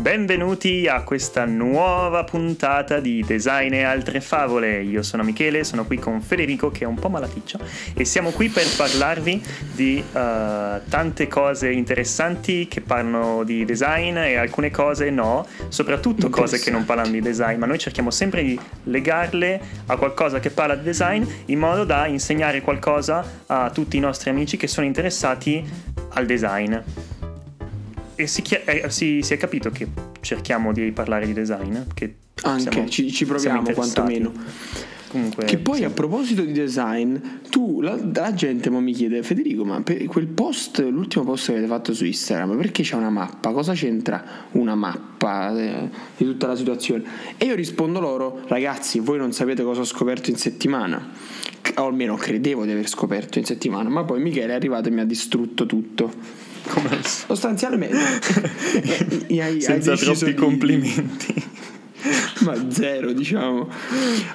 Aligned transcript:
Benvenuti 0.00 0.86
a 0.86 1.02
questa 1.02 1.44
nuova 1.44 2.22
puntata 2.22 3.00
di 3.00 3.24
Design 3.26 3.72
e 3.72 3.82
altre 3.82 4.20
favole. 4.20 4.80
Io 4.80 5.02
sono 5.02 5.24
Michele, 5.24 5.64
sono 5.64 5.84
qui 5.86 5.98
con 5.98 6.22
Federico 6.22 6.70
che 6.70 6.84
è 6.84 6.86
un 6.86 6.94
po' 6.94 7.08
malaticcio 7.08 7.58
e 7.94 8.04
siamo 8.04 8.30
qui 8.30 8.48
per 8.48 8.64
parlarvi 8.76 9.42
di 9.74 10.00
uh, 10.00 10.18
tante 10.88 11.26
cose 11.26 11.72
interessanti 11.72 12.68
che 12.68 12.80
parlano 12.80 13.42
di 13.42 13.64
design 13.64 14.16
e 14.18 14.36
alcune 14.36 14.70
cose 14.70 15.10
no, 15.10 15.44
soprattutto 15.66 16.30
cose 16.30 16.60
che 16.60 16.70
non 16.70 16.84
parlano 16.84 17.10
di 17.10 17.20
design, 17.20 17.58
ma 17.58 17.66
noi 17.66 17.78
cerchiamo 17.78 18.12
sempre 18.12 18.44
di 18.44 18.58
legarle 18.84 19.60
a 19.86 19.96
qualcosa 19.96 20.38
che 20.38 20.50
parla 20.50 20.76
di 20.76 20.84
design 20.84 21.24
in 21.46 21.58
modo 21.58 21.82
da 21.82 22.06
insegnare 22.06 22.60
qualcosa 22.60 23.42
a 23.46 23.70
tutti 23.70 23.96
i 23.96 24.00
nostri 24.00 24.30
amici 24.30 24.56
che 24.56 24.68
sono 24.68 24.86
interessati 24.86 25.68
al 26.10 26.24
design 26.24 26.76
e 28.20 28.26
si, 28.26 28.42
chia- 28.42 28.64
eh, 28.64 28.90
si, 28.90 29.22
si, 29.22 29.32
è 29.32 29.36
capito 29.36 29.70
che 29.70 29.86
cerchiamo 30.20 30.72
di 30.72 30.90
parlare 30.90 31.24
di 31.24 31.32
design, 31.32 31.78
che 31.94 32.16
anche 32.42 32.72
siamo, 32.72 32.88
ci, 32.88 33.12
ci 33.12 33.24
proviamo 33.24 33.70
quantomeno. 33.70 34.32
Comunque, 35.06 35.44
che 35.44 35.56
poi 35.56 35.78
sì. 35.78 35.84
a 35.84 35.90
proposito 35.90 36.42
di 36.42 36.50
design, 36.50 37.16
tu, 37.48 37.80
la, 37.80 37.96
la 38.12 38.34
gente 38.34 38.70
mi 38.70 38.92
chiede, 38.92 39.22
Federico, 39.22 39.64
ma 39.64 39.82
per 39.82 40.04
quel 40.06 40.26
post, 40.26 40.80
l'ultimo 40.80 41.22
post 41.22 41.46
che 41.46 41.52
avete 41.52 41.68
fatto 41.68 41.94
su 41.94 42.04
Instagram, 42.04 42.56
perché 42.56 42.82
c'è 42.82 42.96
una 42.96 43.08
mappa? 43.08 43.52
Cosa 43.52 43.72
c'entra 43.72 44.48
una 44.52 44.74
mappa 44.74 45.56
eh, 45.56 45.88
di 46.16 46.24
tutta 46.24 46.48
la 46.48 46.56
situazione? 46.56 47.04
E 47.36 47.44
io 47.44 47.54
rispondo 47.54 48.00
loro, 48.00 48.42
ragazzi, 48.48 48.98
voi 48.98 49.18
non 49.18 49.32
sapete 49.32 49.62
cosa 49.62 49.82
ho 49.82 49.84
scoperto 49.84 50.28
in 50.28 50.36
settimana, 50.36 51.08
o 51.76 51.86
almeno 51.86 52.16
credevo 52.16 52.64
di 52.64 52.72
aver 52.72 52.88
scoperto 52.88 53.38
in 53.38 53.44
settimana, 53.44 53.88
ma 53.88 54.02
poi 54.02 54.20
Michele 54.20 54.54
è 54.54 54.56
arrivato 54.56 54.88
e 54.88 54.90
mi 54.90 55.00
ha 55.00 55.06
distrutto 55.06 55.66
tutto. 55.66 56.47
Come 56.66 57.00
sostanzialmente. 57.04 57.96
Hai, 59.28 59.60
senza 59.60 59.92
hai 59.92 59.98
troppi 59.98 60.24
di... 60.24 60.34
complimenti. 60.34 61.34
Ma 62.40 62.70
zero 62.70 63.12
diciamo. 63.12 63.68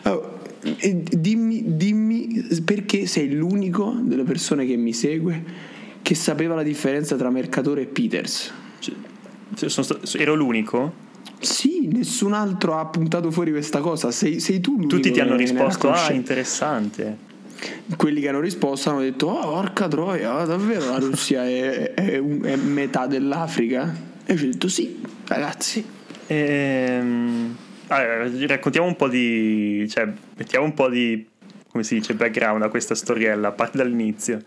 Oh, 0.04 0.40
dimmi, 0.82 1.76
dimmi 1.76 2.48
perché 2.64 3.06
sei 3.06 3.34
l'unico 3.34 3.96
delle 4.02 4.24
persone 4.24 4.66
che 4.66 4.76
mi 4.76 4.94
segue 4.94 5.72
che 6.02 6.16
sapeva 6.16 6.56
la 6.56 6.64
differenza 6.64 7.16
tra 7.16 7.30
Mercatore 7.30 7.82
e 7.82 7.86
Peters. 7.86 8.52
Cioè, 8.80 9.70
stato, 9.70 10.00
ero 10.18 10.36
l'unico? 10.36 11.02
Sì, 11.40 11.88
nessun 11.92 12.34
altro 12.34 12.78
ha 12.78 12.86
puntato 12.86 13.32
fuori 13.32 13.52
questa 13.52 13.80
cosa. 13.80 14.12
Sei, 14.12 14.40
sei 14.40 14.60
tu 14.60 14.72
l'unico. 14.74 14.96
Tutti 14.96 15.12
ti 15.12 15.20
hanno 15.20 15.36
risposto: 15.36 15.92
Ah, 15.92 16.12
interessante 16.12 17.32
quelli 17.96 18.22
che 18.22 18.30
hanno 18.30 18.40
risposto 18.40 18.90
hanno 18.90 19.02
detto 19.02 19.28
oh 19.28 19.62
porca 19.62 19.88
troia 19.88 20.44
davvero 20.46 20.90
la 20.90 20.98
Russia 20.98 21.46
è, 21.46 21.94
è, 21.94 22.22
è 22.22 22.56
metà 22.56 23.08
dell'Africa? 23.08 23.94
E 24.26 24.34
io 24.34 24.40
ho 24.42 24.46
detto 24.46 24.68
sì 24.68 25.02
ragazzi. 25.28 25.86
Ehm, 26.28 27.56
allora, 27.88 28.30
raccontiamo 28.48 28.88
un 28.88 28.96
po' 28.96 29.08
di 29.08 29.86
cioè 29.90 30.12
mettiamo 30.36 30.66
un 30.66 30.74
po' 30.74 30.90
di 30.90 31.26
come 31.74 31.84
si 31.84 31.96
dice 31.96 32.14
background 32.14 32.62
a 32.62 32.70
questa 32.70 32.94
storiella 32.94 33.52
parte 33.52 33.80
dall'inizio. 33.80 34.40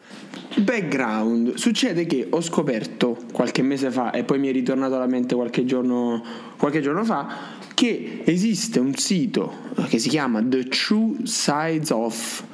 Background 0.59 1.55
succede 1.55 2.07
che 2.07 2.29
ho 2.31 2.41
scoperto 2.41 3.19
qualche 3.33 3.63
mese 3.63 3.91
fa 3.91 4.13
e 4.13 4.23
poi 4.23 4.39
mi 4.39 4.49
è 4.49 4.53
ritornato 4.53 4.95
alla 4.95 5.09
mente 5.09 5.35
qualche 5.35 5.65
giorno, 5.65 6.23
qualche 6.57 6.81
giorno 6.81 7.03
fa 7.05 7.27
che 7.75 8.23
esiste 8.25 8.79
un 8.79 8.95
sito 8.95 9.53
che 9.89 9.99
si 9.99 10.09
chiama 10.09 10.41
The 10.41 10.69
True 10.69 11.17
Sides 11.25 11.91
of 11.91 12.45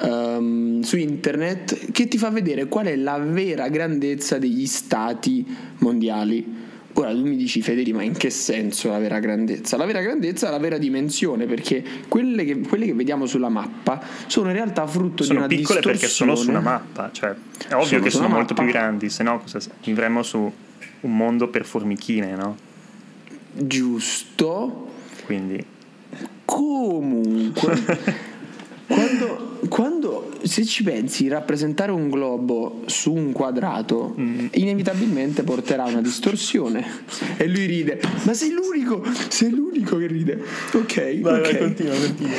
um, 0.00 0.80
su 0.80 0.96
internet 0.96 1.92
che 1.92 2.08
ti 2.08 2.18
fa 2.18 2.30
vedere 2.30 2.66
qual 2.66 2.86
è 2.86 2.96
la 2.96 3.18
vera 3.18 3.68
grandezza 3.68 4.38
degli 4.38 4.66
stati 4.66 5.44
mondiali. 5.78 6.64
Ora 6.94 7.10
tu 7.10 7.26
mi 7.26 7.36
dici 7.36 7.60
Federico, 7.60 7.98
ma 7.98 8.04
in 8.04 8.16
che 8.16 8.30
senso 8.30 8.90
la 8.90 8.98
vera 8.98 9.18
grandezza? 9.18 9.76
La 9.76 9.84
vera 9.84 10.00
grandezza 10.00 10.48
è 10.48 10.50
la 10.50 10.58
vera 10.58 10.78
dimensione, 10.78 11.44
perché 11.44 11.84
quelle 12.08 12.44
che, 12.44 12.60
quelle 12.60 12.86
che 12.86 12.94
vediamo 12.94 13.26
sulla 13.26 13.50
mappa 13.50 14.02
sono 14.26 14.48
in 14.48 14.54
realtà 14.54 14.86
frutto 14.86 15.22
sono 15.22 15.40
di 15.40 15.44
una 15.44 15.54
piccole 15.60 15.80
perché 15.80 16.06
sono 16.06 16.34
su 16.34 16.48
una 16.48 16.60
mappa, 16.60 17.10
cioè 17.12 17.34
è 17.68 17.74
ovvio 17.74 17.86
sono 17.86 18.00
che 18.00 18.10
sono 18.10 18.28
molto 18.28 18.54
mappa. 18.54 18.62
più 18.62 18.72
grandi, 18.72 19.10
se 19.10 19.22
no 19.22 19.42
vivremmo 19.84 20.22
su 20.22 20.50
un 21.00 21.16
mondo 21.16 21.48
per 21.48 21.66
formichine, 21.66 22.34
no? 22.34 22.56
Giusto. 23.52 24.84
Quindi 25.26 25.62
comunque 26.46 27.74
Quando, 28.86 29.45
quando, 29.68 30.32
se 30.42 30.64
ci 30.64 30.82
pensi, 30.82 31.28
rappresentare 31.28 31.92
un 31.92 32.08
globo 32.08 32.82
su 32.86 33.12
un 33.12 33.32
quadrato 33.32 34.14
mm. 34.18 34.46
inevitabilmente 34.52 35.42
porterà 35.42 35.84
a 35.84 35.88
una 35.88 36.02
distorsione. 36.02 36.84
E 37.36 37.48
lui 37.48 37.66
ride, 37.66 38.00
ma 38.24 38.34
sei 38.34 38.50
l'unico, 38.50 39.02
sei 39.28 39.50
l'unico 39.50 39.96
che 39.96 40.06
ride. 40.06 40.42
Ok, 40.72 41.20
vai, 41.20 41.40
okay. 41.40 41.52
vai 41.52 41.58
continua, 41.58 41.94
continua. 41.96 42.34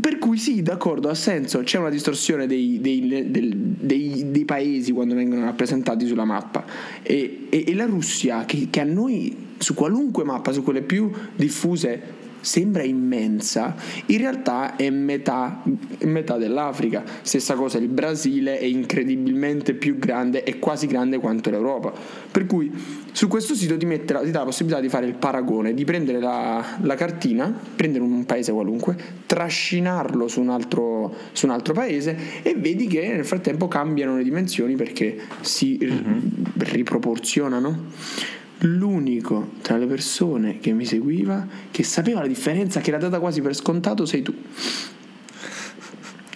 Per 0.00 0.18
cui 0.18 0.38
sì, 0.38 0.62
d'accordo, 0.62 1.08
ha 1.08 1.14
senso, 1.14 1.60
c'è 1.60 1.78
una 1.78 1.88
distorsione 1.88 2.46
dei, 2.46 2.78
dei, 2.80 3.30
dei, 3.30 4.30
dei 4.30 4.44
paesi 4.44 4.92
quando 4.92 5.14
vengono 5.14 5.44
rappresentati 5.44 6.06
sulla 6.06 6.24
mappa 6.24 6.64
e, 7.02 7.46
e, 7.48 7.64
e 7.66 7.74
la 7.74 7.86
Russia 7.86 8.44
che, 8.44 8.68
che 8.70 8.80
a 8.80 8.84
noi 8.84 9.46
su 9.58 9.74
qualunque 9.74 10.24
mappa, 10.24 10.52
su 10.52 10.62
quelle 10.62 10.82
più 10.82 11.10
diffuse, 11.34 12.00
sembra 12.40 12.82
immensa, 12.82 13.74
in 14.06 14.18
realtà 14.18 14.76
è 14.76 14.90
metà, 14.90 15.62
metà, 16.04 16.36
dell'Africa. 16.36 17.02
Stessa 17.22 17.54
cosa, 17.54 17.78
il 17.78 17.88
Brasile 17.88 18.58
è 18.58 18.64
incredibilmente 18.64 19.74
più 19.74 19.98
grande, 19.98 20.42
è 20.42 20.58
quasi 20.58 20.86
grande 20.86 21.18
quanto 21.18 21.50
l'Europa. 21.50 21.92
Per 22.30 22.46
cui 22.46 22.70
su 23.12 23.26
questo 23.26 23.54
sito 23.54 23.76
ti, 23.76 23.86
mette, 23.86 24.18
ti 24.22 24.30
dà 24.30 24.40
la 24.40 24.44
possibilità 24.44 24.80
di 24.80 24.88
fare 24.88 25.06
il 25.06 25.14
paragone, 25.14 25.74
di 25.74 25.84
prendere 25.84 26.20
la, 26.20 26.78
la 26.82 26.94
cartina, 26.94 27.52
prendere 27.74 28.04
un 28.04 28.24
paese 28.24 28.52
qualunque, 28.52 28.96
trascinarlo 29.26 30.28
su 30.28 30.40
un, 30.40 30.50
altro, 30.50 31.14
su 31.32 31.46
un, 31.46 31.52
altro, 31.52 31.74
paese 31.74 32.16
e 32.42 32.54
vedi 32.54 32.86
che 32.86 33.08
nel 33.08 33.24
frattempo 33.24 33.68
cambiano 33.68 34.16
le 34.16 34.22
dimensioni 34.22 34.76
perché 34.76 35.18
si 35.40 35.78
mm-hmm. 35.82 36.18
riproporzionano 36.58 38.36
l'unico 38.60 39.52
tra 39.62 39.76
le 39.76 39.86
persone 39.86 40.58
che 40.58 40.72
mi 40.72 40.84
seguiva 40.84 41.46
che 41.70 41.82
sapeva 41.82 42.20
la 42.20 42.26
differenza, 42.26 42.80
che 42.80 42.90
era 42.90 42.98
data 42.98 43.18
quasi 43.18 43.40
per 43.40 43.54
scontato, 43.54 44.06
sei 44.06 44.22
tu. 44.22 44.34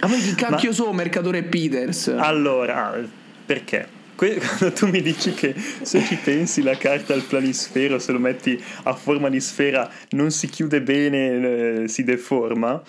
Ma 0.01 0.09
poi 0.09 0.21
chi 0.21 0.35
cacchio 0.35 0.71
Ma... 0.71 0.75
so, 0.75 0.93
Mercatore 0.93 1.43
Peters? 1.45 2.09
Allora, 2.09 3.01
perché? 3.45 4.01
Quando 4.23 4.73
tu 4.73 4.87
mi 4.87 5.03
dici 5.03 5.33
che 5.33 5.53
se 5.83 6.05
ci 6.05 6.17
pensi 6.17 6.63
la 6.63 6.77
carta 6.77 7.13
al 7.13 7.23
planisfero, 7.23 7.99
se 7.99 8.13
lo 8.13 8.21
metti 8.21 8.63
a 8.85 8.95
forma 8.95 9.29
di 9.29 9.41
sfera, 9.41 9.91
non 10.11 10.31
si 10.31 10.49
chiude 10.49 10.81
bene, 10.81 11.83
eh, 11.83 11.89
si 11.89 12.05
deforma, 12.05 12.81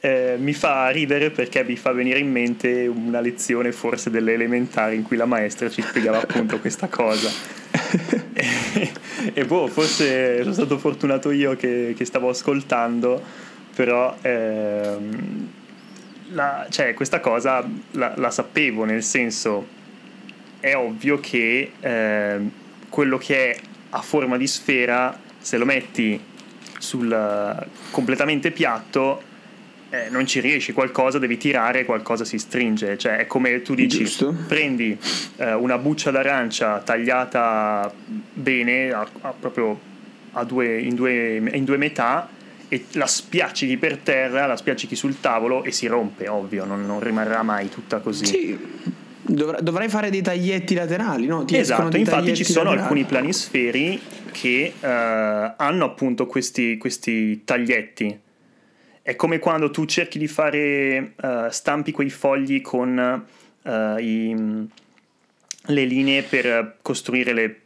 eh, 0.00 0.36
mi 0.38 0.54
fa 0.54 0.88
ridere 0.88 1.30
perché 1.30 1.62
mi 1.64 1.76
fa 1.76 1.92
venire 1.92 2.18
in 2.18 2.30
mente 2.30 2.86
una 2.86 3.20
lezione 3.20 3.72
forse 3.72 4.08
delle 4.08 4.32
elementari 4.32 4.96
in 4.96 5.02
cui 5.02 5.18
la 5.18 5.26
maestra 5.26 5.68
ci 5.68 5.82
spiegava 5.82 6.22
appunto 6.22 6.58
questa 6.58 6.88
cosa. 6.88 7.30
E, 8.32 8.92
e, 9.34 9.44
boh, 9.44 9.66
forse 9.66 10.42
sono 10.42 10.52
stato 10.52 10.78
fortunato 10.78 11.30
io 11.30 11.56
che, 11.56 11.94
che 11.96 12.04
stavo 12.04 12.28
ascoltando, 12.28 13.22
però 13.74 14.16
ehm, 14.20 15.48
la, 16.32 16.66
cioè, 16.70 16.94
questa 16.94 17.20
cosa 17.20 17.68
la, 17.92 18.14
la, 18.16 18.30
sapevo, 18.30 18.84
nel 18.84 19.02
senso 19.02 19.78
è 20.60 20.74
ovvio 20.74 21.18
che 21.20 21.72
eh, 21.80 22.38
quello 22.88 23.18
che 23.18 23.50
è 23.50 23.60
a 23.90 24.02
forma 24.02 24.36
di 24.36 24.46
sfera, 24.46 25.18
se 25.38 25.56
lo 25.56 25.64
metti 25.64 26.28
sul 26.78 27.66
completamente 27.90 28.50
piatto 28.50 29.28
eh, 29.90 30.08
non 30.08 30.24
ci 30.24 30.40
riesci, 30.40 30.72
qualcosa 30.72 31.18
devi 31.18 31.36
tirare, 31.36 31.84
qualcosa 31.84 32.24
si 32.24 32.38
stringe, 32.38 32.96
cioè 32.96 33.16
è 33.16 33.26
come 33.26 33.60
tu 33.62 33.74
dici, 33.74 34.04
Giusto. 34.04 34.34
prendi 34.46 34.96
eh, 35.36 35.52
una 35.52 35.78
buccia 35.78 36.12
d'arancia 36.12 36.78
tagliata 36.78 37.92
bene, 38.32 38.92
a, 38.92 39.06
a, 39.20 39.34
proprio 39.38 39.78
a 40.32 40.44
due, 40.44 40.80
in, 40.80 40.94
due, 40.94 41.42
in 41.52 41.64
due 41.64 41.76
metà 41.76 42.28
e 42.68 42.84
la 42.92 43.06
spiaccichi 43.06 43.76
per 43.78 43.96
terra, 43.98 44.46
la 44.46 44.56
spiaccichi 44.56 44.94
sul 44.94 45.18
tavolo 45.20 45.64
e 45.64 45.72
si 45.72 45.88
rompe, 45.88 46.28
ovvio, 46.28 46.64
non, 46.64 46.86
non 46.86 47.00
rimarrà 47.00 47.42
mai 47.42 47.68
tutta 47.68 47.98
così. 47.98 48.26
Sì. 48.26 48.58
Dovrai 49.22 49.88
fare 49.88 50.10
dei 50.10 50.22
taglietti 50.22 50.74
laterali, 50.74 51.26
no? 51.26 51.44
Ti 51.44 51.56
esatto, 51.56 51.96
infatti 51.96 52.34
ci 52.34 52.44
sono 52.44 52.70
laterali. 52.70 52.82
alcuni 52.82 53.04
planisferi 53.04 54.00
che 54.32 54.72
uh, 54.80 54.86
hanno 54.86 55.84
appunto 55.84 56.26
questi, 56.26 56.78
questi 56.78 57.42
taglietti 57.44 58.18
è 59.02 59.16
come 59.16 59.38
quando 59.38 59.70
tu 59.70 59.86
cerchi 59.86 60.18
di 60.18 60.28
fare, 60.28 61.14
uh, 61.20 61.50
stampi 61.50 61.92
quei 61.92 62.10
fogli 62.10 62.60
con 62.60 63.24
uh, 63.62 63.98
i, 63.98 64.66
le 65.66 65.84
linee 65.84 66.22
per 66.22 66.76
costruire 66.82 67.32
le, 67.32 67.60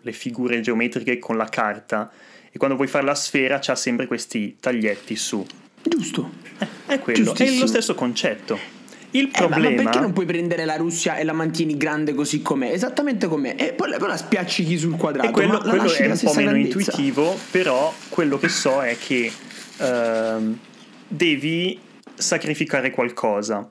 le, 0.00 0.12
figure 0.12 0.60
geometriche 0.60 1.18
con 1.18 1.36
la 1.36 1.46
carta 1.46 2.10
e 2.50 2.56
quando 2.58 2.76
vuoi 2.76 2.88
fare 2.88 3.04
la 3.04 3.14
sfera 3.14 3.58
c'ha 3.60 3.74
sempre 3.74 4.06
questi 4.06 4.56
taglietti 4.58 5.16
su. 5.16 5.44
Giusto. 5.82 6.30
Eh, 6.58 6.66
è 6.86 6.98
quello, 7.00 7.34
è 7.34 7.50
lo 7.58 7.66
stesso 7.66 7.94
concetto. 7.94 8.76
Il 9.12 9.30
Eh, 9.32 9.40
ma- 9.40 9.46
problema... 9.46 9.76
ma 9.76 9.82
perché 9.82 10.00
non 10.00 10.12
puoi 10.12 10.26
prendere 10.26 10.64
la 10.64 10.76
Russia 10.76 11.16
e 11.16 11.24
la 11.24 11.32
mantieni 11.32 11.76
grande 11.76 12.14
così 12.14 12.42
com'è? 12.42 12.70
Esattamente 12.70 13.26
com'è. 13.26 13.54
E 13.56 13.72
poi, 13.72 13.94
poi 13.98 14.08
la 14.08 14.16
spiaccichi 14.16 14.76
sul 14.76 14.96
quadrato. 14.96 15.28
E 15.28 15.32
quello, 15.32 15.58
quello 15.60 15.92
è 15.92 16.06
un 16.06 16.18
po' 16.22 16.34
meno 16.34 16.50
grandezza. 16.50 16.78
intuitivo, 16.78 17.38
però 17.50 17.92
quello 18.10 18.38
che 18.38 18.48
so 18.48 18.82
è 18.82 18.96
che 18.98 19.32
ehm, 19.78 20.58
devi 21.06 21.78
sacrificare 22.14 22.90
qualcosa. 22.90 23.68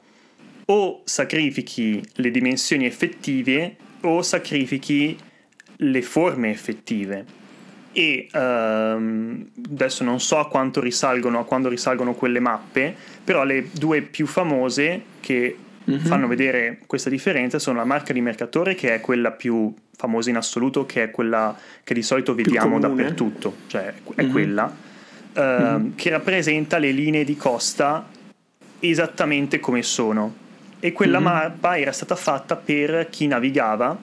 O 0.70 1.02
sacrifichi 1.06 2.04
le 2.16 2.32
dimensioni 2.32 2.86
effettive 2.86 3.76
o 4.02 4.22
sacrifichi 4.22 5.18
le 5.78 6.02
forme 6.02 6.50
effettive. 6.50 7.26
E 7.94 8.28
ehm, 8.32 9.48
adesso 9.72 10.04
non 10.04 10.20
so 10.20 10.38
a 10.38 10.48
quanto 10.48 10.80
risalgono, 10.82 11.40
a 11.40 11.46
quando 11.46 11.70
risalgono 11.70 12.14
quelle 12.14 12.40
mappe, 12.40 12.96
però 13.24 13.44
le 13.44 13.70
due 13.72 14.02
più 14.02 14.26
famose 14.28 15.02
che 15.20 15.58
Mhm. 15.86 16.00
fanno 16.00 16.28
vedere 16.28 16.80
questa 16.86 17.10
differenza 17.10 17.60
sono 17.60 17.78
la 17.78 17.86
marca 17.86 18.12
di 18.12 18.20
mercatore, 18.20 18.76
che 18.76 18.94
è 18.94 19.00
quella 19.00 19.32
più 19.32 19.74
famosa 19.96 20.30
in 20.30 20.36
assoluto, 20.36 20.86
che 20.86 21.04
è 21.04 21.12
quella 21.12 21.58
che 21.84 21.94
di 21.94 22.02
solito 22.02 22.36
vediamo 22.36 22.78
dappertutto, 22.78 23.56
cioè 23.68 23.94
è 24.16 24.24
Mhm. 24.24 24.32
quella, 24.32 24.76
ehm, 25.38 25.96
che 25.96 26.10
rappresenta 26.10 26.78
le 26.80 26.92
linee 26.92 27.24
di 27.24 27.38
costa 27.38 28.08
esattamente 28.80 29.60
come 29.60 29.84
sono. 29.84 30.46
E 30.80 30.92
quella 30.92 31.20
Mhm. 31.20 31.24
mappa 31.26 31.78
era 31.78 31.92
stata 31.92 32.16
fatta 32.16 32.56
per 32.56 33.08
chi 33.10 33.28
navigava, 33.28 33.98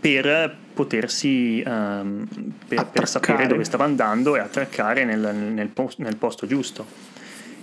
per 0.00 0.56
potersi 0.74 1.62
ehm, 1.64 2.26
per, 2.68 2.86
per 2.86 3.08
sapere 3.08 3.46
dove 3.46 3.64
stava 3.64 3.84
andando 3.84 4.36
e 4.36 4.40
attraccare 4.40 5.04
nel, 5.04 5.34
nel 5.34 5.68
pos- 5.68 5.96
nel 5.98 6.16
posto 6.16 6.46
giusto. 6.46 6.84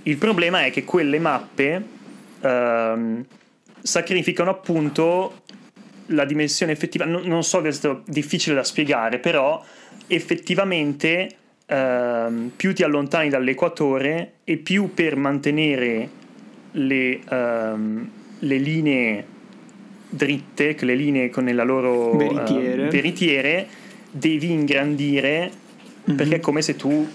Il 0.04 0.18
problema 0.18 0.66
è 0.66 0.72
che 0.72 0.84
quelle 0.84 1.20
mappe 1.20 1.84
ehm, 2.42 3.26
sacrificano 3.82 4.50
appunto 4.50 5.42
la 6.08 6.26
dimensione 6.26 6.72
effettiva. 6.72 7.06
Non, 7.06 7.24
non 7.26 7.44
so, 7.44 7.62
è 7.62 7.72
difficile 8.06 8.56
da 8.56 8.64
spiegare, 8.64 9.20
però 9.20 9.64
effettivamente 10.08 11.36
ehm, 11.72 12.52
più 12.56 12.74
ti 12.74 12.84
allontani 12.84 13.30
dall'equatore 13.30 14.34
e 14.44 14.58
più 14.58 14.94
per 14.94 15.16
mantenere 15.16 16.10
le, 16.72 17.20
ehm, 17.28 18.10
le 18.40 18.58
linee 18.58 19.26
dritte, 20.10 20.76
le 20.82 20.96
linee 20.96 21.30
con 21.30 21.46
la 21.46 21.64
loro 21.64 22.12
eh, 22.14 22.18
Veritiere. 22.18 22.90
veritiere, 22.90 23.68
devi 24.12 24.52
ingrandire 24.52 25.50
perché 26.04 26.36
è 26.36 26.40
come 26.42 26.62
se 26.62 26.76
tu 26.76 27.08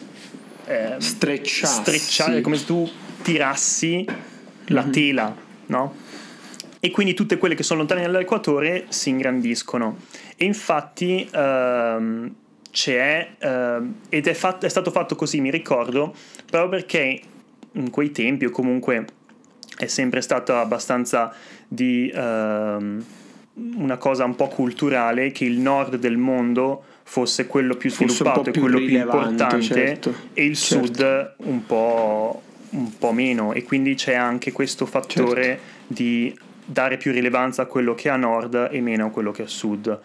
eh, 0.64 0.96
Strecciassi. 0.98 2.40
come 2.40 2.56
se 2.56 2.64
tu 2.64 2.88
tirassi 3.22 4.06
la 4.66 4.82
Mhm. 4.84 4.90
tela, 4.90 5.36
no? 5.66 5.94
E 6.80 6.90
quindi 6.90 7.14
tutte 7.14 7.36
quelle 7.36 7.54
che 7.54 7.62
sono 7.62 7.80
lontane 7.80 8.02
dall'equatore 8.02 8.86
si 8.88 9.10
ingrandiscono. 9.10 9.98
E 10.36 10.44
infatti 10.44 11.28
ehm, 11.30 12.34
c'è, 12.76 13.26
ehm, 13.38 13.94
ed 14.10 14.26
è, 14.26 14.34
fat- 14.34 14.66
è 14.66 14.68
stato 14.68 14.90
fatto 14.90 15.16
così, 15.16 15.40
mi 15.40 15.50
ricordo, 15.50 16.14
proprio 16.44 16.68
perché 16.68 17.18
in 17.72 17.88
quei 17.88 18.10
tempi 18.10 18.44
o 18.44 18.50
comunque 18.50 19.06
è 19.78 19.86
sempre 19.86 20.20
stata 20.20 20.60
abbastanza 20.60 21.34
di 21.66 22.12
ehm, 22.14 23.02
una 23.76 23.96
cosa 23.96 24.26
un 24.26 24.36
po' 24.36 24.48
culturale 24.48 25.32
che 25.32 25.46
il 25.46 25.58
nord 25.58 25.96
del 25.96 26.18
mondo 26.18 26.84
fosse 27.04 27.46
quello 27.46 27.76
più 27.76 27.88
sviluppato 27.88 28.50
e 28.50 28.58
quello 28.58 28.76
più 28.76 28.98
importante 28.98 29.62
certo, 29.62 30.14
e 30.34 30.44
il 30.44 30.54
certo. 30.54 30.84
sud 30.84 31.34
un 31.46 31.64
po', 31.64 32.42
un 32.70 32.98
po' 32.98 33.12
meno 33.12 33.54
e 33.54 33.62
quindi 33.62 33.94
c'è 33.94 34.12
anche 34.12 34.52
questo 34.52 34.84
fattore 34.84 35.42
Certo. 35.42 35.62
di 35.86 36.38
dare 36.62 36.98
più 36.98 37.10
rilevanza 37.10 37.62
a 37.62 37.66
quello 37.66 37.94
che 37.94 38.10
è 38.10 38.12
a 38.12 38.16
nord 38.16 38.68
e 38.70 38.82
meno 38.82 39.06
a 39.06 39.10
quello 39.10 39.30
che 39.30 39.42
è 39.42 39.44
a 39.46 39.48
sud 39.48 39.98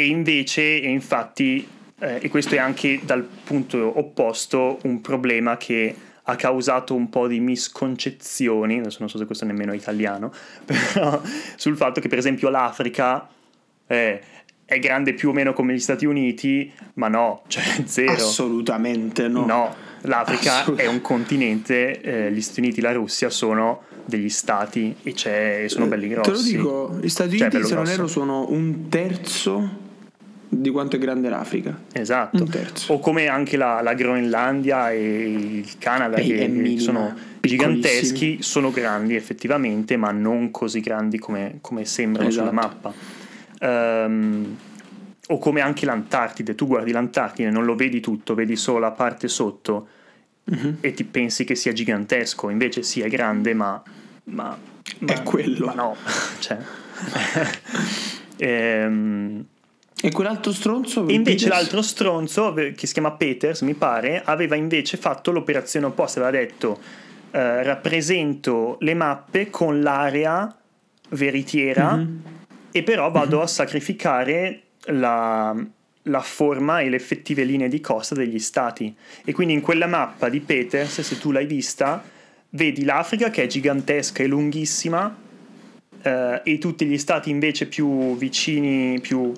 e 0.00 0.06
invece 0.06 0.80
e 0.80 0.88
infatti 0.88 1.66
eh, 1.98 2.20
e 2.22 2.28
questo 2.28 2.54
è 2.54 2.58
anche 2.58 3.00
dal 3.02 3.26
punto 3.44 3.98
opposto 3.98 4.78
un 4.82 5.00
problema 5.00 5.56
che 5.56 5.92
ha 6.22 6.36
causato 6.36 6.94
un 6.94 7.08
po' 7.08 7.26
di 7.26 7.40
misconcezioni, 7.40 8.78
adesso 8.78 8.98
non 9.00 9.08
so 9.08 9.18
se 9.18 9.24
questo 9.24 9.42
è 9.42 9.48
nemmeno 9.48 9.72
italiano, 9.72 10.32
però 10.64 11.20
sul 11.56 11.76
fatto 11.76 12.00
che 12.00 12.06
per 12.06 12.18
esempio 12.18 12.48
l'Africa 12.48 13.26
eh, 13.88 14.20
è 14.64 14.78
grande 14.78 15.14
più 15.14 15.30
o 15.30 15.32
meno 15.32 15.52
come 15.52 15.74
gli 15.74 15.80
Stati 15.80 16.06
Uniti, 16.06 16.70
ma 16.94 17.08
no, 17.08 17.42
cioè 17.48 17.64
zero. 17.84 18.12
Assolutamente 18.12 19.26
no. 19.26 19.46
No, 19.46 19.74
l'Africa 20.02 20.60
Assolut- 20.60 20.80
è 20.80 20.86
un 20.86 21.00
continente, 21.00 22.00
eh, 22.00 22.30
gli 22.30 22.40
Stati 22.40 22.60
Uniti 22.60 22.78
e 22.78 22.82
la 22.82 22.92
Russia 22.92 23.30
sono 23.30 23.82
degli 24.04 24.28
stati 24.28 24.94
e, 25.02 25.12
c'è- 25.12 25.64
e 25.64 25.68
sono 25.68 25.86
belli 25.86 26.06
grossi. 26.06 26.30
Te 26.30 26.36
lo 26.36 26.42
dico, 26.42 26.98
gli 27.00 27.08
Stati 27.08 27.36
Cioè, 27.36 27.48
Uniti, 27.48 27.56
bello 27.56 27.66
se 27.66 27.74
non 27.74 27.88
erro, 27.88 28.06
sono 28.06 28.46
un 28.48 28.88
terzo 28.88 29.86
di 30.50 30.70
quanto 30.70 30.96
è 30.96 30.98
grande 30.98 31.28
l'Africa. 31.28 31.78
Esatto. 31.92 32.42
Un 32.44 32.48
terzo. 32.50 32.92
O 32.94 32.98
come 33.00 33.26
anche 33.28 33.56
la, 33.56 33.80
la 33.82 33.94
Groenlandia 33.94 34.90
e 34.90 35.22
il 35.30 35.78
Canada, 35.78 36.16
È- 36.16 36.24
che 36.24 36.48
minima, 36.48 36.80
sono 36.80 37.14
giganteschi, 37.40 38.42
sono 38.42 38.70
grandi 38.70 39.14
effettivamente, 39.14 39.96
ma 39.96 40.10
non 40.10 40.50
così 40.50 40.80
grandi 40.80 41.18
come, 41.18 41.58
come 41.60 41.84
sembrano 41.84 42.30
sulla 42.30 42.50
Esatto. 42.50 42.54
mappa. 42.66 42.92
Ehm, 43.60 44.56
o 45.30 45.38
come 45.38 45.60
anche 45.60 45.84
l'Antartide, 45.84 46.54
tu 46.54 46.66
guardi 46.66 46.90
l'Antartide, 46.92 47.50
non 47.50 47.64
lo 47.66 47.74
vedi 47.74 48.00
tutto, 48.00 48.34
vedi 48.34 48.56
solo 48.56 48.78
la 48.78 48.92
parte 48.92 49.28
sotto 49.28 49.88
Mhm. 50.50 50.78
e 50.80 50.94
ti 50.94 51.04
pensi 51.04 51.44
che 51.44 51.54
sia 51.54 51.74
gigantesco, 51.74 52.48
invece 52.48 52.82
sì 52.82 53.02
è 53.02 53.08
grande, 53.10 53.52
ma... 53.52 53.82
ma, 54.24 54.56
ma 55.00 55.12
È 55.12 55.22
quello. 55.22 55.66
Ma 55.66 55.74
no, 55.74 55.94
cioè... 56.40 56.56
Ehm, 58.40 59.44
E 60.00 60.10
quell'altro 60.12 60.52
stronzo? 60.52 61.00
invece 61.08 61.44
Peters? 61.44 61.46
l'altro 61.48 61.82
stronzo, 61.82 62.54
che 62.54 62.86
si 62.86 62.92
chiama 62.92 63.12
Peters, 63.12 63.62
mi 63.62 63.74
pare, 63.74 64.22
aveva 64.24 64.54
invece 64.54 64.96
fatto 64.96 65.32
l'operazione 65.32 65.86
opposta, 65.86 66.20
aveva 66.20 66.44
detto 66.44 66.78
eh, 67.30 67.62
rappresento 67.62 68.76
le 68.80 68.94
mappe 68.94 69.50
con 69.50 69.80
l'area 69.82 70.56
veritiera 71.10 71.96
Mhm. 71.96 72.22
e 72.70 72.82
però 72.82 73.10
vado 73.10 73.40
a 73.42 73.46
sacrificare 73.46 74.62
la, 74.86 75.54
la 76.02 76.20
forma 76.20 76.80
e 76.80 76.88
le 76.88 76.96
effettive 76.96 77.44
linee 77.44 77.68
di 77.68 77.80
costa 77.80 78.14
degli 78.14 78.38
stati. 78.38 78.94
E 79.24 79.32
quindi 79.32 79.52
in 79.54 79.60
quella 79.60 79.86
mappa 79.86 80.28
di 80.28 80.40
Peters, 80.40 81.00
se 81.00 81.18
tu 81.18 81.32
l'hai 81.32 81.46
vista, 81.46 82.02
vedi 82.50 82.84
l'Africa 82.84 83.30
che 83.30 83.42
è 83.42 83.46
gigantesca 83.46 84.22
e 84.22 84.26
lunghissima 84.26 85.14
eh, 86.02 86.40
e 86.44 86.58
tutti 86.58 86.86
gli 86.86 86.98
stati 86.98 87.30
invece 87.30 87.66
più 87.66 88.16
vicini, 88.16 89.00
più, 89.00 89.32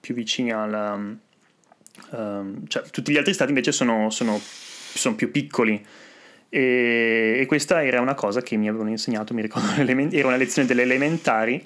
più 0.00 0.14
vicini 0.14 0.52
alla... 0.52 0.94
ehm, 2.12 2.66
cioè 2.66 2.82
tutti 2.90 3.12
gli 3.12 3.16
altri 3.16 3.34
stati 3.34 3.50
invece 3.50 3.72
sono, 3.72 4.10
sono- 4.10 4.40
sono 4.40 5.14
più 5.14 5.30
piccoli. 5.30 5.84
E, 6.48 7.38
e 7.40 7.46
questa 7.46 7.82
era 7.82 8.00
una 8.00 8.14
cosa 8.14 8.42
che 8.42 8.56
mi 8.56 8.68
avevano 8.68 8.90
insegnato, 8.90 9.32
mi 9.34 9.42
ricordo, 9.42 9.68
era 9.80 10.26
una 10.26 10.36
lezione 10.36 10.68
delle 10.68 10.82
elementari 10.82 11.64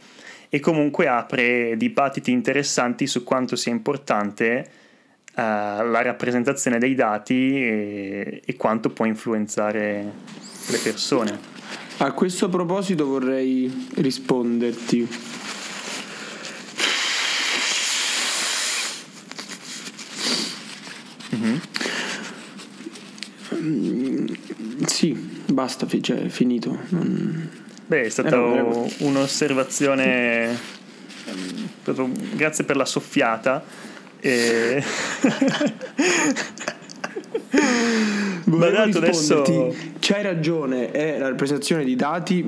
e 0.48 0.60
comunque 0.60 1.08
apre 1.08 1.76
dibattiti 1.76 2.30
interessanti 2.30 3.06
su 3.06 3.24
quanto 3.24 3.56
sia 3.56 3.72
importante 3.72 4.58
eh, 4.58 5.42
la 5.42 6.02
rappresentazione 6.02 6.78
dei 6.78 6.94
dati 6.94 7.60
e, 7.60 8.42
e 8.44 8.56
quanto 8.56 8.90
può 8.90 9.04
influenzare 9.04 10.12
le 10.68 10.78
persone. 10.78 11.55
A 11.98 12.12
questo 12.12 12.48
proposito 12.48 13.06
vorrei 13.06 13.88
risponderti. 13.94 15.08
Mhm. 21.30 21.60
Mm, 23.54 24.26
Sì, 24.86 25.12
basta, 25.46 25.86
cioè, 26.00 26.24
è 26.24 26.28
finito. 26.28 26.76
Non- 26.90 27.48
Beh, 27.86 28.02
è 28.02 28.08
stata 28.08 28.36
Eh 28.36 28.90
un'osservazione. 28.98 30.58
Grazie 32.34 32.64
per 32.64 32.76
la 32.76 32.84
soffiata. 32.84 33.64
E... 34.20 34.82
Ma 38.44 38.70
tanto 38.70 38.98
adesso. 38.98 39.42
risponderti, 39.42 39.94
C'hai 39.98 40.22
ragione, 40.22 40.90
è 40.90 41.18
la 41.18 41.28
rappresentazione 41.28 41.84
di 41.84 41.96
dati, 41.96 42.44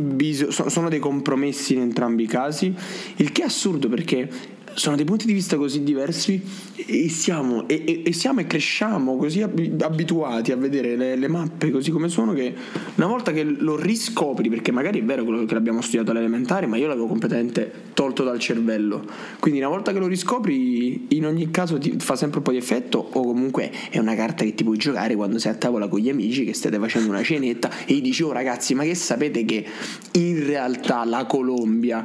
sono 0.49 0.89
dei 0.89 1.01
compromessi 1.01 1.75
in 1.75 1.81
entrambi 1.81 2.23
i 2.25 2.27
casi, 2.27 2.75
il 3.17 3.33
che 3.33 3.43
è 3.43 3.45
assurdo 3.47 3.89
perché 3.89 4.57
sono 4.79 4.95
dei 4.95 5.05
punti 5.05 5.27
di 5.27 5.33
vista 5.33 5.57
così 5.57 5.83
diversi 5.83 6.41
e 6.77 7.09
siamo 7.09 7.67
e, 7.67 8.03
e, 8.05 8.13
siamo 8.13 8.41
e 8.41 8.47
cresciamo 8.47 9.17
così 9.17 9.43
abituati 9.43 10.53
a 10.53 10.57
vedere 10.57 10.97
le, 10.97 11.17
le, 11.17 11.29
mappe 11.29 11.71
così 11.73 11.91
come 11.91 12.09
sono 12.09 12.33
che 12.33 12.55
una 12.95 13.07
volta 13.07 13.33
che 13.33 13.43
lo 13.43 13.77
riscopri, 13.77 14.49
perché 14.49 14.71
magari 14.71 15.01
è 15.01 15.05
vero 15.05 15.25
quello 15.25 15.45
che 15.45 15.55
l'abbiamo 15.55 15.81
studiato 15.81 16.13
all'elementare, 16.13 16.67
ma 16.67 16.77
io 16.77 16.87
l'avevo 16.87 17.07
completamente 17.07 17.71
tolto 17.93 18.23
dal 18.23 18.39
cervello. 18.39 19.05
Quindi 19.41 19.59
una 19.59 19.69
volta 19.69 19.93
che 19.93 19.99
lo 19.99 20.07
riscopri, 20.07 21.07
in 21.09 21.27
ogni 21.27 21.51
caso 21.51 21.79
ti 21.79 21.97
fa 21.99 22.15
sempre 22.15 22.39
un 22.39 22.45
po' 22.45 22.53
di 22.53 22.57
effetto 22.57 22.99
o 23.13 23.23
comunque 23.23 23.73
è 23.91 23.99
una 23.99 24.15
carta 24.15 24.45
che 24.45 24.55
ti 24.55 24.63
puoi 24.63 24.77
giocare 24.77 25.17
quando 25.17 25.39
sei 25.39 25.53
a 25.53 25.55
tavola 25.57 25.89
con 25.89 25.99
gli 25.99 26.09
amici 26.09 26.45
che 26.45 26.55
state 26.55 26.79
facendo 26.79 27.09
una 27.11 27.23
cenetta 27.23 27.71
e 27.85 27.95
gli 27.95 28.01
dici 28.01 28.23
"Oh 28.23 28.33
ragazzi, 28.33 28.75
ma 28.75 28.85
che 28.85 28.95
sapete 28.95 29.45
che 29.45 29.65
in 30.13 30.47
realtà 30.47 31.05
la 31.05 31.27
Colombia 31.27 32.05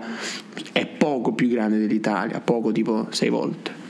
è 0.72 0.86
poco 0.86 1.34
più 1.34 1.48
grande 1.48 1.78
dell'Italia, 1.78 2.40
poco 2.40 2.63
tipo 2.72 3.08
sei 3.12 3.30
volte. 3.30 3.82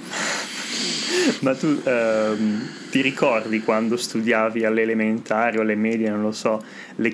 Ma 1.39 1.55
tu 1.55 1.81
ehm, 1.83 2.67
ti 2.89 3.01
ricordi 3.01 3.61
quando 3.61 3.97
studiavi 3.97 4.65
all'elementare 4.65 5.57
o 5.57 5.61
alle 5.61 5.75
medie, 5.75 6.09
non 6.09 6.21
lo 6.21 6.31
so, 6.31 6.63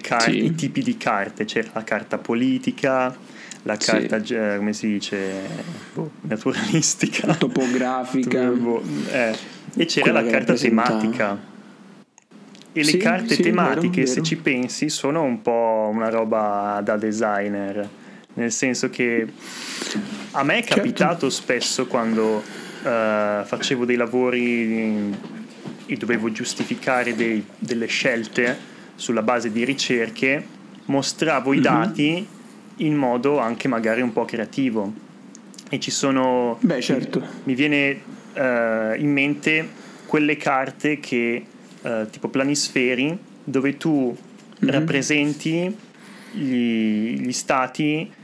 car- 0.01 0.24
sì. 0.24 0.46
i 0.46 0.56
tipi 0.56 0.82
di 0.82 0.98
carte? 0.98 1.46
C'era 1.46 1.70
la 1.74 1.84
carta 1.84 2.18
politica, 2.18 3.16
la 3.63 3.78
carta, 3.78 4.24
sì. 4.24 4.36
come 4.36 4.74
si 4.74 4.88
dice, 4.88 5.42
boh, 5.94 6.12
naturalistica, 6.22 7.36
topografica, 7.36 8.46
boh, 8.50 8.82
eh. 9.12 9.36
e 9.75 9.86
c'era 9.86 10.12
la 10.12 10.24
carta 10.25 10.54
tematica. 10.54 11.48
E 12.72 12.84
sì, 12.84 12.94
le 12.94 12.98
carte 13.00 13.36
tematiche, 13.36 14.01
vero, 14.01 14.12
vero. 14.12 14.13
se 14.13 14.24
ci 14.24 14.36
pensi, 14.38 14.89
sono 14.89 15.24
un 15.24 15.42
po' 15.42 15.89
una 15.92 16.10
roba 16.10 16.82
da 16.84 16.98
designer 16.98 17.89
nel 18.39 18.51
senso 18.51 18.89
che 18.89 19.27
a 20.31 20.43
me 20.43 20.60
è 20.60 20.63
certo. 20.63 20.75
capitato 20.75 21.29
certo. 21.29 21.29
spesso 21.29 21.88
quando 21.88 22.38
uh, 22.38 23.43
facevo 23.43 23.84
dei 23.84 23.98
lavori 23.98 25.13
e 25.86 25.96
dovevo 25.98 26.31
giustificare 26.31 27.15
dei, 27.15 27.46
delle 27.58 27.88
scelte 27.88 28.58
sulla 28.96 29.24
base 29.24 29.51
di 29.51 29.65
ricerche, 29.65 30.46
mostravo 30.86 31.50
mm-hmm. 31.50 31.58
i 31.58 31.60
mhm. 31.60 31.63
dati 31.63 32.27
in 32.77 32.96
modo 32.96 33.39
anche 33.39 33.67
magari 33.67 34.01
un 34.01 34.13
po' 34.13 34.24
creativo. 34.24 35.08
E 35.69 35.79
ci 35.79 35.91
sono... 35.91 36.58
Beh, 36.62 36.81
certo. 36.81 37.19
Mi, 37.19 37.27
mi 37.43 37.55
viene 37.55 38.01
uh, 38.36 39.00
in 39.00 39.12
mente 39.12 39.67
quelle 40.05 40.38
carte 40.38 41.00
che, 41.00 41.43
uh, 41.81 42.10
tipo 42.10 42.29
planisferi, 42.29 43.17
dove 43.43 43.75
tu 43.77 44.15
mm-hmm. 44.15 44.74
rappresenti 44.74 45.77
gli, 46.31 47.19
gli 47.19 47.31
stati 47.34 48.17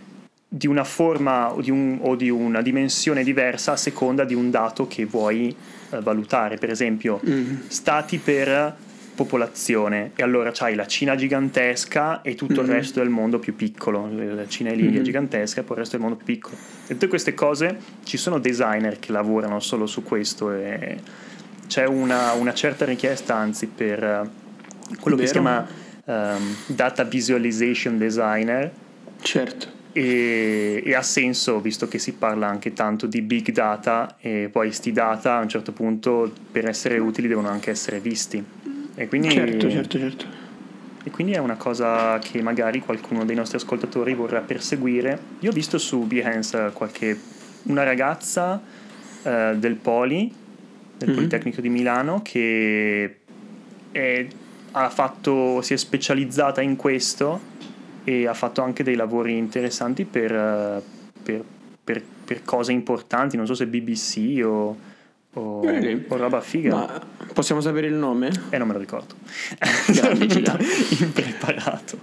di 0.56 0.68
una 0.68 0.86
forma 0.86 1.52
o 1.52 1.60
di, 1.60 1.70
un, 1.70 2.00
o 2.02 2.16
di, 2.16 2.30
una 2.30 2.62
dimensione 2.62 3.24
diversa 3.24 3.74
a 3.74 3.76
seconda 3.76 4.24
di 4.24 4.34
un 4.34 4.50
dato 4.50 4.88
che 4.88 5.04
vuoi 5.04 5.54
eh, 5.90 6.00
valutare. 6.00 6.56
Per 6.56 6.70
esempio, 6.70 7.20
mm. 7.28 7.68
stati 7.68 8.20
per 8.20 8.74
popolazione 9.16 10.12
e 10.16 10.24
allora 10.24 10.52
c'hai 10.54 10.76
la 10.76 10.88
Cina 10.88 11.16
gigantesca 11.16 12.22
e 12.22 12.36
tutto 12.36 12.62
mm. 12.62 12.66
il 12.66 12.72
resto 12.72 13.00
del 13.02 13.10
mondo 13.10 13.38
più 13.38 13.54
piccolo, 13.54 14.10
la 14.10 14.48
Cina 14.48 14.70
e 14.70 14.76
l'India 14.76 15.02
mm. 15.02 15.04
gigantesca 15.04 15.60
e 15.60 15.64
poi 15.66 15.76
il 15.76 15.82
resto 15.82 15.98
del 15.98 16.08
mondo 16.08 16.24
più 16.24 16.34
piccolo. 16.34 16.56
E 16.88 16.94
tutte 16.94 17.08
queste 17.10 17.34
cose 17.34 17.78
ci 18.06 18.16
sono 18.16 18.40
designer 18.40 18.98
che 18.98 19.12
lavorano 19.12 19.60
solo 19.60 19.86
su 19.86 20.04
questo 20.04 20.54
e 20.54 20.98
c'è 21.68 21.86
una, 21.86 22.32
una 22.32 22.54
certa 22.54 22.86
richiesta 22.86 23.36
anzi 23.36 23.68
per 23.68 24.02
eh, 24.02 24.30
quello 25.02 25.18
Vero. 25.18 25.18
che 25.18 25.28
si 25.28 25.32
chiama 25.34 25.68
um, 26.06 26.56
data 26.68 27.04
visualization 27.04 27.98
designer. 27.98 28.72
Certo 29.20 29.75
e, 29.98 30.84
e, 30.86 30.94
ha 30.94 31.02
senso 31.02 31.62
visto 31.62 31.88
che 31.88 32.00
si 32.00 32.16
parla 32.16 32.48
anche 32.48 32.74
tanto 32.74 33.08
di 33.08 33.22
big 33.22 33.52
data 33.52 34.18
e 34.20 34.50
poi 34.52 34.74
sti 34.74 34.92
data 34.92 35.38
a 35.38 35.42
un 35.42 35.48
certo 35.48 35.72
punto 35.72 36.30
per 36.52 36.68
essere 36.68 36.98
utili 36.98 37.30
devono 37.30 37.48
anche 37.48 37.72
essere 37.72 38.02
visti. 38.02 38.44
E 38.94 39.08
quindi, 39.08 39.30
certo 39.30 39.70
certo 39.70 39.98
certo. 39.98 40.26
e 41.02 41.10
quindi 41.12 41.32
è 41.32 41.38
una 41.38 41.56
cosa 41.56 42.20
che 42.20 42.42
magari 42.42 42.82
qualcuno 42.82 43.24
dei 43.24 43.38
nostri 43.38 43.56
ascoltatori 43.56 44.14
vorrà 44.14 44.42
perseguire. 44.42 45.18
Io 45.40 45.52
ho 45.52 45.54
visto 45.54 45.78
su 45.78 46.00
Behance 46.00 46.72
qualche 46.74 47.18
una 47.64 47.84
ragazza 47.84 48.62
eh, 49.24 49.54
del 49.58 49.76
Poli 49.76 50.44
del 50.98 51.08
mm-hmm. 51.08 51.18
Politecnico 51.18 51.62
di 51.62 51.70
Milano 51.70 52.22
che 52.22 53.18
è, 53.92 54.28
ha 54.72 54.90
fatto, 54.90 55.62
si 55.62 55.74
è 55.74 55.78
specializzata 55.78 56.62
in 56.62 56.76
questo 56.76 57.54
e 58.06 58.28
ha 58.28 58.34
fatto 58.34 58.62
anche 58.62 58.84
dei 58.84 58.96
lavori 58.96 59.36
interessanti 59.36 60.06
per, 60.06 60.32
eh, 60.34 60.82
per, 61.22 61.44
per, 61.84 62.02
per 62.24 62.44
cose 62.44 62.72
importanti, 62.72 63.36
non 63.36 63.48
so 63.48 63.56
se 63.56 63.66
BBC 63.66 64.42
o, 64.46 64.78
o, 65.34 65.62
o 66.08 66.16
roba 66.16 66.40
figa. 66.40 66.76
Ma 66.76 67.02
possiamo 67.34 67.62
sapere 67.62 67.88
il 67.88 67.96
nome? 67.96 68.32
Eh, 68.52 68.58
non 68.60 68.68
me 68.68 68.74
lo 68.74 68.80
ricordo. 68.80 69.16
Impreparato. 71.02 71.98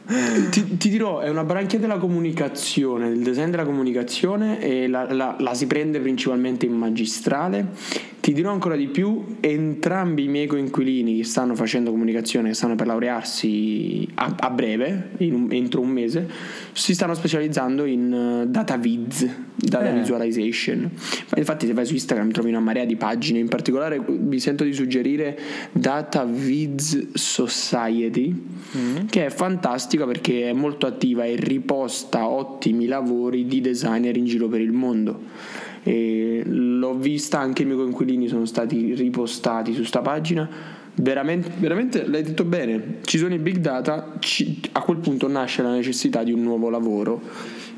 Ti, 0.50 0.76
ti, 0.76 0.88
dirò, 0.88 1.20
è 1.20 1.28
una 1.28 1.44
branchia 1.44 1.78
della 1.78 1.98
comunicazione, 1.98 3.08
del 3.08 3.22
design 3.22 3.50
della 3.50 3.64
comunicazione 3.64 4.60
e 4.60 4.88
la, 4.88 5.10
la, 5.12 5.36
la 5.38 5.54
si 5.54 5.68
prende 5.68 6.00
principalmente 6.00 6.66
in 6.66 6.72
magistrale 6.72 8.10
ti 8.22 8.32
dirò 8.32 8.52
ancora 8.52 8.76
di 8.76 8.86
più, 8.86 9.38
entrambi 9.40 10.22
i 10.22 10.28
miei 10.28 10.46
coinquilini 10.46 11.16
che 11.16 11.24
stanno 11.24 11.56
facendo 11.56 11.90
comunicazione, 11.90 12.50
che 12.50 12.54
stanno 12.54 12.76
per 12.76 12.86
laurearsi 12.86 14.08
a, 14.14 14.36
a 14.38 14.50
breve, 14.50 15.10
un, 15.18 15.48
entro 15.50 15.80
un 15.80 15.88
mese, 15.88 16.30
si 16.70 16.94
stanno 16.94 17.14
specializzando 17.14 17.84
in 17.84 18.44
uh, 18.44 18.48
data 18.48 18.76
viz, 18.76 19.28
data 19.56 19.90
eh. 19.90 19.98
visualization. 19.98 20.88
Infatti 21.34 21.66
se 21.66 21.72
vai 21.72 21.84
su 21.84 21.94
Instagram 21.94 22.30
trovi 22.30 22.50
una 22.50 22.60
marea 22.60 22.84
di 22.84 22.94
pagine, 22.94 23.40
in 23.40 23.48
particolare 23.48 24.00
vi 24.06 24.38
sento 24.38 24.62
di 24.62 24.72
suggerire 24.72 25.36
Data 25.72 26.24
Viz 26.24 27.14
Society, 27.14 28.32
mm. 28.76 29.06
che 29.10 29.26
è 29.26 29.30
fantastica 29.30 30.06
perché 30.06 30.48
è 30.48 30.52
molto 30.52 30.86
attiva 30.86 31.24
e 31.24 31.34
riposta 31.34 32.28
ottimi 32.28 32.86
lavori 32.86 33.46
di 33.46 33.60
designer 33.60 34.16
in 34.16 34.26
giro 34.26 34.46
per 34.46 34.60
il 34.60 34.70
mondo 34.70 35.70
e 35.82 36.42
l'ho 36.44 36.94
vista 36.94 37.40
anche 37.40 37.62
i 37.62 37.64
miei 37.64 37.76
coinquilini 37.76 38.28
sono 38.28 38.44
stati 38.44 38.94
ripostati 38.94 39.72
su 39.74 39.84
sta 39.84 40.00
pagina. 40.00 40.48
Veramente, 40.94 41.50
veramente 41.58 42.06
l'hai 42.06 42.22
detto 42.22 42.44
bene. 42.44 42.98
Ci 43.02 43.18
sono 43.18 43.32
i 43.34 43.38
big 43.38 43.58
data 43.58 44.16
ci, 44.18 44.60
a 44.72 44.82
quel 44.82 44.98
punto 44.98 45.26
nasce 45.28 45.62
la 45.62 45.72
necessità 45.72 46.22
di 46.22 46.32
un 46.32 46.42
nuovo 46.42 46.68
lavoro 46.68 47.20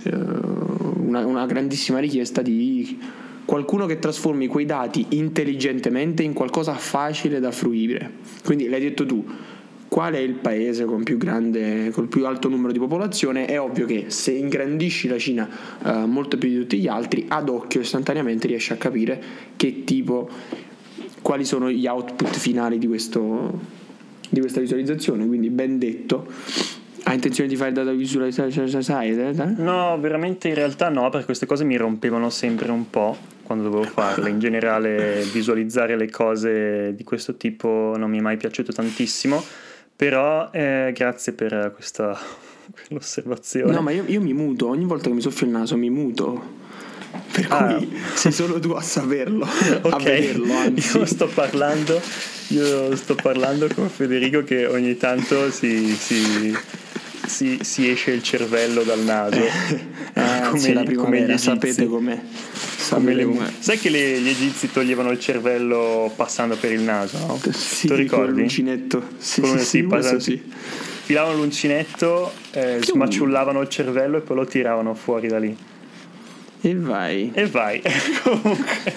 eh, 0.04 0.14
una, 0.14 1.24
una 1.26 1.46
grandissima 1.46 1.98
richiesta 1.98 2.42
di 2.42 2.98
qualcuno 3.44 3.86
che 3.86 3.98
trasformi 3.98 4.46
quei 4.46 4.64
dati 4.64 5.06
intelligentemente 5.10 6.22
in 6.22 6.32
qualcosa 6.32 6.74
facile 6.74 7.40
da 7.40 7.50
fruire. 7.50 8.10
Quindi 8.44 8.68
l'hai 8.68 8.80
detto 8.80 9.06
tu 9.06 9.24
qual 9.88 10.14
è 10.14 10.18
il 10.18 10.32
paese 10.32 10.84
con 10.84 11.02
più 11.04 11.18
grande, 11.18 11.90
col 11.90 12.08
più 12.08 12.26
alto 12.26 12.48
numero 12.48 12.72
di 12.72 12.78
popolazione, 12.78 13.46
è 13.46 13.60
ovvio 13.60 13.86
che 13.86 14.06
se 14.08 14.32
ingrandisci 14.32 15.08
la 15.08 15.18
Cina 15.18 15.48
eh, 15.84 15.92
molto 16.06 16.36
più 16.36 16.48
di 16.48 16.58
tutti 16.58 16.78
gli 16.78 16.88
altri, 16.88 17.26
ad 17.28 17.48
occhio 17.48 17.80
istantaneamente 17.80 18.46
riesci 18.46 18.72
a 18.72 18.76
capire 18.76 19.22
che 19.56 19.84
tipo, 19.84 20.28
quali 21.22 21.44
sono 21.44 21.70
gli 21.70 21.86
output 21.86 22.36
finali 22.36 22.78
di, 22.78 22.86
questo, 22.86 23.60
di 24.28 24.40
questa 24.40 24.60
visualizzazione. 24.60 25.26
Quindi, 25.26 25.48
ben 25.50 25.78
detto. 25.78 26.26
Ha 27.06 27.12
intenzione 27.12 27.50
di 27.50 27.56
fare 27.56 27.70
data 27.70 27.92
visualization? 27.92 29.54
No, 29.58 29.98
veramente 30.00 30.48
in 30.48 30.54
realtà 30.54 30.88
no, 30.88 31.10
perché 31.10 31.26
queste 31.26 31.44
cose 31.44 31.62
mi 31.62 31.76
rompevano 31.76 32.30
sempre 32.30 32.70
un 32.70 32.88
po' 32.88 33.14
quando 33.42 33.64
dovevo 33.64 33.82
farle. 33.84 34.30
In 34.30 34.38
generale, 34.38 35.22
visualizzare 35.30 35.96
le 35.96 36.10
cose 36.10 36.94
di 36.96 37.04
questo 37.04 37.36
tipo 37.36 37.94
non 37.98 38.10
mi 38.10 38.18
è 38.18 38.20
mai 38.22 38.38
piaciuto 38.38 38.72
tantissimo 38.72 39.42
però 39.96 40.50
eh, 40.50 40.92
grazie 40.94 41.32
per 41.32 41.72
questa 41.74 42.18
osservazione. 42.92 43.72
No, 43.72 43.80
ma 43.80 43.90
io, 43.90 44.04
io, 44.06 44.20
mi 44.20 44.32
muto, 44.32 44.68
ogni 44.68 44.84
volta 44.84 45.08
che 45.08 45.14
mi 45.14 45.20
soffio 45.20 45.46
il 45.46 45.52
naso 45.52 45.76
mi 45.76 45.90
muto. 45.90 46.62
Per 47.30 47.46
ah. 47.48 47.74
cui 47.76 47.96
sei 48.14 48.32
solo 48.32 48.58
tu 48.58 48.70
a 48.70 48.80
saperlo, 48.80 49.46
okay. 49.82 49.90
a 49.90 49.98
vederlo. 49.98 50.52
Anzi. 50.52 50.96
Io 50.96 51.04
sto 51.04 51.26
parlando, 51.26 52.00
io 52.48 52.96
sto 52.96 53.14
parlando 53.14 53.68
con 53.72 53.88
Federico 53.88 54.42
che 54.42 54.66
ogni 54.66 54.96
tanto 54.96 55.50
si, 55.50 55.94
si, 55.94 56.56
si, 57.26 57.58
si 57.62 57.90
esce 57.90 58.12
il 58.12 58.22
cervello 58.22 58.82
dal 58.82 59.00
naso. 59.00 59.36
Eh, 59.36 60.48
come, 60.50 60.72
la 60.72 60.82
primavera, 60.82 61.38
sapete 61.38 61.86
com'è. 61.86 62.20
Come 62.90 63.14
le, 63.14 63.26
sai 63.58 63.78
che 63.78 63.88
le, 63.88 64.20
gli 64.20 64.28
egizi 64.28 64.70
toglievano 64.70 65.10
il 65.10 65.18
cervello 65.18 66.12
passando 66.14 66.54
per 66.56 66.70
il 66.72 66.82
naso, 66.82 67.18
no? 67.18 67.40
Sì, 67.50 67.88
tu 67.88 67.94
ricordi? 67.94 68.40
l'uncinetto. 68.40 69.02
Sì, 69.18 69.40
Come 69.40 69.58
sì, 69.58 69.64
sì, 69.64 69.82
passano, 69.84 70.18
sì. 70.18 70.40
Filavano 71.04 71.38
l'uncinetto, 71.38 72.32
eh, 72.52 72.78
smacciullavano 72.80 73.60
il 73.60 73.68
cervello 73.68 74.18
e 74.18 74.20
poi 74.20 74.36
lo 74.36 74.46
tiravano 74.46 74.94
fuori 74.94 75.28
da 75.28 75.38
lì. 75.38 75.56
E 76.66 76.74
vai. 76.74 77.30
E 77.34 77.44
vai. 77.44 77.82
Comunque. 78.24 78.94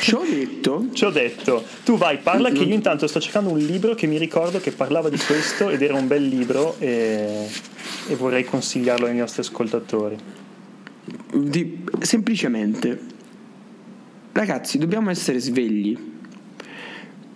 Ci 0.00 0.14
ho 0.14 0.22
detto. 0.22 0.86
Ci 0.92 1.04
ho 1.04 1.10
detto. 1.10 1.64
Tu 1.84 1.96
vai, 1.96 2.18
parla 2.18 2.52
che 2.52 2.62
io 2.62 2.72
intanto 2.72 3.08
sto 3.08 3.18
cercando 3.18 3.50
un 3.50 3.58
libro 3.58 3.96
che 3.96 4.06
mi 4.06 4.18
ricordo 4.18 4.60
che 4.60 4.70
parlava 4.70 5.08
di 5.08 5.18
questo 5.18 5.68
ed 5.68 5.82
era 5.82 5.94
un 5.94 6.06
bel 6.06 6.24
libro 6.24 6.76
e, 6.78 7.48
e 8.06 8.14
vorrei 8.14 8.44
consigliarlo 8.44 9.06
ai 9.06 9.16
nostri 9.16 9.40
ascoltatori. 9.40 10.16
Di, 11.34 11.84
semplicemente 11.98 13.00
ragazzi, 14.30 14.78
dobbiamo 14.78 15.10
essere 15.10 15.40
svegli 15.40 15.98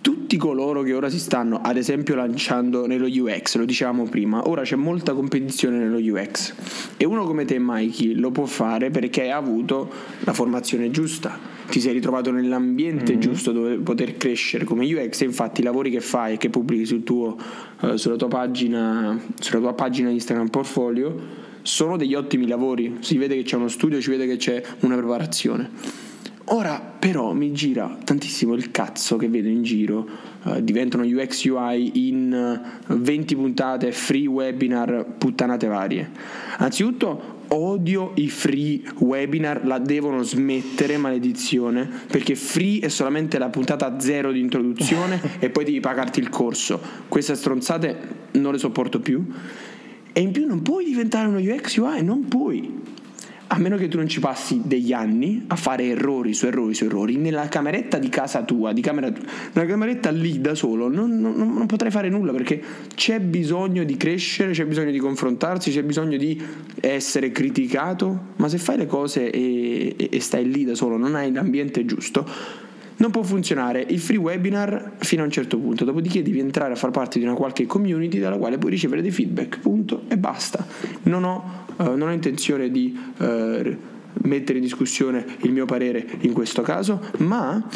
tutti 0.03 0.35
coloro 0.35 0.81
che 0.81 0.93
ora 0.93 1.09
si 1.09 1.17
stanno 1.17 1.61
ad 1.63 1.77
esempio 1.77 2.13
lanciando 2.15 2.85
nello 2.85 3.07
UX, 3.07 3.55
lo 3.55 3.63
dicevamo 3.63 4.03
prima, 4.03 4.49
ora 4.49 4.63
c'è 4.63 4.75
molta 4.75 5.13
competizione 5.13 5.77
nello 5.77 5.97
UX 5.97 6.53
e 6.97 7.05
uno 7.05 7.23
come 7.23 7.45
te 7.45 7.55
Mikey 7.57 8.15
lo 8.15 8.29
può 8.29 8.43
fare 8.45 8.89
perché 8.89 9.31
ha 9.31 9.37
avuto 9.37 9.89
la 10.25 10.33
formazione 10.33 10.91
giusta, 10.91 11.39
ti 11.69 11.79
sei 11.79 11.93
ritrovato 11.93 12.31
nell'ambiente 12.31 13.13
mm-hmm. 13.13 13.21
giusto 13.21 13.53
dove 13.53 13.77
poter 13.77 14.17
crescere 14.17 14.65
come 14.65 14.85
UX 14.93 15.21
e 15.21 15.25
infatti 15.25 15.61
i 15.61 15.63
lavori 15.63 15.89
che 15.89 16.01
fai 16.01 16.33
e 16.33 16.37
che 16.37 16.49
pubblichi 16.49 16.85
sul 16.85 17.03
tuo, 17.03 17.37
uh, 17.79 17.95
sulla, 17.95 18.17
tua 18.17 18.27
pagina, 18.27 19.17
sulla 19.39 19.61
tua 19.61 19.73
pagina 19.73 20.09
Instagram 20.09 20.49
portfolio 20.49 21.15
sono 21.61 21.95
degli 21.95 22.13
ottimi 22.13 22.45
lavori, 22.45 22.97
si 22.99 23.17
vede 23.17 23.37
che 23.37 23.43
c'è 23.43 23.55
uno 23.55 23.69
studio, 23.69 24.01
si 24.01 24.09
vede 24.09 24.27
che 24.27 24.35
c'è 24.35 24.61
una 24.81 24.97
preparazione. 24.97 26.11
Ora 26.47 26.77
però 26.99 27.31
mi 27.31 27.53
gira 27.53 27.97
tantissimo 28.03 28.53
il 28.53 28.69
cazzo 28.69 29.15
che 29.15 29.29
vedo 29.29 29.47
in 29.47 29.63
giro, 29.63 30.07
uh, 30.43 30.59
diventano 30.59 31.03
UX 31.03 31.45
UI 31.45 32.09
in 32.09 32.61
20 32.87 33.35
puntate, 33.35 33.91
free 33.93 34.27
webinar, 34.27 35.05
puttanate 35.17 35.67
varie. 35.67 36.11
Anzitutto 36.57 37.41
odio 37.47 38.11
i 38.15 38.27
free 38.29 38.81
webinar, 38.99 39.65
la 39.65 39.79
devono 39.79 40.21
smettere, 40.23 40.97
maledizione, 40.97 41.89
perché 42.07 42.35
free 42.35 42.79
è 42.79 42.89
solamente 42.89 43.37
la 43.37 43.49
puntata 43.49 43.99
zero 43.99 44.33
di 44.33 44.41
introduzione 44.41 45.21
e 45.39 45.49
poi 45.49 45.63
devi 45.63 45.79
pagarti 45.79 46.19
il 46.19 46.27
corso. 46.27 46.79
Queste 47.07 47.35
stronzate 47.35 47.97
non 48.33 48.51
le 48.51 48.57
sopporto 48.57 48.99
più. 48.99 49.25
E 50.11 50.19
in 50.19 50.31
più 50.31 50.45
non 50.45 50.61
puoi 50.61 50.85
diventare 50.85 51.27
uno 51.27 51.39
UX 51.39 51.77
UI, 51.77 52.03
non 52.03 52.27
puoi 52.27 52.81
a 53.53 53.59
meno 53.59 53.77
che 53.77 53.87
tu 53.87 53.97
non 53.97 54.07
ci 54.07 54.19
passi 54.19 54.61
degli 54.63 54.93
anni 54.93 55.43
a 55.47 55.55
fare 55.55 55.85
errori 55.85 56.33
su 56.33 56.47
errori 56.47 56.73
su 56.73 56.85
errori, 56.85 57.17
nella 57.17 57.47
cameretta 57.47 57.99
di 57.99 58.09
casa 58.09 58.41
tua, 58.41 58.73
di 58.73 58.81
camera 58.81 59.11
tua, 59.11 59.23
nella 59.53 59.67
cameretta 59.67 60.09
lì 60.09 60.41
da 60.41 60.55
solo, 60.55 60.89
non, 60.89 61.19
non, 61.19 61.35
non, 61.35 61.65
potrai 61.67 61.91
fare 61.91 62.09
nulla 62.09 62.31
perché 62.31 62.59
c'è 62.95 63.19
bisogno 63.19 63.83
di 63.83 63.95
crescere, 63.95 64.53
c'è 64.53 64.65
bisogno 64.65 64.89
di 64.89 64.97
confrontarsi, 64.97 65.71
c'è 65.71 65.83
bisogno 65.83 66.17
di 66.17 66.41
essere 66.79 67.31
criticato, 67.31 68.33
ma 68.37 68.49
se 68.49 68.57
fai 68.57 68.77
le 68.77 68.87
cose 68.87 69.29
e, 69.29 69.93
e, 69.97 70.09
e 70.11 70.19
stai 70.19 70.51
lì 70.51 70.65
da 70.65 70.73
solo, 70.73 70.97
non 70.97 71.13
hai 71.13 71.31
l'ambiente 71.31 71.85
giusto, 71.85 72.27
non 72.95 73.11
può 73.11 73.21
funzionare 73.21 73.85
il 73.87 73.99
free 73.99 74.17
webinar 74.17 74.93
fino 74.97 75.21
a 75.21 75.25
un 75.25 75.31
certo 75.31 75.59
punto, 75.59 75.85
dopodiché 75.85 76.23
devi 76.23 76.39
entrare 76.39 76.73
a 76.73 76.75
far 76.75 76.89
parte 76.89 77.19
di 77.19 77.25
una 77.25 77.35
qualche 77.35 77.67
community 77.67 78.17
dalla 78.17 78.37
quale 78.37 78.57
puoi 78.57 78.71
ricevere 78.71 79.01
dei 79.01 79.11
feedback, 79.11 79.59
punto 79.59 80.03
e 80.07 80.17
basta. 80.17 80.65
Non 81.03 81.23
ho 81.23 81.62
non 81.77 82.01
ho 82.03 82.11
intenzione 82.11 82.69
di 82.69 82.97
uh, 83.17 83.77
mettere 84.23 84.57
in 84.57 84.63
discussione 84.63 85.25
il 85.41 85.51
mio 85.51 85.65
parere 85.65 86.05
in 86.21 86.33
questo 86.33 86.61
caso, 86.61 87.01
ma 87.17 87.67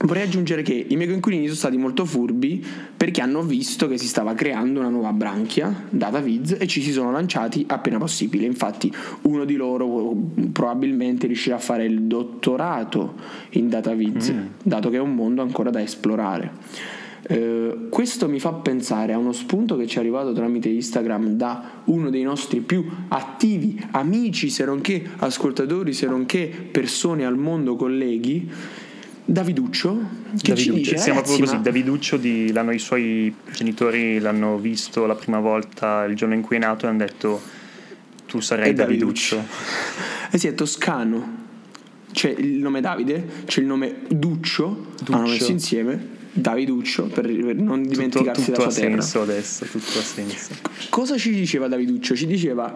Vorrei 0.00 0.24
aggiungere 0.24 0.62
che 0.62 0.86
i 0.88 0.96
miei 0.96 1.08
coinquilini 1.08 1.44
sono 1.44 1.56
stati 1.56 1.76
molto 1.76 2.04
furbi 2.04 2.64
perché 2.96 3.20
hanno 3.20 3.42
visto 3.42 3.86
che 3.86 3.96
si 3.96 4.08
stava 4.08 4.34
creando 4.34 4.80
una 4.80 4.88
nuova 4.88 5.12
branchia, 5.12 5.84
DataViz, 5.88 6.56
e 6.58 6.66
ci 6.66 6.82
si 6.82 6.90
sono 6.90 7.12
lanciati 7.12 7.64
appena 7.68 7.96
possibile. 7.98 8.44
Infatti 8.44 8.92
uno 9.22 9.44
di 9.44 9.54
loro 9.54 10.16
probabilmente 10.50 11.28
riuscirà 11.28 11.56
a 11.56 11.60
fare 11.60 11.84
il 11.84 12.02
dottorato 12.02 13.14
in 13.50 13.68
DataViz, 13.68 14.32
mm. 14.32 14.46
dato 14.64 14.90
che 14.90 14.96
è 14.96 15.00
un 15.00 15.14
mondo 15.14 15.42
ancora 15.42 15.70
da 15.70 15.80
esplorare. 15.80 16.50
Eh, 17.22 17.88
questo 17.90 18.28
mi 18.28 18.38
fa 18.38 18.52
pensare 18.52 19.12
a 19.12 19.18
uno 19.18 19.32
spunto 19.32 19.76
che 19.76 19.86
ci 19.86 19.96
è 19.96 20.00
arrivato 20.00 20.32
tramite 20.32 20.68
Instagram 20.68 21.30
da 21.30 21.82
uno 21.84 22.10
dei 22.10 22.22
nostri 22.22 22.60
più 22.60 22.84
attivi 23.08 23.82
amici, 23.90 24.50
se 24.50 24.64
non 24.64 24.80
che 24.80 25.04
ascoltatori, 25.16 25.92
se 25.92 26.06
non 26.06 26.26
che 26.26 26.50
persone 26.70 27.24
al 27.24 27.36
mondo, 27.36 27.76
colleghi. 27.76 28.50
Daviduccio, 29.24 29.94
che 30.40 30.54
Daviduccio. 30.54 30.54
ci 30.54 30.70
dice, 30.70 30.96
siamo 30.96 31.20
proprio 31.20 31.44
così, 31.44 31.56
ma... 31.56 31.60
Daviduccio 31.60 32.16
di, 32.16 32.50
l'hanno, 32.50 32.72
i 32.72 32.78
suoi 32.78 33.34
genitori 33.52 34.20
l'hanno 34.20 34.56
visto 34.56 35.04
la 35.04 35.14
prima 35.14 35.38
volta 35.38 36.04
il 36.04 36.16
giorno 36.16 36.32
in 36.32 36.40
cui 36.40 36.56
è 36.56 36.58
nato 36.58 36.86
e 36.86 36.88
hanno 36.88 36.98
detto 36.98 37.38
tu 38.26 38.40
sarai 38.40 38.72
Daviduccio. 38.72 39.36
Daviduccio. 39.36 40.30
Eh 40.30 40.38
sì, 40.38 40.46
è 40.46 40.54
toscano. 40.54 41.36
C'è 42.10 42.30
il 42.30 42.54
nome 42.54 42.80
Davide, 42.80 43.26
c'è 43.44 43.60
il 43.60 43.66
nome 43.66 43.96
Duccio, 44.08 44.86
Duccio. 44.96 45.12
hanno 45.12 45.28
messo 45.28 45.50
insieme 45.50 46.16
Daviduccio 46.40 47.04
per 47.04 47.28
non 47.28 47.82
dimenticarsi 47.82 48.52
tutto, 48.52 48.62
tutto 48.62 48.80
della 48.80 49.00
sua 49.00 49.24
terra. 49.24 49.38
Tutto 49.40 49.60
ha 49.60 49.60
senso 49.60 49.62
adesso, 49.62 49.64
tutto 49.64 49.98
ha 49.98 50.02
senso. 50.02 50.54
Cosa 50.90 51.16
ci 51.18 51.30
diceva 51.30 51.68
Daviduccio? 51.68 52.14
Ci 52.14 52.26
diceva 52.26 52.74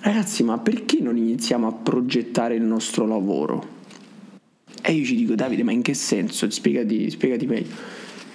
ragazzi 0.00 0.42
ma 0.42 0.58
perché 0.58 1.00
non 1.00 1.16
iniziamo 1.16 1.66
a 1.66 1.72
progettare 1.72 2.54
il 2.54 2.62
nostro 2.62 3.06
lavoro? 3.06 3.72
E 4.82 4.92
io 4.92 5.04
ci 5.04 5.14
dico 5.16 5.34
Davide 5.34 5.62
ma 5.62 5.72
in 5.72 5.82
che 5.82 5.94
senso? 5.94 6.50
Spiegati, 6.50 7.10
spiegati 7.10 7.46
meglio. 7.46 7.72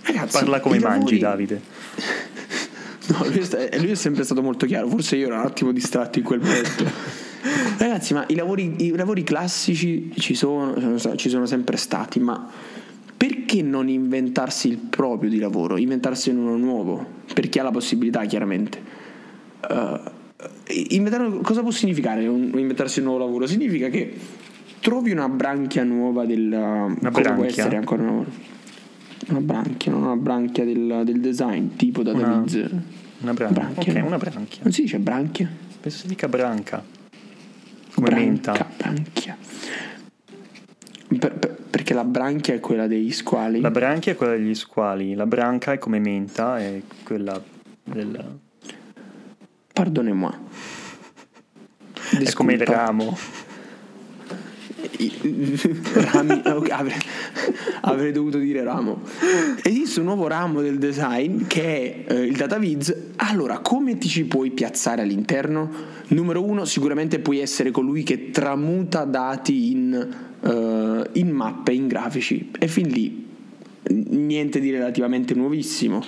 Ragazzi, 0.03 0.37
Parla 0.39 0.59
come 0.59 0.79
mangi 0.79 1.19
lavori... 1.19 1.47
Davide. 1.47 1.61
no, 3.07 3.25
lui 3.27 3.39
è, 3.39 3.77
lui 3.79 3.91
è 3.91 3.95
sempre 3.95 4.23
stato 4.23 4.41
molto 4.41 4.65
chiaro, 4.65 4.87
forse 4.87 5.15
io 5.17 5.27
ero 5.27 5.35
un 5.35 5.45
attimo 5.45 5.71
distratto 5.71 6.19
in 6.19 6.25
quel 6.25 6.39
momento. 6.39 7.27
Ragazzi, 7.77 8.13
ma 8.13 8.25
i 8.27 8.35
lavori, 8.35 8.75
i 8.85 8.95
lavori 8.95 9.23
classici 9.23 10.11
ci 10.17 10.35
sono, 10.35 10.97
ci 11.15 11.29
sono 11.29 11.45
sempre 11.45 11.77
stati, 11.77 12.19
ma 12.19 12.49
perché 13.19 13.61
non 13.61 13.89
inventarsi 13.89 14.69
il 14.69 14.77
proprio 14.77 15.29
di 15.29 15.39
lavoro, 15.39 15.75
inventarsi 15.75 16.29
uno 16.29 16.55
nuovo? 16.55 17.05
Per 17.33 17.49
chi 17.49 17.59
ha 17.59 17.63
la 17.63 17.71
possibilità, 17.71 18.23
chiaramente. 18.23 18.81
Uh, 19.69 19.99
inventare, 20.91 21.29
cosa 21.41 21.61
può 21.61 21.69
significare 21.69 22.25
un, 22.27 22.49
inventarsi 22.55 22.99
un 22.99 23.05
nuovo 23.07 23.19
lavoro? 23.19 23.45
Significa 23.45 23.89
che 23.89 24.17
trovi 24.79 25.11
una 25.11 25.27
branchia 25.27 25.83
nuova 25.83 26.25
del... 26.25 26.49
Una 26.49 27.11
branchia? 27.11 27.33
può 27.33 27.43
essere 27.43 27.75
ancora 27.75 28.03
una, 28.03 28.25
una 29.27 29.41
branchia, 29.41 29.91
non 29.91 30.03
una 30.03 30.15
branchia 30.15 30.63
del, 30.63 31.01
del 31.03 31.19
design, 31.19 31.75
tipo 31.75 32.03
da 32.03 32.13
una. 32.13 32.45
Una 33.21 33.33
branchia. 33.33 33.47
branchia 33.49 33.91
ok, 33.91 33.99
no? 33.99 34.05
una 34.05 34.17
branchia. 34.17 34.61
Non 34.63 34.71
si 34.71 34.83
dice 34.83 34.97
branchia? 34.97 35.51
Penso 35.81 35.97
si 35.97 36.07
dica 36.07 36.29
branca. 36.29 36.81
Come 37.95 38.07
branca, 38.07 38.23
menta. 38.23 38.67
Branchia. 38.77 39.37
Per, 41.17 41.33
per, 41.33 41.57
perché 41.69 41.93
la 41.93 42.03
branchia 42.03 42.53
è 42.53 42.59
quella 42.59 42.85
degli 42.85 43.11
squali. 43.11 43.61
La 43.61 43.71
branchia 43.71 44.11
è 44.11 44.15
quella 44.15 44.33
degli 44.33 44.53
squali, 44.53 45.15
la 45.15 45.25
branca 45.25 45.73
è 45.73 45.77
come 45.79 45.99
menta, 45.99 46.59
è 46.59 46.81
quella 47.03 47.41
del... 47.83 48.39
Pardonnez-moi. 49.73 50.33
È 52.19 52.33
come 52.33 52.53
il 52.53 52.65
ramo. 52.65 53.17
Rami, 56.11 56.41
okay, 56.45 56.69
avrei, 56.71 56.97
avrei, 57.81 58.11
dovuto 58.11 58.37
dire 58.37 58.63
ramo. 58.63 59.01
Esiste 59.63 59.99
un 59.99 60.05
nuovo 60.05 60.27
ramo 60.27 60.61
del 60.61 60.77
design 60.77 61.45
che 61.47 62.05
è 62.05 62.13
eh, 62.13 62.21
il 62.25 62.35
DataViz. 62.35 62.95
Allora, 63.17 63.59
come 63.59 63.97
ti 63.97 64.07
ci 64.07 64.25
puoi 64.25 64.51
piazzare 64.51 65.01
all'interno? 65.01 65.69
Numero 66.09 66.43
uno, 66.43 66.65
sicuramente 66.65 67.19
puoi 67.19 67.39
essere 67.39 67.71
colui 67.71 68.03
che 68.03 68.31
tramuta 68.31 69.05
dati 69.05 69.71
in 69.71 70.27
uh, 70.41 71.03
in 71.13 71.29
mappe, 71.29 71.73
in 71.73 71.87
grafici 71.87 72.51
e 72.57 72.67
fin 72.67 72.87
lì 72.87 73.27
niente 73.91 74.59
di 74.59 74.71
relativamente 74.71 75.33
nuovissimo. 75.33 76.03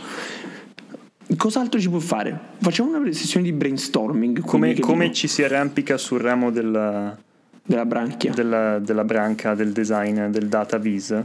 Cos'altro 1.38 1.80
ci 1.80 1.90
può 1.90 2.00
fare? 2.00 2.38
Facciamo 2.60 2.96
una 2.96 3.12
sessione 3.14 3.46
di 3.46 3.54
brainstorming. 3.54 4.42
Come, 4.42 4.78
come 4.80 5.14
ci 5.14 5.28
si 5.28 5.42
arrampica 5.44 5.98
sul 5.98 6.20
ramo 6.20 6.52
della, 6.52 7.18
della 7.64 7.86
branchia? 7.86 8.34
Della, 8.34 8.80
della, 8.80 9.04
branca 9.04 9.54
del 9.56 9.72
design 9.72 10.26
del 10.26 10.48
data 10.48 10.78
vis? 10.78 11.16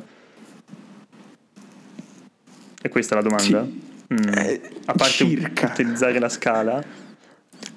E 2.83 2.89
questa 2.89 3.19
è 3.19 3.23
la 3.23 3.29
domanda? 3.29 3.65
Sì. 3.65 3.85
Mm. 4.15 4.39
Eh, 4.39 4.61
A 4.85 4.93
parte 4.93 5.13
circa. 5.13 5.71
utilizzare 5.73 6.19
la 6.19 6.29
scala? 6.29 6.83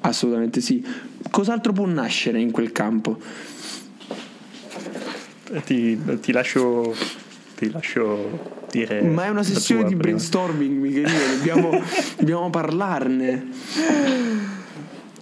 Assolutamente 0.02 0.62
sì. 0.62 0.86
Cos'altro 1.32 1.74
può 1.74 1.86
nascere 1.86 2.40
in 2.40 2.52
quel 2.52 2.72
campo? 2.72 3.18
ti, 5.66 6.00
ti, 6.20 6.32
lascio, 6.32 6.96
ti 7.56 7.72
lascio 7.72 8.66
dire. 8.70 9.02
Ma 9.02 9.26
è 9.26 9.30
una 9.30 9.44
sessione 9.44 9.88
di 9.88 9.96
brainstorming, 9.96 10.80
Michelino, 10.80 11.36
dobbiamo, 11.36 11.82
dobbiamo 12.18 12.50
parlarne. 12.50 13.48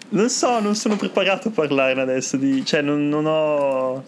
Non 0.09 0.29
so, 0.29 0.59
non 0.59 0.75
sono 0.75 0.95
preparato 0.95 1.49
a 1.49 1.51
parlarne 1.51 2.01
adesso. 2.01 2.37
Di, 2.37 2.65
cioè, 2.65 2.81
non, 2.81 3.07
non 3.09 3.25
ho. 3.25 4.03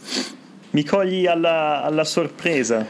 Mi 0.72 0.84
cogli 0.84 1.26
alla, 1.26 1.84
alla 1.84 2.04
sorpresa. 2.04 2.86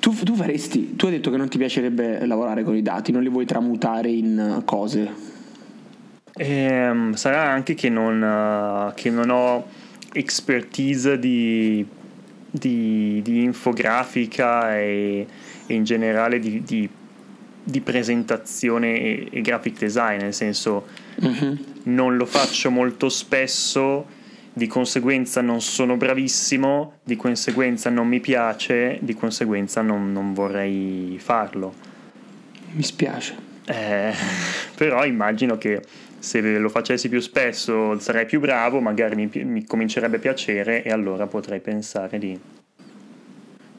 Tu, 0.00 0.14
tu, 0.14 0.34
faresti. 0.34 0.96
Tu 0.96 1.06
hai 1.06 1.12
detto 1.12 1.30
che 1.30 1.36
non 1.36 1.48
ti 1.48 1.58
piacerebbe 1.58 2.24
lavorare 2.26 2.62
con 2.64 2.74
i 2.76 2.82
dati, 2.82 3.12
non 3.12 3.22
li 3.22 3.28
vuoi 3.28 3.46
tramutare 3.46 4.10
in 4.10 4.62
cose. 4.64 5.26
Eh, 6.34 7.10
sarà 7.14 7.42
anche 7.42 7.74
che 7.74 7.88
non, 7.88 8.22
uh, 8.22 8.94
che 8.94 9.10
non 9.10 9.30
ho 9.30 9.66
expertise 10.12 11.18
di 11.18 11.86
di, 12.50 13.20
di 13.22 13.42
infografica 13.42 14.76
e, 14.76 15.26
e, 15.66 15.74
in 15.74 15.84
generale 15.84 16.38
di, 16.38 16.62
di, 16.62 16.88
di 17.62 17.80
presentazione 17.80 19.00
e, 19.00 19.28
e, 19.30 19.40
graphic 19.40 19.78
design, 19.78 20.20
nel 20.20 20.34
senso 20.34 20.86
uh-huh. 21.16 21.58
Non 21.88 22.16
lo 22.16 22.26
faccio 22.26 22.70
molto 22.70 23.08
spesso 23.08 24.16
di 24.58 24.66
conseguenza 24.66 25.40
non 25.40 25.60
sono 25.60 25.96
bravissimo, 25.96 26.98
di 27.04 27.16
conseguenza 27.16 27.90
non 27.90 28.08
mi 28.08 28.18
piace, 28.18 28.98
di 29.00 29.14
conseguenza 29.14 29.82
non, 29.82 30.12
non 30.12 30.34
vorrei 30.34 31.16
farlo. 31.20 31.72
Mi 32.72 32.82
spiace. 32.82 33.36
Eh, 33.64 34.12
però 34.74 35.04
immagino 35.04 35.56
che 35.56 35.80
se 36.18 36.40
lo 36.40 36.68
facessi 36.68 37.08
più 37.08 37.20
spesso 37.20 37.98
sarei 38.00 38.26
più 38.26 38.40
bravo, 38.40 38.80
magari 38.80 39.14
mi, 39.14 39.30
mi 39.44 39.64
comincerebbe 39.64 40.16
a 40.16 40.20
piacere 40.20 40.82
e 40.82 40.90
allora 40.90 41.28
potrei 41.28 41.60
pensare 41.60 42.18
di, 42.18 42.38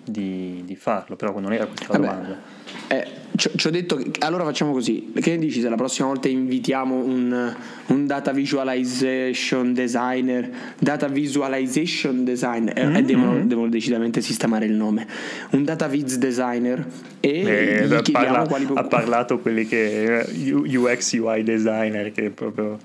di, 0.10 0.62
di 0.66 0.76
farlo, 0.76 1.16
però 1.16 1.38
non 1.40 1.54
era 1.54 1.66
questa 1.66 1.98
la 1.98 2.00
Vabbè. 2.00 2.14
domanda. 2.14 2.42
Eh, 2.88 3.08
ci 3.36 3.50
ci 3.56 3.68
ho 3.68 3.70
detto 3.70 3.96
che 3.96 4.12
allora 4.20 4.44
facciamo 4.44 4.72
così. 4.72 5.12
Che 5.14 5.30
ne 5.32 5.38
dici 5.38 5.62
se 5.62 5.70
la 5.70 5.76
prossima 5.76 6.08
volta 6.08 6.28
invitiamo 6.28 6.96
un, 6.96 7.56
un 7.88 8.06
data 8.08 8.32
visualization 8.32 9.74
designer? 9.74 10.50
Data 10.80 11.08
visualization 11.08 12.24
designer 12.24 12.78
eh, 12.78 12.98
e 12.98 13.02
devono, 13.04 13.46
devono 13.46 13.70
decisamente 13.70 14.22
sistemare 14.22 14.66
il 14.66 14.74
nome. 14.74 15.08
Un 15.52 15.64
data 15.64 15.88
viz 15.88 16.18
designer 16.18 16.86
e 17.20 17.30
Eh, 17.30 17.88
gli 17.88 18.02
chiediamo 18.02 18.12
parla- 18.12 18.48
quali 18.48 18.68
ha 18.74 18.84
parlato 18.84 19.40
quelli 19.40 19.66
che 19.66 20.20
eh, 20.22 20.54
UX 20.54 21.14
UI 21.14 21.44
designer 21.44 22.12
che 22.12 22.30
proprio 22.32 22.78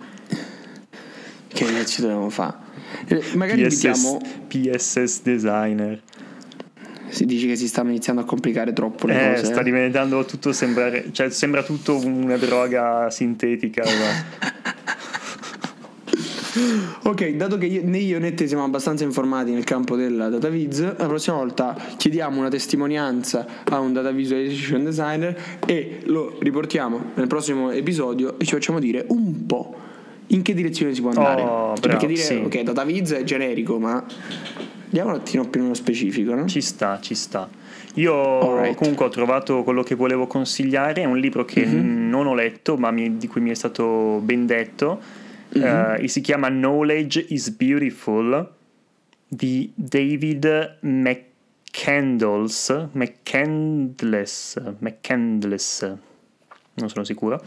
che 1.48 1.86
ci 1.86 2.00
dobbiamo 2.02 2.30
fare. 2.30 2.62
Eh, 3.06 3.22
magari 3.34 3.64
PSS, 3.64 3.84
invitiamo 3.84 4.20
PSS 4.48 5.22
designer 5.22 6.00
si 7.14 7.24
dice 7.26 7.46
che 7.46 7.56
si 7.56 7.68
stanno 7.68 7.90
iniziando 7.90 8.20
a 8.22 8.24
complicare 8.24 8.72
troppo 8.72 9.06
le 9.06 9.14
Eh, 9.14 9.34
cose. 9.34 9.44
sta 9.46 9.60
eh. 9.60 9.64
diventando 9.64 10.24
tutto 10.24 10.52
sembrare 10.52 11.06
cioè 11.12 11.30
sembra 11.30 11.62
tutto 11.62 11.96
una 12.04 12.36
droga 12.36 13.08
sintetica 13.10 13.82
Ok, 17.02 17.30
dato 17.30 17.58
che 17.58 17.66
io- 17.66 17.82
né 17.84 17.98
io 17.98 18.18
né 18.20 18.32
te 18.34 18.46
siamo 18.46 18.62
abbastanza 18.62 19.02
informati 19.02 19.50
nel 19.50 19.64
campo 19.64 19.96
della 19.96 20.28
data 20.28 20.48
viz, 20.48 20.80
la 20.80 21.06
prossima 21.06 21.36
volta 21.36 21.76
chiediamo 21.96 22.38
una 22.38 22.48
testimonianza 22.48 23.44
a 23.64 23.80
un 23.80 23.92
data 23.92 24.10
visualization 24.12 24.84
designer 24.84 25.36
e 25.66 26.00
lo 26.04 26.36
riportiamo 26.40 27.00
nel 27.14 27.26
prossimo 27.26 27.70
episodio 27.72 28.38
e 28.38 28.44
ci 28.44 28.52
facciamo 28.54 28.78
dire 28.78 29.04
un 29.08 29.44
po' 29.46 29.74
in 30.28 30.42
che 30.42 30.54
direzione 30.54 30.94
si 30.94 31.00
può 31.00 31.10
andare. 31.10 31.42
Oh, 31.42 31.46
Cioè, 31.74 31.80
bravo, 31.80 31.80
perché 31.80 32.06
dire 32.06 32.20
sì. 32.20 32.34
ok, 32.36 32.60
data 32.62 32.84
viz 32.84 33.12
è 33.12 33.24
generico, 33.24 33.78
ma 33.80 34.02
andiamo 34.94 35.10
un 35.10 35.16
attimo 35.16 35.48
più 35.48 35.60
nello 35.62 35.74
specifico, 35.74 36.34
no? 36.34 36.46
ci 36.46 36.60
sta 36.60 37.00
ci 37.00 37.16
sta 37.16 37.48
io 37.94 38.40
Alright. 38.40 38.76
comunque 38.76 39.06
ho 39.06 39.08
trovato 39.08 39.64
quello 39.64 39.82
che 39.82 39.96
volevo 39.96 40.28
consigliare 40.28 41.02
è 41.02 41.04
un 41.04 41.18
libro 41.18 41.44
che 41.44 41.66
Mhm. 41.66 42.08
non 42.08 42.26
ho 42.28 42.34
letto 42.34 42.76
ma 42.76 42.92
mi- 42.92 43.16
di 43.16 43.26
cui 43.26 43.40
mi 43.40 43.50
è 43.50 43.54
stato 43.54 44.20
ben 44.22 44.46
detto 44.46 45.00
Mhm. 45.56 45.62
Eh, 45.62 46.04
e 46.04 46.08
si 46.08 46.20
chiama 46.20 46.48
Knowledge 46.48 47.26
is 47.28 47.50
Beautiful 47.50 48.50
di 49.28 49.70
David 49.74 50.78
McCandles 50.80 52.88
McCandless 52.92 54.60
McCandless 54.78 55.96
non 56.74 56.88
sono 56.88 57.04
sicuro. 57.04 57.42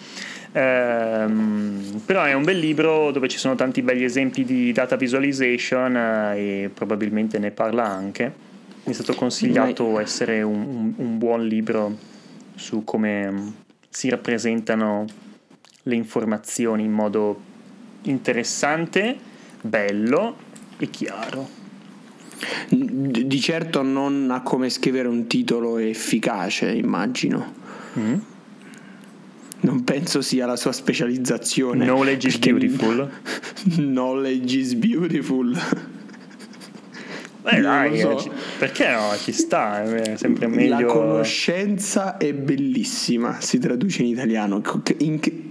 Ehm, 0.53 2.01
però 2.05 2.23
è 2.23 2.33
un 2.33 2.43
bel 2.43 2.57
libro 2.59 3.11
dove 3.11 3.27
ci 3.27 3.37
sono 3.37 3.55
tanti 3.55 3.81
belli 3.81 4.03
esempi 4.03 4.43
di 4.45 4.71
data 4.71 4.95
visualization 4.95 5.95
eh, 5.95 6.63
e 6.63 6.69
probabilmente 6.73 7.37
ne 7.39 7.51
parla 7.51 7.85
anche. 7.85 8.33
Mi 8.83 8.91
è 8.91 8.95
stato 8.95 9.13
consigliato 9.13 9.99
essere 9.99 10.41
un, 10.41 10.55
un- 10.61 10.93
un 10.95 11.17
buon 11.17 11.45
libro 11.45 11.97
su 12.55 12.83
come 12.83 13.29
mm, 13.31 13.47
si 13.89 14.09
rappresentano 14.09 15.05
le 15.83 15.95
informazioni 15.95 16.83
in 16.83 16.91
modo 16.91 17.39
interessante, 18.03 19.15
bello 19.61 20.35
e 20.77 20.89
chiaro. 20.89 21.49
Di 22.69 23.39
certo 23.41 23.81
non 23.81 24.29
ha 24.31 24.41
come 24.41 24.69
scrivere 24.69 25.07
un 25.07 25.27
titolo 25.27 25.77
efficace, 25.77 26.69
immagino. 26.71 27.53
Mm? 27.97 28.13
Non 29.59 29.83
penso 29.83 30.21
sia 30.21 30.45
la 30.45 30.55
sua 30.55 30.71
specializzazione. 30.71 31.83
Knowledge 31.85 32.27
is 32.27 32.37
beautiful. 32.37 33.09
Knowledge 33.75 34.57
is 34.57 34.73
beautiful. 34.75 35.57
Beh, 37.41 37.61
dai, 37.61 37.99
so. 37.99 38.17
ci- 38.19 38.29
perché 38.59 38.89
no? 38.91 39.15
Ci 39.17 39.31
sta, 39.31 39.81
è 39.83 40.17
sempre 40.17 40.47
La 40.47 40.53
meglio. 40.75 40.87
conoscenza 40.87 42.17
è 42.17 42.33
bellissima, 42.33 43.37
si 43.39 43.57
traduce 43.57 44.01
in 44.03 44.09
italiano. 44.09 44.61
In 44.99 45.19
che- 45.19 45.43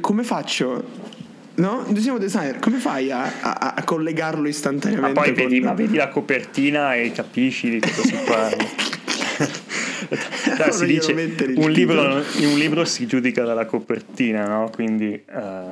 come 0.00 0.22
faccio? 0.24 1.14
No? 1.54 1.84
Noi 1.86 2.00
siamo 2.00 2.18
designer, 2.18 2.58
come 2.58 2.78
fai 2.78 3.10
a, 3.12 3.30
a- 3.40 3.74
a 3.76 3.84
collegarlo 3.84 4.42
Ma 4.42 4.48
istantaneamente? 4.48 5.14
poi 5.14 5.26
con- 5.34 5.34
vedi, 5.44 5.60
ma 5.60 5.72
vedi 5.72 5.96
la 5.96 6.08
copertina 6.08 6.94
e 6.96 7.12
capisci 7.12 7.70
di 7.70 7.80
cosa 7.80 8.02
si 8.02 8.16
parla. 8.26 8.64
Dai, 10.56 10.72
si 10.72 10.86
dice, 10.86 11.12
un 11.56 11.70
libro, 11.70 12.02
un 12.16 12.58
libro 12.58 12.84
si 12.84 13.06
giudica 13.06 13.44
dalla 13.44 13.66
copertina, 13.66 14.46
no? 14.46 14.70
Quindi 14.72 15.12
eh, 15.12 15.64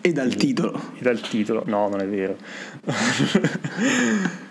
E 0.00 0.12
dal 0.12 0.34
titolo. 0.34 0.80
dal 1.00 1.20
titolo. 1.20 1.62
No, 1.66 1.88
non 1.88 2.00
è 2.00 2.06
vero. 2.06 2.36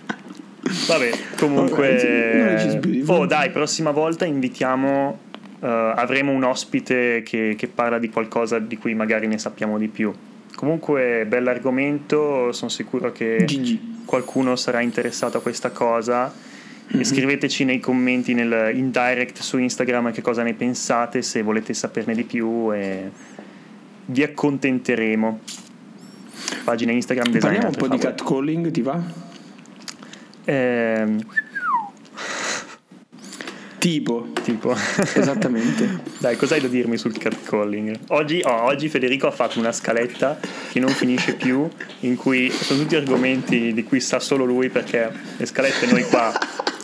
Vabbè, 0.87 1.09
comunque. 1.37 3.01
Oh, 3.07 3.25
dai, 3.25 3.49
prossima 3.51 3.91
volta 3.91 4.25
invitiamo. 4.25 5.19
eh, 5.61 5.93
avremo 5.95 6.31
un 6.31 6.43
ospite 6.43 7.23
che, 7.23 7.55
che 7.57 7.67
parla 7.67 7.97
di 7.99 8.09
qualcosa 8.09 8.59
di 8.59 8.77
cui 8.77 8.93
magari 8.93 9.27
ne 9.27 9.37
sappiamo 9.37 9.77
di 9.77 9.87
più. 9.87 10.13
Comunque, 10.55 11.25
bell'argomento, 11.27 12.51
sono 12.51 12.69
sicuro 12.69 13.11
che 13.11 13.45
GG. 13.45 14.05
qualcuno 14.05 14.55
sarà 14.55 14.81
interessato 14.81 15.37
a 15.37 15.41
questa 15.41 15.69
cosa. 15.71 16.33
Mhm. 16.89 16.99
E 16.99 17.03
scriveteci 17.03 17.63
nei 17.65 17.79
commenti 17.79 18.33
nel, 18.33 18.75
in 18.75 18.91
direct 18.91 19.39
su 19.41 19.57
Instagram 19.57 20.11
che 20.11 20.21
cosa 20.21 20.43
ne 20.43 20.53
pensate, 20.53 21.21
se 21.21 21.41
volete 21.41 21.73
saperne 21.73 22.15
di 22.15 22.23
più 22.23 22.73
e 22.73 23.11
vi 24.05 24.23
accontenteremo. 24.23 25.39
Pagina 26.63 26.91
Instagram 26.91 27.31
designer. 27.31 27.59
Parliamo 27.59 27.67
un 27.67 27.73
po' 27.75 27.87
per 27.87 27.97
di 27.97 28.03
favore. 28.03 28.15
catcalling, 28.15 28.71
ti 28.71 28.81
va? 28.81 29.01
Ehm, 30.45 31.19
Tipo, 33.79 34.29
tipo, 34.43 34.75
esattamente. 35.13 36.01
dai, 36.17 36.35
cos'hai 36.35 36.59
da 36.59 36.67
dirmi 36.67 36.97
sul 36.97 37.15
catcalling? 37.15 37.99
Oggi, 38.07 38.41
oh, 38.43 38.63
oggi 38.63 38.89
Federico 38.89 39.27
ha 39.27 39.31
fatto 39.31 39.59
una 39.59 39.71
scaletta 39.71 40.39
che 40.71 40.79
non 40.79 40.89
finisce 40.89 41.35
più, 41.35 41.69
in 42.01 42.15
cui 42.15 42.49
sono 42.49 42.81
tutti 42.81 42.95
argomenti 42.95 43.73
di 43.73 43.83
cui 43.83 43.99
sa 43.99 44.19
solo 44.19 44.45
lui, 44.45 44.69
perché 44.69 45.11
le 45.37 45.45
scalette 45.45 45.85
noi 45.85 46.03
qua 46.03 46.33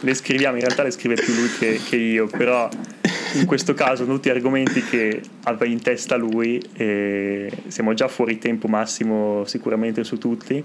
le 0.04 0.13
scriviamo, 0.13 0.56
in 0.56 0.62
realtà 0.62 0.84
le 0.84 0.92
scrive 0.92 1.16
più 1.16 1.34
lui 1.34 1.50
che, 1.58 1.80
che 1.88 1.96
io, 1.96 2.28
però 2.28 2.70
in 3.36 3.46
questo 3.46 3.74
caso 3.74 4.04
sono 4.04 4.16
tutti 4.16 4.30
argomenti 4.30 4.84
che 4.84 5.22
aveva 5.44 5.66
in 5.66 5.82
testa 5.82 6.16
lui 6.16 6.62
e 6.74 7.50
siamo 7.68 7.94
già 7.94 8.08
fuori 8.08 8.38
tempo 8.38 8.68
massimo 8.68 9.44
sicuramente 9.46 10.04
su 10.04 10.18
tutti. 10.18 10.63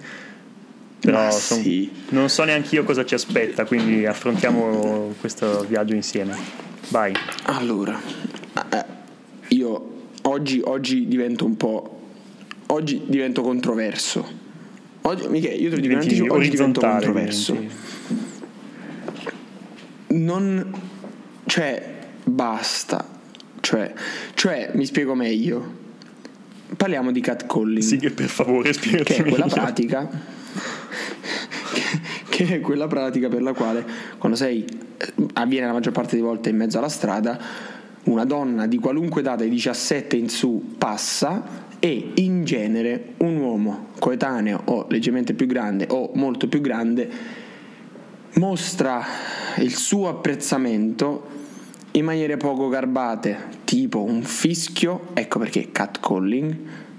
Però 1.00 1.30
son- 1.30 1.62
sì. 1.62 1.88
non 2.08 2.28
so 2.28 2.42
neanche 2.42 2.74
io 2.74 2.82
cosa 2.82 3.04
ci 3.04 3.14
aspetta, 3.14 3.64
quindi 3.64 4.04
affrontiamo 4.04 5.14
questo 5.20 5.64
viaggio 5.68 5.94
insieme. 5.94 6.36
Vai. 6.88 7.12
Allora, 7.44 8.00
eh, 8.70 8.84
io 9.48 10.08
oggi, 10.22 10.60
oggi 10.64 11.06
divento 11.06 11.44
un 11.44 11.56
po'. 11.56 12.00
Oggi 12.70 13.02
divento 13.06 13.42
controverso. 13.42 14.26
Oggi, 15.02 15.28
Michele, 15.28 15.54
io 15.54 15.70
te 15.70 15.76
lo 15.76 15.80
dico 15.80 16.34
oggi 16.34 16.48
divento 16.50 16.80
controverso. 16.80 17.52
diventi- 17.52 17.96
Non. 20.08 20.72
Cioè, 21.44 21.96
basta. 22.24 23.16
Cioè, 23.60 23.92
cioè, 24.34 24.70
mi 24.74 24.84
spiego 24.84 25.14
meglio. 25.14 25.76
Parliamo 26.76 27.12
di 27.12 27.20
catcalling. 27.20 27.82
Sì, 27.82 27.96
che 27.96 28.10
per 28.10 28.28
favore 28.28 28.72
spiegati 28.72 29.14
che 29.14 29.24
è 29.24 29.28
quella 29.28 29.46
pratica 29.46 30.08
che 32.28 32.46
è 32.46 32.60
quella 32.60 32.86
pratica 32.86 33.28
per 33.28 33.42
la 33.42 33.52
quale 33.52 33.84
quando 34.18 34.36
sei 34.36 34.64
eh, 34.64 35.12
avviene 35.34 35.66
la 35.66 35.72
maggior 35.72 35.92
parte 35.92 36.16
delle 36.16 36.26
volte 36.26 36.50
in 36.50 36.56
mezzo 36.56 36.78
alla 36.78 36.88
strada 36.88 37.38
una 38.04 38.24
donna 38.24 38.66
di 38.66 38.78
qualunque 38.78 39.20
età 39.20 39.36
dai 39.36 39.48
17 39.48 40.16
in 40.16 40.28
su 40.28 40.74
passa 40.78 41.66
e 41.78 42.12
in 42.14 42.44
genere 42.44 43.14
un 43.18 43.36
uomo 43.36 43.88
coetaneo 43.98 44.62
o 44.64 44.86
leggermente 44.88 45.34
più 45.34 45.46
grande 45.46 45.86
o 45.90 46.10
molto 46.14 46.48
più 46.48 46.60
grande 46.60 47.10
mostra 48.34 49.04
il 49.58 49.74
suo 49.74 50.08
apprezzamento 50.08 51.36
in 51.92 52.04
maniere 52.04 52.36
poco 52.36 52.68
garbate, 52.68 53.36
tipo 53.64 54.02
un 54.02 54.22
fischio, 54.22 55.08
ecco 55.14 55.38
perché 55.38 55.72
catcalling, 55.72 56.56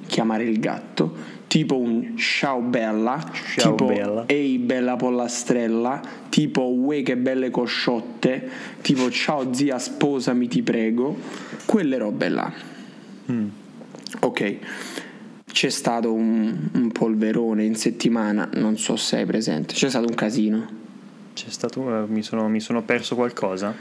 chiamare 0.08 0.44
il 0.44 0.60
gatto, 0.60 1.16
tipo 1.48 1.78
un 1.78 2.18
ciao 2.18 2.60
bella, 2.62 3.24
Ciao 3.56 3.76
tipo 3.76 3.86
bella. 3.86 4.24
ehi 4.28 4.58
bella 4.58 4.96
pollastrella, 4.96 6.02
tipo 6.30 6.74
uè 6.74 7.04
che 7.04 7.16
belle 7.18 7.50
cosciotte, 7.50 8.50
tipo 8.82 9.10
ciao 9.10 9.54
zia 9.54 9.78
sposami 9.80 10.48
ti 10.48 10.62
prego, 10.64 11.16
quelle 11.66 11.98
robe 11.98 12.30
là. 12.30 12.52
Mm. 13.32 13.48
Ok. 14.22 14.58
c'è 15.52 15.70
stato 15.70 16.14
un, 16.14 16.70
un 16.74 16.92
polverone 16.92 17.64
in 17.64 17.76
settimana, 17.76 18.50
non 18.54 18.78
so 18.78 18.96
se 18.96 19.18
hai 19.18 19.26
presente, 19.26 19.74
c'è 19.74 19.90
stato 19.90 20.08
un 20.08 20.16
casino. 20.16 20.78
Stato, 21.48 22.06
mi, 22.08 22.22
sono, 22.22 22.48
mi 22.50 22.60
sono 22.60 22.82
perso 22.84 23.16
qualcosa? 23.16 23.74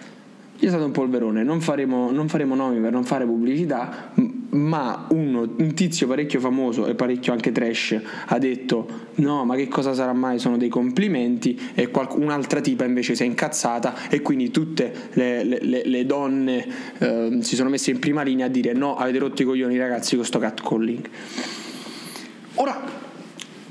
C'è 0.58 0.66
stato 0.66 0.84
un 0.84 0.90
polverone, 0.90 1.44
non 1.44 1.60
faremo, 1.60 2.10
non 2.10 2.28
faremo 2.28 2.56
nomi 2.56 2.80
per 2.80 2.90
non 2.90 3.04
fare 3.04 3.24
pubblicità, 3.24 4.10
ma 4.50 5.06
uno, 5.10 5.48
un 5.56 5.74
tizio 5.74 6.08
parecchio 6.08 6.40
famoso 6.40 6.86
e 6.86 6.96
parecchio 6.96 7.32
anche 7.32 7.52
trash 7.52 8.00
ha 8.26 8.38
detto 8.38 9.06
no 9.16 9.44
ma 9.44 9.54
che 9.54 9.68
cosa 9.68 9.94
sarà 9.94 10.12
mai, 10.12 10.40
sono 10.40 10.56
dei 10.56 10.68
complimenti 10.68 11.56
e 11.74 11.90
qualc- 11.90 12.16
un'altra 12.16 12.60
tipa 12.60 12.84
invece 12.84 13.14
si 13.14 13.22
è 13.22 13.26
incazzata 13.26 14.08
e 14.08 14.20
quindi 14.20 14.50
tutte 14.50 15.10
le, 15.12 15.44
le, 15.44 15.82
le 15.84 16.06
donne 16.06 16.66
eh, 16.98 17.38
si 17.40 17.54
sono 17.54 17.68
messe 17.68 17.92
in 17.92 18.00
prima 18.00 18.22
linea 18.22 18.46
a 18.46 18.48
dire 18.48 18.72
no 18.72 18.96
avete 18.96 19.18
rotto 19.18 19.42
i 19.42 19.44
coglioni 19.44 19.78
ragazzi 19.78 20.16
con 20.16 20.24
sto 20.24 20.40
catcalling. 20.40 21.08
Ora, 22.54 22.82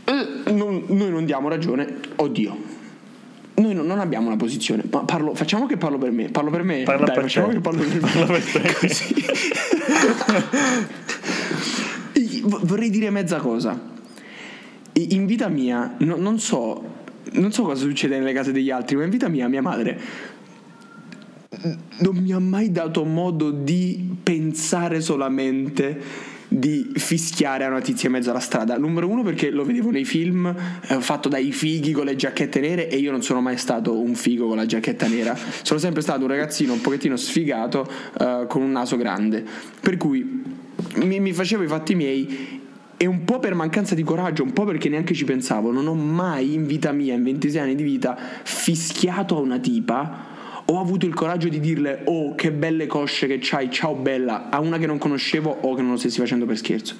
eh, 0.05 0.51
non, 0.51 0.85
noi 0.87 1.09
non 1.09 1.25
diamo 1.25 1.49
ragione, 1.49 1.97
oddio 2.15 2.76
noi 3.57 3.73
non, 3.73 3.85
non, 3.85 3.99
abbiamo 3.99 4.27
una 4.27 4.37
posizione. 4.37 4.83
Ma 4.91 4.99
parlo, 4.99 5.33
facciamo 5.35 5.65
che 5.65 5.77
parlo 5.77 5.97
per 5.97 6.11
me. 6.11 6.29
Parlo 6.29 6.49
per 6.49 6.63
me. 6.63 6.83
Parla 6.83 7.05
Dai, 7.05 7.15
per 7.15 7.23
facciamo 7.23 7.47
te. 7.47 7.53
che 7.53 7.59
parlo 7.59 7.79
per 7.79 7.87
me. 7.93 7.99
Parla 7.99 8.25
per 8.25 8.43
te. 8.43 8.75
Vorrei 12.65 12.89
dire 12.89 13.09
mezza 13.09 13.37
cosa. 13.37 13.95
In 14.93 15.25
vita 15.25 15.47
mia, 15.47 15.95
no, 15.99 16.15
non 16.15 16.39
so. 16.39 16.95
Non 17.29 17.51
so 17.51 17.63
cosa 17.63 17.81
succede 17.81 18.17
nelle 18.17 18.31
case 18.33 18.51
degli 18.51 18.71
altri, 18.71 18.95
ma 18.95 19.03
in 19.03 19.09
vita 19.09 19.27
mia, 19.27 19.47
mia 19.47 19.61
madre 19.61 19.99
non 21.99 22.15
mi 22.17 22.31
ha 22.31 22.39
mai 22.39 22.71
dato 22.71 23.03
modo 23.03 23.51
di 23.51 24.15
pensare 24.21 25.01
solamente 25.01 26.35
di 26.47 26.91
fischiare 26.95 27.65
a 27.65 27.67
una 27.67 27.81
tizia 27.81 28.07
in 28.07 28.15
mezzo 28.15 28.29
alla 28.29 28.39
strada. 28.39 28.77
Numero 28.77 29.07
uno 29.07 29.23
perché 29.23 29.49
lo 29.49 29.63
vedevo 29.63 29.91
nei 29.91 30.05
film 30.05 30.53
eh, 30.87 31.01
fatto 31.01 31.29
dai 31.29 31.51
fighi 31.51 31.91
con 31.91 32.05
le 32.05 32.15
giacchette 32.15 32.59
nere 32.59 32.89
e 32.89 32.97
io 32.97 33.11
non 33.11 33.21
sono 33.21 33.41
mai 33.41 33.57
stato 33.57 33.99
un 33.99 34.15
figo 34.15 34.47
con 34.47 34.57
la 34.57 34.65
giacchetta 34.65 35.07
nera. 35.07 35.37
Sono 35.61 35.79
sempre 35.79 36.01
stato 36.01 36.21
un 36.21 36.27
ragazzino 36.27 36.73
un 36.73 36.81
pochettino 36.81 37.15
sfigato 37.15 37.89
eh, 38.19 38.45
con 38.47 38.61
un 38.61 38.71
naso 38.71 38.97
grande. 38.97 39.43
Per 39.79 39.97
cui 39.97 40.43
mi, 40.95 41.19
mi 41.19 41.33
facevo 41.33 41.63
i 41.63 41.67
fatti 41.67 41.95
miei 41.95 42.55
e 42.97 43.05
un 43.05 43.25
po' 43.25 43.39
per 43.39 43.53
mancanza 43.53 43.93
di 43.93 44.03
coraggio, 44.03 44.43
un 44.43 44.53
po' 44.53 44.65
perché 44.65 44.89
neanche 44.89 45.13
ci 45.13 45.23
pensavo, 45.23 45.71
non 45.71 45.85
ho 45.85 45.93
mai 45.93 46.53
in 46.53 46.65
vita 46.65 46.91
mia, 46.91 47.13
in 47.13 47.23
26 47.23 47.61
anni 47.61 47.75
di 47.75 47.83
vita, 47.83 48.17
fischiato 48.43 49.37
a 49.37 49.39
una 49.39 49.59
tipa 49.59 50.35
ho 50.69 50.79
avuto 50.79 51.05
il 51.05 51.13
coraggio 51.13 51.47
di 51.47 51.59
dirle 51.59 52.01
oh 52.05 52.35
che 52.35 52.51
belle 52.51 52.87
cosce 52.87 53.27
che 53.27 53.39
c'hai, 53.41 53.71
ciao 53.71 53.95
bella, 53.95 54.49
a 54.49 54.59
una 54.59 54.77
che 54.77 54.85
non 54.85 54.97
conoscevo 54.97 55.49
o 55.61 55.73
che 55.75 55.81
non 55.81 55.91
lo 55.91 55.97
stessi 55.97 56.19
facendo 56.19 56.45
per 56.45 56.57
scherzo. 56.57 56.95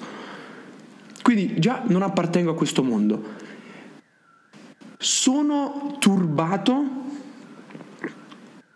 Quindi 1.22 1.58
già 1.58 1.82
non 1.86 2.02
appartengo 2.02 2.52
a 2.52 2.54
questo 2.54 2.82
mondo. 2.82 3.46
Sono 4.96 5.96
turbato 5.98 7.06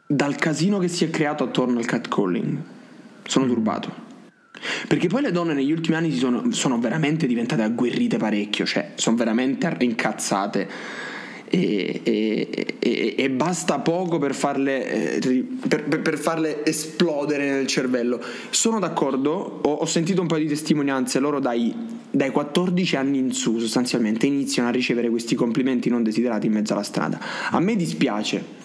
dal 0.06 0.36
casino 0.36 0.78
che 0.78 0.88
si 0.88 1.04
è 1.04 1.10
creato 1.10 1.44
attorno 1.44 1.78
al 1.78 1.86
catcalling. 1.86 2.58
Sono 3.24 3.46
turbato. 3.46 4.10
Perché 4.86 5.08
poi 5.08 5.22
le 5.22 5.32
donne 5.32 5.54
negli 5.54 5.72
ultimi 5.72 5.96
anni 5.96 6.14
sono, 6.14 6.52
sono 6.52 6.78
veramente 6.78 7.26
diventate 7.26 7.62
agguerrite 7.62 8.18
parecchio, 8.18 8.66
cioè 8.66 8.92
sono 8.96 9.16
veramente 9.16 9.74
incazzate 9.78 10.68
e, 11.54 12.00
e, 12.02 12.76
e, 12.78 13.14
e, 13.18 13.30
basta 13.30 13.78
poco 13.80 14.18
per 14.18 14.34
farle, 14.34 15.18
eh, 15.20 15.44
per, 15.68 16.00
per 16.00 16.16
farle, 16.16 16.64
esplodere 16.64 17.50
nel 17.50 17.66
cervello. 17.66 18.18
Sono 18.48 18.78
d'accordo, 18.78 19.60
ho, 19.62 19.70
ho, 19.70 19.84
sentito 19.84 20.22
un 20.22 20.28
po' 20.28 20.38
di 20.38 20.46
testimonianze, 20.46 21.18
loro 21.18 21.40
dai, 21.40 21.74
dai 22.10 22.30
14 22.30 22.96
anni 22.96 23.18
in 23.18 23.32
su 23.32 23.58
sostanzialmente 23.58 24.24
iniziano 24.24 24.70
a 24.70 24.72
ricevere 24.72 25.10
questi 25.10 25.34
complimenti 25.34 25.90
non 25.90 26.02
desiderati 26.02 26.46
in 26.46 26.54
mezzo 26.54 26.72
alla 26.72 26.82
strada. 26.82 27.20
A 27.50 27.60
me 27.60 27.76
dispiace. 27.76 28.60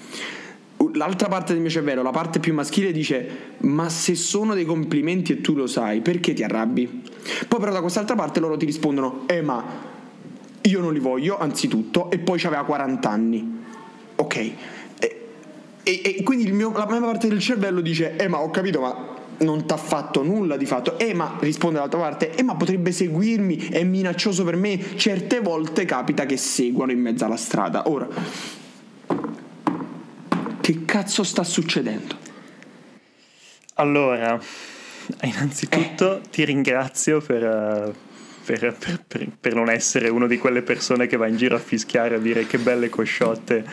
L'altra 0.94 1.28
parte 1.28 1.52
del 1.52 1.62
mio 1.62 1.72
cervello, 1.72 2.02
la 2.02 2.12
parte 2.12 2.40
più 2.40 2.54
maschile, 2.54 2.94
dice: 2.94 3.56
Ma 3.60 3.90
se 3.90 4.16
sono 4.16 4.54
dei 4.54 4.64
complimenti 4.64 5.34
e 5.34 5.42
tu 5.42 5.56
lo 5.56 5.68
sai, 5.68 6.00
perché 6.00 6.32
ti 6.32 6.44
arrabbi? 6.44 7.04
Poi, 7.50 7.60
però, 7.60 7.74
da 7.74 7.82
quest'altra 7.82 8.16
parte 8.16 8.40
loro 8.40 8.56
ti 8.56 8.66
rispondono: 8.66 9.24
Eh, 9.26 9.42
ma 9.42 9.96
io 10.68 10.82
non 10.82 10.94
li 10.94 11.00
voglio, 11.00 11.38
anzitutto, 11.38 12.12
e 12.12 12.20
poi 12.20 12.42
aveva 12.44 12.64
40 12.64 13.10
anni. 13.10 13.64
Ok. 14.16 14.36
E, 14.36 14.56
e, 15.84 16.02
e 16.04 16.24
quindi 16.24 16.52
mio, 16.52 16.72
la 16.72 16.86
prima 16.86 17.06
parte 17.06 17.28
del 17.28 17.40
cervello 17.40 17.82
dice, 17.82 18.16
eh 18.18 18.28
ma 18.28 18.40
ho 18.40 18.50
capito, 18.50 18.82
ma 18.82 19.16
non 19.40 19.66
ti 19.66 19.74
ha 19.74 19.78
fatto 19.78 20.24
nulla 20.24 20.58
di 20.58 20.66
fatto. 20.66 21.00
Eh 21.00 21.14
ma 21.14 21.38
risponde 21.40 21.76
dall'altra 21.76 22.00
parte, 22.00 22.36
eh 22.36 22.44
ma 22.44 22.56
potrebbe 22.56 22.92
seguirmi, 22.92 23.70
è 23.70 23.84
minaccioso 23.84 24.44
per 24.44 24.56
me. 24.56 24.98
Certe 24.98 25.40
volte 25.40 25.86
capita 25.86 26.26
che 26.26 26.38
seguano 26.38 26.92
in 26.92 27.00
mezzo 27.00 27.26
alla 27.26 27.38
strada. 27.38 27.90
Ora, 27.90 28.08
che 30.60 30.86
cazzo 30.86 31.24
sta 31.24 31.44
succedendo? 31.44 32.16
Allora, 33.76 34.40
innanzitutto 35.22 36.18
eh. 36.18 36.22
ti 36.30 36.44
ringrazio 36.44 37.22
per... 37.22 37.96
Uh 37.96 38.07
per, 38.48 38.78
per, 39.06 39.30
per, 39.38 39.54
non 39.54 39.70
essere 39.70 40.08
uno 40.08 40.26
di 40.26 40.38
quelle 40.38 40.62
persone 40.62 41.06
che 41.06 41.18
va 41.18 41.28
in 41.28 41.36
giro 41.36 41.58
a 41.58 41.60
fischiare 41.60 42.16
a 42.16 42.18
dire 42.18 42.48
che 42.48 42.58
belle 42.58 42.88
cosciotte 42.88 43.66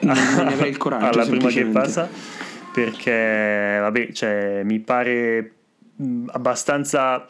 non, 0.00 0.16
non 0.36 0.66
il 0.66 0.76
coraggio, 0.78 1.18
alla 1.18 1.26
prima 1.26 1.48
che 1.48 1.64
passa. 1.64 2.08
Perché 2.72 3.78
vabbè 3.80 4.12
cioè, 4.12 4.62
mi 4.64 4.80
pare 4.80 5.52
abbastanza 6.26 7.26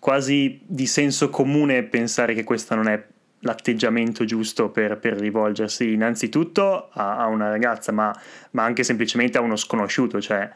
quasi 0.00 0.60
di 0.64 0.86
senso 0.86 1.30
comune 1.30 1.84
pensare 1.84 2.34
che 2.34 2.42
questo 2.42 2.74
non 2.74 2.88
è 2.88 3.04
l'atteggiamento 3.40 4.24
giusto 4.24 4.70
per, 4.70 4.98
per 4.98 5.14
rivolgersi 5.14 5.92
innanzitutto 5.92 6.88
a, 6.92 7.18
a 7.18 7.26
una 7.26 7.48
ragazza 7.48 7.90
ma, 7.90 8.14
ma 8.52 8.64
anche 8.64 8.82
semplicemente 8.82 9.38
a 9.38 9.40
uno 9.40 9.56
sconosciuto 9.56 10.20
cioè 10.20 10.48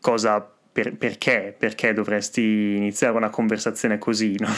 cosa 0.00 0.52
per, 0.72 0.96
perché? 0.96 1.54
Perché 1.58 1.92
dovresti 1.92 2.74
iniziare 2.76 3.16
una 3.16 3.30
conversazione 3.30 3.98
così? 3.98 4.36
No? 4.38 4.48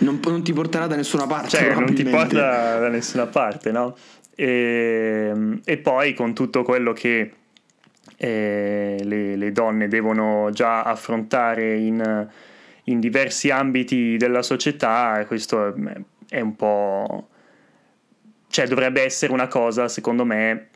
Non, 0.00 0.20
non, 0.24 0.42
ti 0.42 0.52
porterà 0.52 0.86
da 0.86 0.96
nessuna 0.96 1.26
parte. 1.26 1.50
Cioè, 1.50 1.74
non 1.74 1.94
ti 1.94 2.04
porta 2.04 2.78
da 2.78 2.88
nessuna 2.88 3.26
parte, 3.26 3.70
no? 3.70 3.96
E, 4.34 5.60
e 5.64 5.76
poi 5.78 6.14
con 6.14 6.34
tutto 6.34 6.62
quello 6.62 6.92
che 6.92 7.32
eh, 8.16 8.98
le, 9.00 9.36
le, 9.36 9.52
donne 9.52 9.88
devono 9.88 10.50
già 10.50 10.82
affrontare 10.82 11.76
in, 11.76 12.28
in 12.84 13.00
diversi 13.00 13.50
ambiti 13.50 14.16
della 14.16 14.42
società, 14.42 15.24
questo 15.26 15.74
è 16.28 16.40
un 16.40 16.56
po'... 16.56 17.28
cioè 18.48 18.66
dovrebbe 18.66 19.02
essere 19.02 19.32
una 19.32 19.48
cosa, 19.48 19.88
secondo 19.88 20.24
me, 20.24 20.68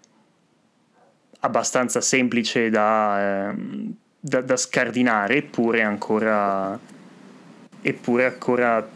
abbastanza 1.41 2.01
semplice 2.01 2.71
da... 2.71 3.51
Eh, 3.51 4.07
da, 4.29 4.41
da 4.41 4.57
scardinare, 4.57 5.39
eppure 5.39 5.83
ancora, 5.83 6.79
eppure 7.81 8.27
ancora 8.27 8.87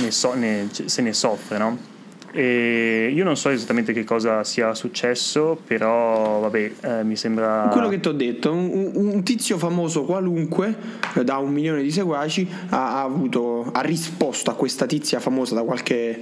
ne 0.00 0.10
so, 0.10 0.34
ne, 0.34 0.68
se 0.70 1.02
ne 1.02 1.12
soffre, 1.12 1.58
no? 1.58 1.92
E 2.36 3.12
io 3.14 3.22
non 3.22 3.36
so 3.36 3.48
esattamente 3.50 3.92
che 3.92 4.02
cosa 4.02 4.42
sia 4.42 4.74
successo, 4.74 5.56
però 5.64 6.40
vabbè, 6.40 6.72
eh, 6.80 7.04
mi 7.04 7.14
sembra. 7.14 7.68
Quello 7.70 7.88
che 7.88 8.00
ti 8.00 8.08
ho 8.08 8.12
detto, 8.12 8.52
un, 8.52 8.90
un, 8.92 9.22
tizio 9.22 9.56
famoso 9.56 10.02
qualunque 10.02 10.74
eh, 11.14 11.22
da 11.22 11.36
un 11.36 11.52
milione 11.52 11.80
di 11.80 11.92
seguaci 11.92 12.48
ha, 12.70 12.98
ha, 12.98 13.02
avuto, 13.02 13.70
ha 13.70 13.80
risposto 13.82 14.50
a 14.50 14.54
questa 14.54 14.84
tizia 14.84 15.20
famosa 15.20 15.54
da 15.54 15.62
qualche 15.62 16.20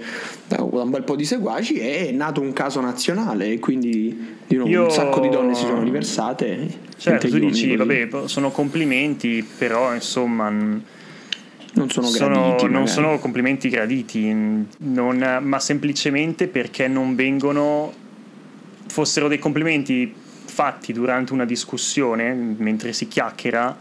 da 0.49 0.63
un 0.63 0.91
bel 0.91 1.03
po' 1.03 1.17
di 1.17 1.25
seguaci 1.25 1.79
e 1.79 2.09
è 2.09 2.13
nato 2.13 2.43
un 2.43 2.53
caso 2.53 2.83
nazionale 2.83 3.59
quindi 3.59 4.41
nuovo 4.57 4.71
io... 4.71 4.85
un 4.85 4.91
sacco 4.91 5.21
di 5.21 5.29
donne 5.29 5.55
si 5.55 5.65
sono 5.65 5.83
riversate. 5.83 6.69
Certo, 6.97 7.29
tu 7.29 7.39
dici, 7.39 7.75
vabbè, 7.77 8.09
sono 8.27 8.51
complimenti, 8.51 9.47
però 9.59 9.93
insomma 9.93 10.49
non 10.51 11.89
sono 11.89 12.07
sono, 12.07 12.41
graditi. 12.41 12.69
Non 12.69 12.87
sono 12.87 13.19
complimenti 13.19 13.69
graditi, 13.69 14.33
non, 14.79 15.39
ma 15.43 15.59
semplicemente 15.59 16.49
perché 16.49 16.89
non 16.89 17.15
vengono. 17.15 17.93
fossero 18.87 19.29
dei 19.29 19.39
complimenti 19.39 20.15
fatti 20.45 20.93
durante 20.93 21.33
una 21.33 21.47
discussione, 21.47 22.33
mentre 22.35 22.93
si 22.93 23.09
chiacchiera, 23.09 23.77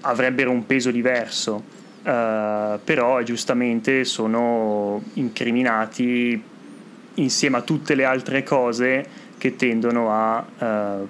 avrebbero 0.00 0.50
un 0.50 0.66
peso 0.66 0.90
diverso. 0.90 1.80
Uh, 2.02 2.80
però 2.82 3.22
giustamente 3.22 4.04
sono 4.04 5.00
incriminati 5.14 6.42
insieme 7.14 7.58
a 7.58 7.62
tutte 7.62 7.94
le 7.94 8.04
altre 8.04 8.42
cose 8.42 9.06
che 9.38 9.56
tendono 9.56 10.10
a 10.10 10.46
uh, 10.58 11.08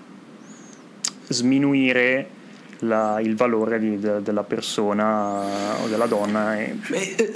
sminuire 1.28 2.40
la, 2.80 3.20
il 3.20 3.36
valore 3.36 3.78
di, 3.78 3.98
de, 3.98 4.22
della 4.22 4.42
persona 4.42 5.82
o 5.82 5.88
della 5.88 6.06
donna. 6.06 6.58
E... 6.58 6.78
Eh, 6.90 7.32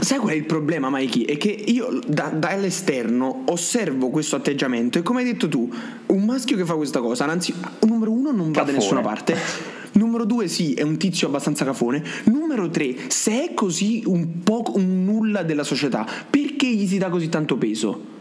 sai 0.00 0.18
qual 0.18 0.32
è 0.32 0.36
il 0.36 0.44
problema, 0.44 0.90
Mikey? 0.90 1.24
È 1.24 1.36
che 1.36 1.50
io 1.50 1.98
da, 2.06 2.28
dall'esterno 2.28 3.44
osservo 3.46 4.08
questo 4.10 4.36
atteggiamento 4.36 4.98
e 4.98 5.02
come 5.02 5.20
hai 5.20 5.26
detto 5.26 5.48
tu, 5.48 5.70
un 6.06 6.24
maschio 6.24 6.56
che 6.56 6.64
fa 6.64 6.74
questa 6.74 7.00
cosa, 7.00 7.26
anzi, 7.26 7.54
numero 7.80 8.10
uno 8.10 8.32
non 8.32 8.52
va 8.52 8.62
da 8.62 8.72
nessuna 8.72 9.00
parte. 9.00 9.80
Numero 9.92 10.24
due, 10.24 10.48
sì, 10.48 10.74
è 10.74 10.82
un 10.82 10.96
tizio 10.96 11.28
abbastanza 11.28 11.64
cafone. 11.64 12.02
Numero 12.24 12.68
tre, 12.70 12.94
se 13.08 13.44
è 13.44 13.54
così 13.54 14.02
un 14.06 14.42
po' 14.42 14.64
un 14.74 15.04
nulla 15.04 15.42
della 15.42 15.64
società, 15.64 16.06
perché 16.28 16.66
gli 16.68 16.86
si 16.86 16.98
dà 16.98 17.08
così 17.10 17.28
tanto 17.28 17.56
peso? 17.56 18.11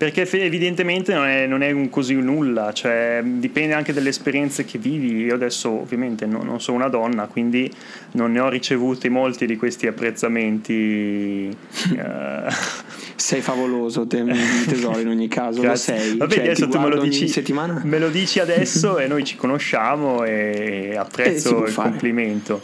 Perché 0.00 0.26
evidentemente 0.42 1.12
non 1.12 1.26
è, 1.26 1.46
non 1.46 1.62
è 1.62 1.70
un 1.72 1.90
così 1.90 2.14
nulla, 2.14 2.72
cioè 2.72 3.20
dipende 3.22 3.74
anche 3.74 3.92
dalle 3.92 4.08
esperienze 4.08 4.64
che 4.64 4.78
vivi. 4.78 5.24
Io 5.24 5.34
adesso 5.34 5.68
ovviamente 5.68 6.24
non, 6.24 6.46
non 6.46 6.58
sono 6.58 6.78
una 6.78 6.88
donna, 6.88 7.26
quindi 7.26 7.70
non 8.12 8.32
ne 8.32 8.40
ho 8.40 8.48
ricevuti 8.48 9.10
molti 9.10 9.44
di 9.44 9.58
questi 9.58 9.86
apprezzamenti. 9.86 11.54
uh... 11.90 11.96
Sei 13.14 13.42
favoloso, 13.42 14.06
te, 14.06 14.24
tesoro 14.66 15.00
in 15.00 15.08
ogni 15.08 15.28
caso, 15.28 15.60
Grazie. 15.60 15.94
lo 15.94 16.00
sei. 16.00 16.16
Vabbè, 16.16 16.34
cioè, 16.34 16.44
adesso 16.44 16.68
tu 16.68 16.78
me 16.78 16.88
lo, 16.88 17.02
dici, 17.02 17.28
settimana? 17.28 17.82
me 17.84 17.98
lo 17.98 18.08
dici 18.08 18.40
adesso 18.40 18.96
e 18.96 19.06
noi 19.06 19.24
ci 19.24 19.36
conosciamo 19.36 20.24
e 20.24 20.96
apprezzo 20.98 21.62
eh, 21.62 21.66
il 21.66 21.72
fare. 21.74 21.90
complimento. 21.90 22.62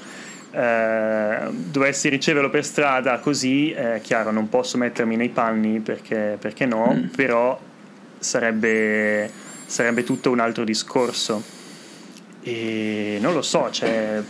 Eh, 0.56 1.50
dovessi 1.50 2.08
riceverlo 2.08 2.48
per 2.48 2.64
strada 2.64 3.18
così, 3.18 3.72
è 3.72 3.96
eh, 3.96 4.00
chiaro, 4.00 4.30
non 4.30 4.48
posso 4.48 4.78
mettermi 4.78 5.14
nei 5.14 5.28
panni 5.28 5.80
perché, 5.80 6.38
perché 6.40 6.64
no, 6.64 6.94
mm. 6.94 7.08
però 7.08 7.60
sarebbe, 8.18 9.30
sarebbe 9.66 10.02
tutto 10.02 10.30
un 10.30 10.40
altro 10.40 10.64
discorso. 10.64 11.42
E 12.40 13.18
non 13.20 13.34
lo 13.34 13.42
so, 13.42 13.68
cioè, 13.70 14.22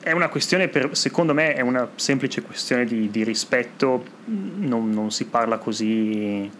è 0.00 0.10
una 0.10 0.28
questione, 0.28 0.66
per, 0.66 0.96
secondo 0.96 1.32
me 1.32 1.54
è 1.54 1.60
una 1.60 1.88
semplice 1.94 2.42
questione 2.42 2.84
di, 2.84 3.08
di 3.08 3.22
rispetto, 3.22 4.04
non, 4.24 4.90
non, 4.90 5.12
si 5.12 5.26
parla 5.26 5.58
così, 5.58 6.50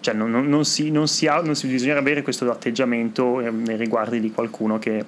cioè 0.00 0.14
non, 0.14 0.30
non, 0.32 0.64
si, 0.64 0.90
non, 0.90 1.06
si 1.06 1.28
ha, 1.28 1.40
non 1.42 1.54
si 1.54 1.68
bisogna 1.68 1.96
avere 1.96 2.22
questo 2.22 2.50
atteggiamento 2.50 3.38
nei 3.38 3.76
riguardi 3.76 4.18
di 4.18 4.32
qualcuno 4.32 4.80
che 4.80 5.04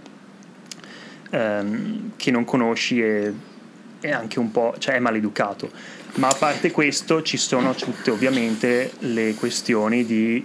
ehm, 1.32 2.12
che 2.16 2.30
non 2.30 2.44
conosci 2.44 3.00
e 3.00 3.32
è 4.00 4.10
anche 4.10 4.38
un 4.38 4.50
po', 4.50 4.74
cioè 4.78 4.96
è 4.96 4.98
maleducato. 4.98 5.70
Ma 6.14 6.28
a 6.28 6.36
parte 6.38 6.70
questo 6.70 7.22
ci 7.22 7.36
sono 7.38 7.74
tutte 7.74 8.10
ovviamente 8.10 8.92
le 8.98 9.34
questioni 9.34 10.04
di 10.04 10.44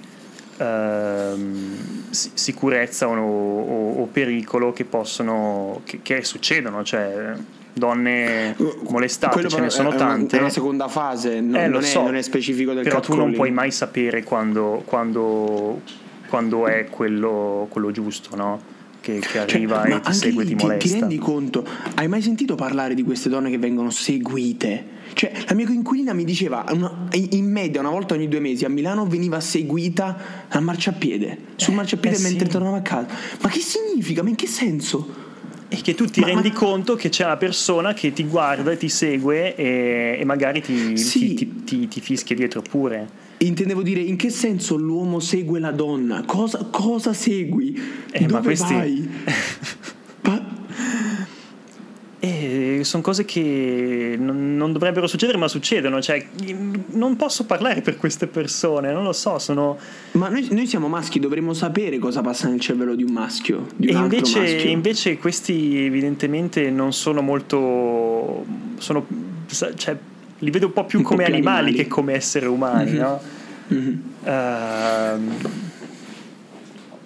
ehm, 0.57 2.09
sicurezza 2.09 3.07
o, 3.07 3.15
o, 3.15 4.01
o, 4.01 4.05
pericolo 4.05 4.71
che 4.71 4.85
possono, 4.85 5.81
che, 5.83 5.99
che 6.01 6.23
succedono, 6.23 6.83
cioè 6.83 7.33
donne 7.73 8.55
molestate, 8.87 9.33
Quello 9.33 9.49
ce 9.49 9.59
ne 9.59 9.69
sono 9.69 9.93
tante. 9.93 10.37
È 10.37 10.39
una 10.39 10.49
seconda 10.49 10.87
fase, 10.87 11.41
non, 11.41 11.61
eh, 11.61 11.67
non, 11.67 11.81
so, 11.81 12.01
è, 12.01 12.03
non 12.05 12.15
è, 12.15 12.21
specifico 12.21 12.73
del 12.73 12.83
Però 12.83 13.01
tu 13.01 13.15
non 13.15 13.33
puoi 13.33 13.51
mai 13.51 13.71
sapere 13.71 14.23
quando, 14.23 14.83
quando, 14.85 15.81
quando 16.29 16.67
è 16.67 16.85
quello, 16.85 17.67
quello 17.69 17.91
giusto, 17.91 18.35
no? 18.35 18.75
Che, 19.07 19.19
che 19.19 19.27
cioè, 19.27 19.41
arriva 19.41 19.83
cioè, 19.83 19.95
e 19.95 19.99
ti 20.01 20.13
segue 20.13 20.43
e 20.43 20.45
ti, 20.45 20.55
ti 20.55 20.63
molesta. 20.63 20.87
Ti 20.87 20.99
rendi 20.99 21.17
conto? 21.17 21.65
Hai 21.95 22.07
mai 22.07 22.21
sentito 22.21 22.55
parlare 22.55 22.93
di 22.93 23.03
queste 23.03 23.29
donne 23.29 23.49
che 23.49 23.57
vengono 23.57 23.89
seguite? 23.89 24.95
Cioè, 25.13 25.31
la 25.47 25.55
mia 25.55 25.65
coinquilina 25.65 26.13
mi 26.13 26.25
diceva 26.25 26.65
una, 26.69 27.07
in 27.13 27.49
media 27.49 27.79
una 27.79 27.89
volta 27.89 28.13
ogni 28.13 28.27
due 28.27 28.39
mesi 28.39 28.65
a 28.65 28.69
Milano 28.69 29.05
veniva 29.07 29.39
seguita 29.39 30.45
a 30.49 30.59
marciapiede, 30.59 31.37
sul 31.55 31.73
eh, 31.73 31.77
marciapiede 31.77 32.17
eh, 32.17 32.21
mentre 32.21 32.45
sì. 32.45 32.51
tornava 32.51 32.77
a 32.77 32.81
casa. 32.81 33.07
Ma 33.41 33.49
che 33.49 33.59
significa? 33.59 34.21
Ma 34.21 34.29
in 34.29 34.35
che 34.35 34.47
senso? 34.47 35.25
E 35.69 35.81
che 35.81 35.95
tu 35.95 36.05
ti 36.05 36.19
ma, 36.19 36.27
rendi 36.27 36.49
ma... 36.49 36.55
conto 36.55 36.95
che 36.95 37.09
c'è 37.09 37.25
una 37.25 37.37
persona 37.37 37.93
che 37.93 38.13
ti 38.13 38.25
guarda 38.25 38.71
e 38.71 38.77
ti 38.77 38.89
segue 38.89 39.55
e, 39.55 40.17
e 40.19 40.25
magari 40.25 40.61
ti, 40.61 40.97
sì. 40.97 41.33
ti, 41.33 41.63
ti, 41.63 41.87
ti 41.87 42.01
fischia 42.01 42.35
dietro 42.35 42.61
pure. 42.61 43.25
Intendevo 43.39 43.83
dire 43.83 43.99
in 43.99 44.15
che 44.15 44.31
senso 44.31 44.75
l'uomo 44.77 45.19
segue 45.19 45.59
la 45.59 45.71
donna? 45.71 46.23
Cosa, 46.25 46.67
cosa 46.71 47.13
segui? 47.13 47.79
Eh, 48.11 48.21
Dove 48.21 48.33
ma 48.33 48.39
questi... 48.41 48.73
vai? 48.73 49.09
ma... 50.23 50.55
Eh, 52.19 52.79
sono 52.81 53.03
cose 53.03 53.25
che 53.25 54.15
non, 54.17 54.57
non, 54.57 54.71
dovrebbero 54.71 55.05
succedere, 55.05 55.37
ma 55.37 55.47
succedono. 55.47 56.01
Cioè, 56.01 56.25
non 56.93 57.15
posso 57.15 57.45
parlare 57.45 57.81
per 57.81 57.97
queste 57.97 58.25
persone, 58.25 58.91
non 58.91 59.03
lo 59.03 59.13
so. 59.13 59.37
Sono... 59.37 59.77
Ma 60.13 60.29
noi, 60.29 60.47
noi 60.49 60.65
siamo 60.65 60.87
maschi, 60.87 61.19
dovremmo 61.19 61.53
sapere 61.53 61.99
cosa 61.99 62.21
passa 62.21 62.49
nel 62.49 62.59
cervello 62.59 62.95
di 62.95 63.03
un 63.03 63.11
maschio. 63.11 63.67
Di 63.75 63.89
un 63.89 63.97
e 63.97 63.99
invece, 63.99 64.39
maschio. 64.39 64.69
invece, 64.69 65.17
questi, 65.19 65.85
evidentemente, 65.85 66.71
non 66.71 66.91
sono 66.91 67.21
molto. 67.21 68.43
Sono, 68.77 69.05
cioè, 69.75 69.97
li 70.39 70.51
vedo 70.51 70.67
un 70.67 70.73
po' 70.73 70.85
più 70.85 70.99
un 70.99 71.05
come 71.05 71.23
po 71.23 71.29
più 71.29 71.35
animali, 71.35 71.57
animali, 71.67 71.83
che 71.83 71.87
come 71.87 72.13
esseri 72.13 72.45
umani, 72.45 72.91
mm-hmm. 72.91 73.01
no? 73.01 73.21
Mm-hmm. 73.73 73.99
Uh, 74.23 75.49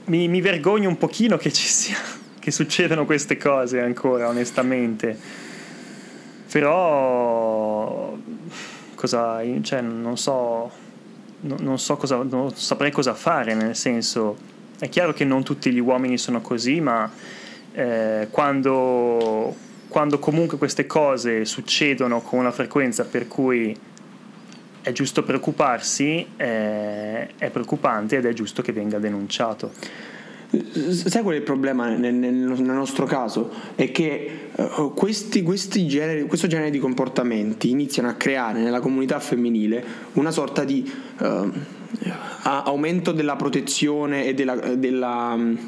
mi, 0.05 0.27
mi, 0.27 0.41
vergogno 0.41 0.89
un 0.89 0.97
pochino 0.97 1.37
che 1.37 1.51
ci 1.51 1.67
sia 1.67 1.97
che 2.39 2.51
succedano 2.51 3.05
queste 3.05 3.37
cose 3.37 3.79
ancora, 3.79 4.27
onestamente. 4.27 5.17
Però 6.51 8.17
cosa 8.95 9.41
cioè, 9.61 9.81
non 9.81 10.17
so 10.17 10.71
non 11.41 11.79
so 11.79 11.97
cosa 11.97 12.21
non 12.23 12.53
saprei 12.55 12.91
cosa 12.91 13.13
fare, 13.13 13.53
nel 13.53 13.75
senso 13.75 14.37
è 14.79 14.89
chiaro 14.89 15.13
che 15.13 15.23
non 15.23 15.43
tutti 15.43 15.71
gli 15.71 15.79
uomini 15.79 16.17
sono 16.17 16.41
così, 16.41 16.81
ma 16.81 17.09
eh, 17.73 18.27
quando 18.31 19.55
quando 19.91 20.19
comunque 20.19 20.57
queste 20.57 20.87
cose 20.87 21.43
succedono 21.43 22.21
con 22.21 22.39
una 22.39 22.51
frequenza 22.51 23.03
per 23.03 23.27
cui 23.27 23.77
è 24.81 24.91
giusto 24.93 25.21
preoccuparsi, 25.23 26.25
è, 26.37 27.27
è 27.37 27.49
preoccupante 27.49 28.15
ed 28.15 28.25
è 28.25 28.31
giusto 28.31 28.61
che 28.61 28.71
venga 28.71 28.99
denunciato. 28.99 29.73
Sai 30.49 31.21
qual 31.21 31.35
è 31.35 31.37
il 31.37 31.43
problema 31.43 31.89
nel, 31.89 32.13
nel, 32.13 32.33
nostro 32.33 33.05
caso? 33.05 33.51
È 33.75 33.91
che 33.91 34.49
uh, 34.55 34.93
questi, 34.93 35.43
questi 35.43 35.85
generi, 35.87 36.23
questo 36.23 36.47
genere 36.47 36.69
di 36.69 36.79
comportamenti 36.79 37.69
iniziano 37.69 38.07
a 38.07 38.13
creare 38.13 38.61
nella 38.61 38.79
comunità 38.79 39.19
femminile 39.19 39.83
una 40.13 40.31
sorta 40.31 40.63
di 40.63 40.89
uh, 41.19 41.51
aumento 42.43 43.11
della 43.11 43.35
protezione 43.35 44.25
e 44.25 44.33
della, 44.33 44.55
della 44.55 45.33
uh, 45.33 45.59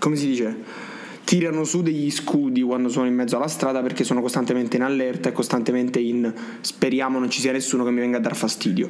come 0.00 0.16
si 0.16 0.26
dice? 0.26 0.85
Tirano 1.26 1.64
su 1.64 1.82
degli 1.82 2.08
scudi 2.08 2.62
quando 2.62 2.88
sono 2.88 3.08
in 3.08 3.14
mezzo 3.14 3.34
alla 3.34 3.48
strada 3.48 3.82
perché 3.82 4.04
sono 4.04 4.20
costantemente 4.20 4.76
in 4.76 4.84
allerta 4.84 5.28
e 5.28 5.32
costantemente 5.32 5.98
in 5.98 6.32
speriamo 6.60 7.18
non 7.18 7.28
ci 7.28 7.40
sia 7.40 7.50
nessuno 7.50 7.82
che 7.82 7.90
mi 7.90 7.98
venga 7.98 8.18
a 8.18 8.20
dar 8.20 8.36
fastidio. 8.36 8.88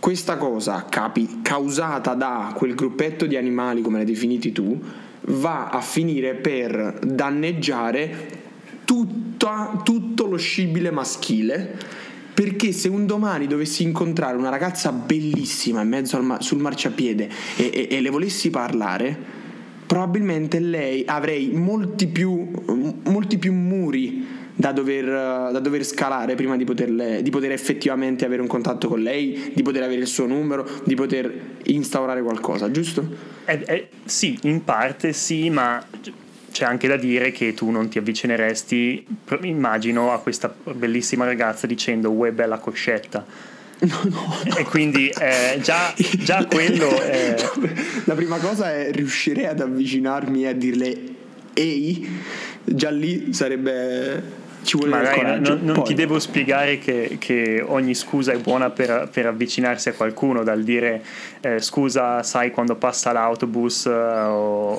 Questa 0.00 0.36
cosa 0.36 0.86
capi, 0.88 1.38
causata 1.42 2.14
da 2.14 2.52
quel 2.56 2.74
gruppetto 2.74 3.24
di 3.26 3.36
animali, 3.36 3.82
come 3.82 3.98
l'hai 3.98 4.06
definiti 4.06 4.50
tu, 4.50 4.80
va 5.26 5.68
a 5.68 5.80
finire 5.80 6.34
per 6.34 6.98
danneggiare 7.06 8.38
tutta, 8.84 9.80
tutto 9.84 10.26
lo 10.26 10.38
scibile 10.38 10.90
maschile 10.90 11.78
perché 12.34 12.72
se 12.72 12.88
un 12.88 13.06
domani 13.06 13.46
dovessi 13.46 13.84
incontrare 13.84 14.36
una 14.36 14.48
ragazza 14.48 14.90
bellissima 14.90 15.82
in 15.82 15.88
mezzo 15.88 16.16
al, 16.16 16.38
sul 16.40 16.58
marciapiede 16.58 17.28
e, 17.54 17.70
e, 17.72 17.88
e 17.96 18.00
le 18.00 18.10
volessi 18.10 18.50
parlare 18.50 19.38
probabilmente 19.90 20.60
lei 20.60 21.02
avrei 21.04 21.50
molti 21.50 22.06
più, 22.06 22.48
molti 23.06 23.38
più 23.38 23.52
muri 23.52 24.24
da 24.54 24.70
dover, 24.70 25.04
da 25.50 25.58
dover, 25.58 25.84
scalare 25.84 26.36
prima 26.36 26.56
di, 26.56 26.62
poterle, 26.62 27.22
di 27.22 27.30
poter 27.30 27.50
effettivamente 27.50 28.24
avere 28.24 28.40
un 28.40 28.46
contatto 28.46 28.86
con 28.86 29.02
lei, 29.02 29.50
di 29.52 29.62
poter 29.62 29.82
avere 29.82 30.02
il 30.02 30.06
suo 30.06 30.26
numero, 30.26 30.64
di 30.84 30.94
poter 30.94 31.56
instaurare 31.64 32.22
qualcosa, 32.22 32.70
giusto? 32.70 33.04
Eh, 33.44 33.64
eh, 33.66 33.88
sì, 34.04 34.38
in 34.42 34.62
parte 34.62 35.12
sì, 35.12 35.50
ma 35.50 35.84
c'è 36.52 36.64
anche 36.64 36.86
da 36.86 36.96
dire 36.96 37.32
che 37.32 37.52
tu 37.54 37.70
non 37.70 37.88
ti 37.88 37.98
avvicineresti, 37.98 39.04
immagino, 39.40 40.12
a 40.12 40.20
questa 40.20 40.54
bellissima 40.72 41.24
ragazza 41.24 41.66
dicendo 41.66 42.12
uè 42.12 42.30
bella 42.30 42.58
coscetta 42.58 43.26
No, 43.80 43.98
no, 44.04 44.38
no. 44.44 44.56
E 44.56 44.64
quindi 44.64 45.08
eh, 45.08 45.58
già, 45.62 45.94
già 46.18 46.44
quello 46.44 47.00
è... 47.00 47.34
La 48.04 48.14
prima 48.14 48.38
cosa 48.38 48.74
è 48.74 48.90
riuscire 48.92 49.48
ad 49.48 49.60
avvicinarmi 49.60 50.44
e 50.44 50.48
a 50.48 50.52
dirle 50.52 50.98
ehi, 51.54 52.22
già 52.64 52.90
lì 52.90 53.32
sarebbe... 53.32 54.38
Ci 54.62 54.76
vuole 54.76 54.92
Ma 54.92 55.00
dai, 55.00 55.40
non, 55.40 55.60
non 55.62 55.82
ti 55.84 55.94
devo 55.94 56.18
spiegare 56.18 56.78
che, 56.78 57.16
che, 57.18 57.64
ogni 57.66 57.94
scusa 57.94 58.32
è 58.32 58.36
buona 58.36 58.68
per, 58.68 59.08
per 59.10 59.24
avvicinarsi 59.24 59.88
a 59.88 59.94
qualcuno, 59.94 60.42
dal 60.42 60.62
dire 60.62 61.02
eh, 61.40 61.62
scusa, 61.62 62.22
sai 62.22 62.50
quando 62.50 62.74
passa 62.74 63.10
l'autobus 63.12 63.86
eh, 63.86 63.90
o, 63.90 64.72
o 64.74 64.78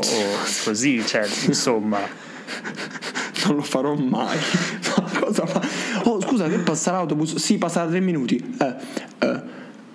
così, 0.63 1.03
cioè, 1.03 1.25
insomma 1.47 1.97
non 3.47 3.55
lo 3.55 3.61
farò 3.61 3.95
mai. 3.95 4.37
Ma 4.97 5.19
cosa 5.19 5.45
fa? 5.45 5.61
Oh, 6.03 6.21
scusa, 6.21 6.47
che 6.47 6.57
passa 6.59 6.91
l'autobus? 6.91 7.35
Sì, 7.35 7.57
passa 7.57 7.83
da 7.83 7.89
tre 7.89 7.99
minuti. 7.99 8.55
Eh, 8.59 8.75
eh, 9.19 9.41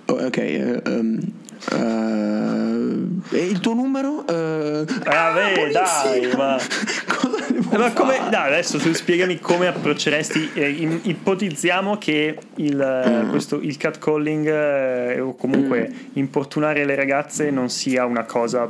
oh, 0.07 0.25
ok. 0.27 0.83
Um, 0.87 1.33
uh, 1.73 3.35
e 3.35 3.45
il 3.45 3.61
tuo 3.61 3.75
numero? 3.75 4.25
Uh, 4.29 4.85
Vabbè, 4.85 5.71
dai, 5.71 6.37
ma. 6.37 6.59
Cosa 7.07 7.47
devo 7.49 7.77
ma 7.79 7.93
come, 7.93 8.21
dai, 8.31 8.49
adesso 8.53 8.79
tu 8.79 8.93
spiegami 8.93 9.39
come 9.39 9.67
approcceresti. 9.67 10.51
Eh, 10.55 11.01
ipotizziamo 11.03 11.99
che 11.99 12.39
il, 12.57 13.05
mm. 13.09 13.31
questo, 13.31 13.61
il 13.61 13.77
catcalling 13.77 14.47
eh, 14.47 15.21
o 15.21 15.35
comunque 15.35 15.91
mm. 15.91 16.09
importunare 16.15 16.85
le 16.85 16.95
ragazze 16.95 17.51
non 17.51 17.69
sia 17.69 18.05
una 18.05 18.25
cosa 18.25 18.69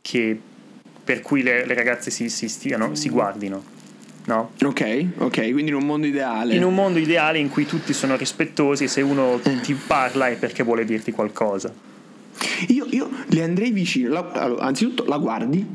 che 0.00 0.40
per 1.04 1.20
cui 1.20 1.42
le, 1.42 1.66
le 1.66 1.74
ragazze 1.74 2.10
si, 2.10 2.28
si 2.28 2.48
stiano, 2.48 2.94
si 2.94 3.08
guardino. 3.08 3.80
No? 4.24 4.50
Ok, 4.62 5.06
ok, 5.18 5.50
quindi 5.50 5.70
in 5.70 5.74
un 5.74 5.84
mondo 5.84 6.06
ideale. 6.06 6.54
In 6.54 6.62
un 6.62 6.74
mondo 6.74 6.98
ideale 7.00 7.38
in 7.38 7.48
cui 7.48 7.66
tutti 7.66 7.92
sono 7.92 8.16
rispettosi 8.16 8.84
e 8.84 8.88
se 8.88 9.00
uno 9.00 9.40
Eh. 9.42 9.60
ti 9.60 9.74
parla 9.74 10.28
è 10.28 10.36
perché 10.36 10.62
vuole 10.62 10.84
dirti 10.84 11.10
qualcosa. 11.10 11.72
Io, 12.68 12.86
io 12.90 13.08
le 13.26 13.42
andrei 13.42 13.72
vicino. 13.72 14.10
La- 14.10 14.30
allora, 14.34 14.62
anzitutto 14.62 15.04
la 15.06 15.18
guardi 15.18 15.66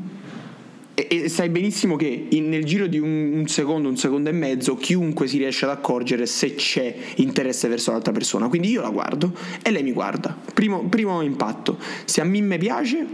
e, 0.94 1.06
e 1.10 1.28
sai 1.28 1.50
benissimo 1.50 1.96
che 1.96 2.26
in- 2.30 2.48
nel 2.48 2.64
giro 2.64 2.86
di 2.86 2.98
un, 2.98 3.32
un 3.34 3.46
secondo, 3.48 3.88
un 3.88 3.98
secondo 3.98 4.30
e 4.30 4.32
mezzo, 4.32 4.76
chiunque 4.76 5.26
si 5.28 5.36
riesce 5.36 5.66
ad 5.66 5.70
accorgere 5.72 6.24
se 6.24 6.54
c'è 6.54 6.94
interesse 7.16 7.68
verso 7.68 7.90
l'altra 7.92 8.12
persona. 8.12 8.48
Quindi 8.48 8.70
io 8.70 8.80
la 8.80 8.88
guardo 8.90 9.32
e 9.62 9.70
lei 9.70 9.82
mi 9.82 9.92
guarda. 9.92 10.34
Primo, 10.54 10.80
primo 10.88 11.20
impatto. 11.20 11.76
Se 12.06 12.22
a 12.22 12.24
me 12.24 12.56
piace, 12.56 13.06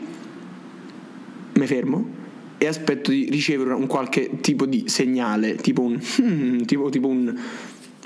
mi 1.55 1.67
fermo 1.67 2.23
e 2.59 2.67
aspetto 2.67 3.11
di 3.11 3.29
ricevere 3.31 3.73
un 3.75 3.87
qualche 3.87 4.41
tipo 4.41 4.67
di 4.67 4.85
segnale, 4.87 5.57
tipo 5.57 5.83
un 5.83 5.99
"Hmm", 6.19 6.63
tipo, 6.67 6.89
tipo 6.91 7.09
un 7.09 7.37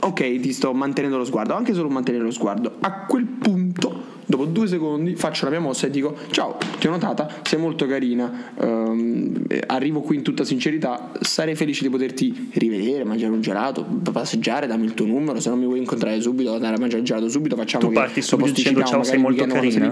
ok, 0.00 0.40
ti 0.40 0.52
sto 0.52 0.72
mantenendo 0.72 1.16
lo 1.18 1.24
sguardo, 1.24 1.54
anche 1.54 1.74
solo 1.74 1.88
mantenere 1.88 2.22
lo 2.24 2.30
sguardo. 2.30 2.76
A 2.80 3.04
quel 3.06 3.24
punto, 3.24 4.02
dopo 4.26 4.44
due 4.44 4.68
secondi, 4.68 5.16
faccio 5.16 5.44
la 5.46 5.50
mia 5.50 5.58
mossa 5.60 5.88
e 5.88 5.90
dico 5.90 6.14
ciao, 6.30 6.56
ti 6.78 6.86
ho 6.86 6.90
notata, 6.90 7.40
sei 7.42 7.58
molto 7.58 7.84
carina, 7.86 8.52
eh, 8.56 9.64
arrivo 9.66 10.00
qui 10.02 10.14
in 10.16 10.22
tutta 10.22 10.44
sincerità, 10.44 11.10
sarei 11.20 11.56
felice 11.56 11.82
di 11.82 11.90
poterti 11.90 12.50
rivedere, 12.52 13.02
mangiare 13.02 13.32
un 13.32 13.40
gelato, 13.40 13.84
passeggiare, 14.12 14.68
dammi 14.68 14.84
il 14.84 14.94
tuo 14.94 15.06
numero, 15.06 15.40
se 15.40 15.48
non 15.48 15.58
mi 15.58 15.64
vuoi 15.66 15.78
incontrare 15.78 16.20
subito, 16.20 16.54
andare 16.54 16.76
a 16.76 16.78
mangiare 16.78 17.00
il 17.00 17.06
gelato 17.06 17.28
subito, 17.28 17.56
facciamo 17.56 17.84
Tu 17.86 17.90
che 17.92 17.98
parti 17.98 18.22
subito 18.22 18.50
dicendo, 18.52 18.78
sticichiamo, 18.80 19.02
"Ciao, 19.04 19.12
sei 19.12 19.20
molto 19.20 19.44
carina". 19.52 19.86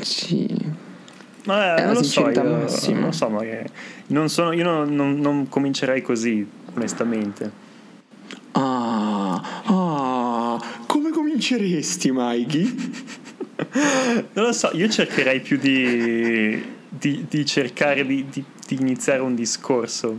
Sì. 0.00 0.48
Ma 1.50 1.76
eh, 1.76 1.84
non 1.84 1.94
lo 1.94 2.02
so, 2.02 2.28
io, 2.30 2.42
massima. 2.44 2.98
non 2.98 3.06
lo 3.06 3.12
so, 3.12 3.28
magari. 3.28 3.68
Non 4.08 4.28
sono, 4.28 4.52
io 4.52 4.64
non, 4.64 4.94
non- 4.94 5.18
non 5.18 5.48
comincerei 5.48 6.00
così, 6.02 6.46
onestamente. 6.74 7.50
Ah, 8.52 9.62
ah, 9.64 10.62
come 10.86 11.10
cominceresti, 11.10 12.10
Mikey? 12.12 12.92
Non 14.32 14.46
lo 14.46 14.52
so, 14.52 14.70
io 14.72 14.88
cercherei 14.88 15.40
più 15.40 15.58
di, 15.58 16.60
di- 16.88 17.26
di 17.28 17.46
cercare 17.46 18.04
di, 18.06 18.26
di- 18.30 18.42
di 18.66 18.76
iniziare 18.80 19.20
un 19.20 19.34
discorso. 19.34 20.16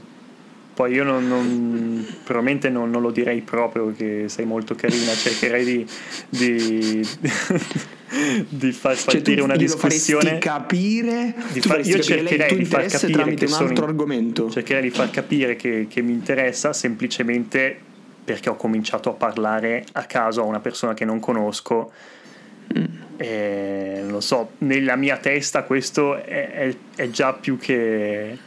Poi 0.73 0.93
io 0.93 1.03
non, 1.03 1.27
non- 1.27 2.05
probabilmente 2.23 2.69
non, 2.69 2.89
non 2.89 3.01
lo 3.01 3.11
direi 3.11 3.41
proprio 3.41 3.93
che 3.95 4.25
sei 4.27 4.45
molto 4.45 4.75
carina, 4.75 5.11
cercherei 5.13 5.85
di, 6.29 7.05
di, 8.49 8.71
far 8.73 8.95
Cioè, 8.97 9.13
partire 9.13 9.41
una 9.41 9.55
discussione. 9.55 10.37
capire, 10.37 11.33
di 11.53 11.61
far- 11.61 11.85
io 11.85 11.99
cercherei 11.99 12.57
di 12.57 12.65
far 12.65 12.85
capire 12.85 13.33
che 13.35 13.45
un 13.45 13.49
sono 13.51 13.83
argomento. 13.85 14.49
Cercherei 14.49 14.81
di 14.83 14.89
far 14.89 15.09
capire 15.09 15.55
che, 15.55 15.87
che 15.89 16.01
mi 16.01 16.11
interessa 16.11 16.73
semplicemente 16.73 17.77
perché 18.23 18.49
ho 18.49 18.55
cominciato 18.55 19.09
a 19.09 19.13
parlare 19.13 19.83
a 19.93 20.03
caso 20.03 20.41
a 20.41 20.45
una 20.45 20.59
persona 20.59 20.93
che 20.93 21.05
non 21.05 21.19
conosco. 21.19 21.91
Mm. 22.77 22.83
E, 23.17 23.99
non 24.03 24.11
lo 24.11 24.21
so, 24.21 24.51
nella 24.59 24.95
mia 24.95 25.17
testa 25.17 25.63
questo 25.63 26.15
è, 26.23 26.51
è- 26.51 26.75
è 26.95 27.09
già 27.09 27.33
più 27.33 27.57
che. 27.57 28.37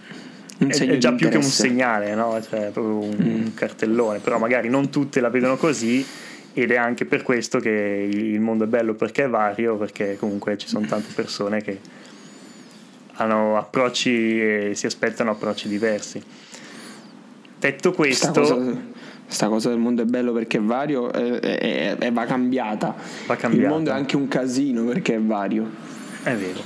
Un 0.59 0.71
è- 0.71 0.99
già 0.99 1.13
più 1.13 1.29
che 1.29 1.37
un 1.37 1.43
segnale, 1.43 2.15
no? 2.15 2.41
Cioè, 2.41 2.71
proprio 2.71 2.99
un, 2.99 3.17
Mm. 3.21 3.35
un 3.47 3.55
cartellone. 3.55 4.19
Però 4.21 4.39
magari 4.39 4.69
non 4.69 4.89
tutte 4.91 5.21
la 5.21 5.29
vedono 5.31 5.57
così. 5.57 6.05
Ed 6.55 6.71
è 6.71 6.77
anche 6.77 7.05
per 7.05 7.23
questo 7.23 7.59
che 7.59 8.09
il 8.11 8.41
mondo 8.41 8.65
è 8.65 8.67
bello 8.69 8.95
perché 8.95 9.25
è 9.25 9.29
vario, 9.29 9.77
perché 9.77 10.17
comunque 10.19 10.57
ci 10.57 10.69
sono 10.69 10.87
tante 10.87 11.09
persone 11.13 11.61
che 11.63 11.81
hanno 13.15 13.57
approcci 13.57 14.41
e 14.41 14.73
si 14.75 14.87
aspettano 14.87 15.33
approcci 15.33 15.69
diversi. 15.69 16.23
Detto 17.59 17.89
Sta 17.91 17.97
questo, 17.97 18.31
cosa, 18.33 18.77
sta 19.27 19.49
cosa 19.49 19.69
del 19.71 19.79
mondo 19.79 20.03
è 20.03 20.05
bello 20.05 20.33
perché 20.33 20.59
è 20.59 20.61
vario 20.61 21.13
e, 21.13 21.39
e- 21.43 21.97
e 21.99 22.11
va 22.13 22.25
cambiata. 22.25 22.95
Va 23.27 23.37
cambiata. 23.37 23.65
Il 23.67 23.69
mondo 23.73 23.91
è 23.91 23.95
anche 23.95 24.17
un 24.17 24.29
casino 24.29 24.85
perché 24.85 25.15
è 25.15 25.21
vario. 25.21 25.69
è 26.23 26.35
vero. 26.35 26.61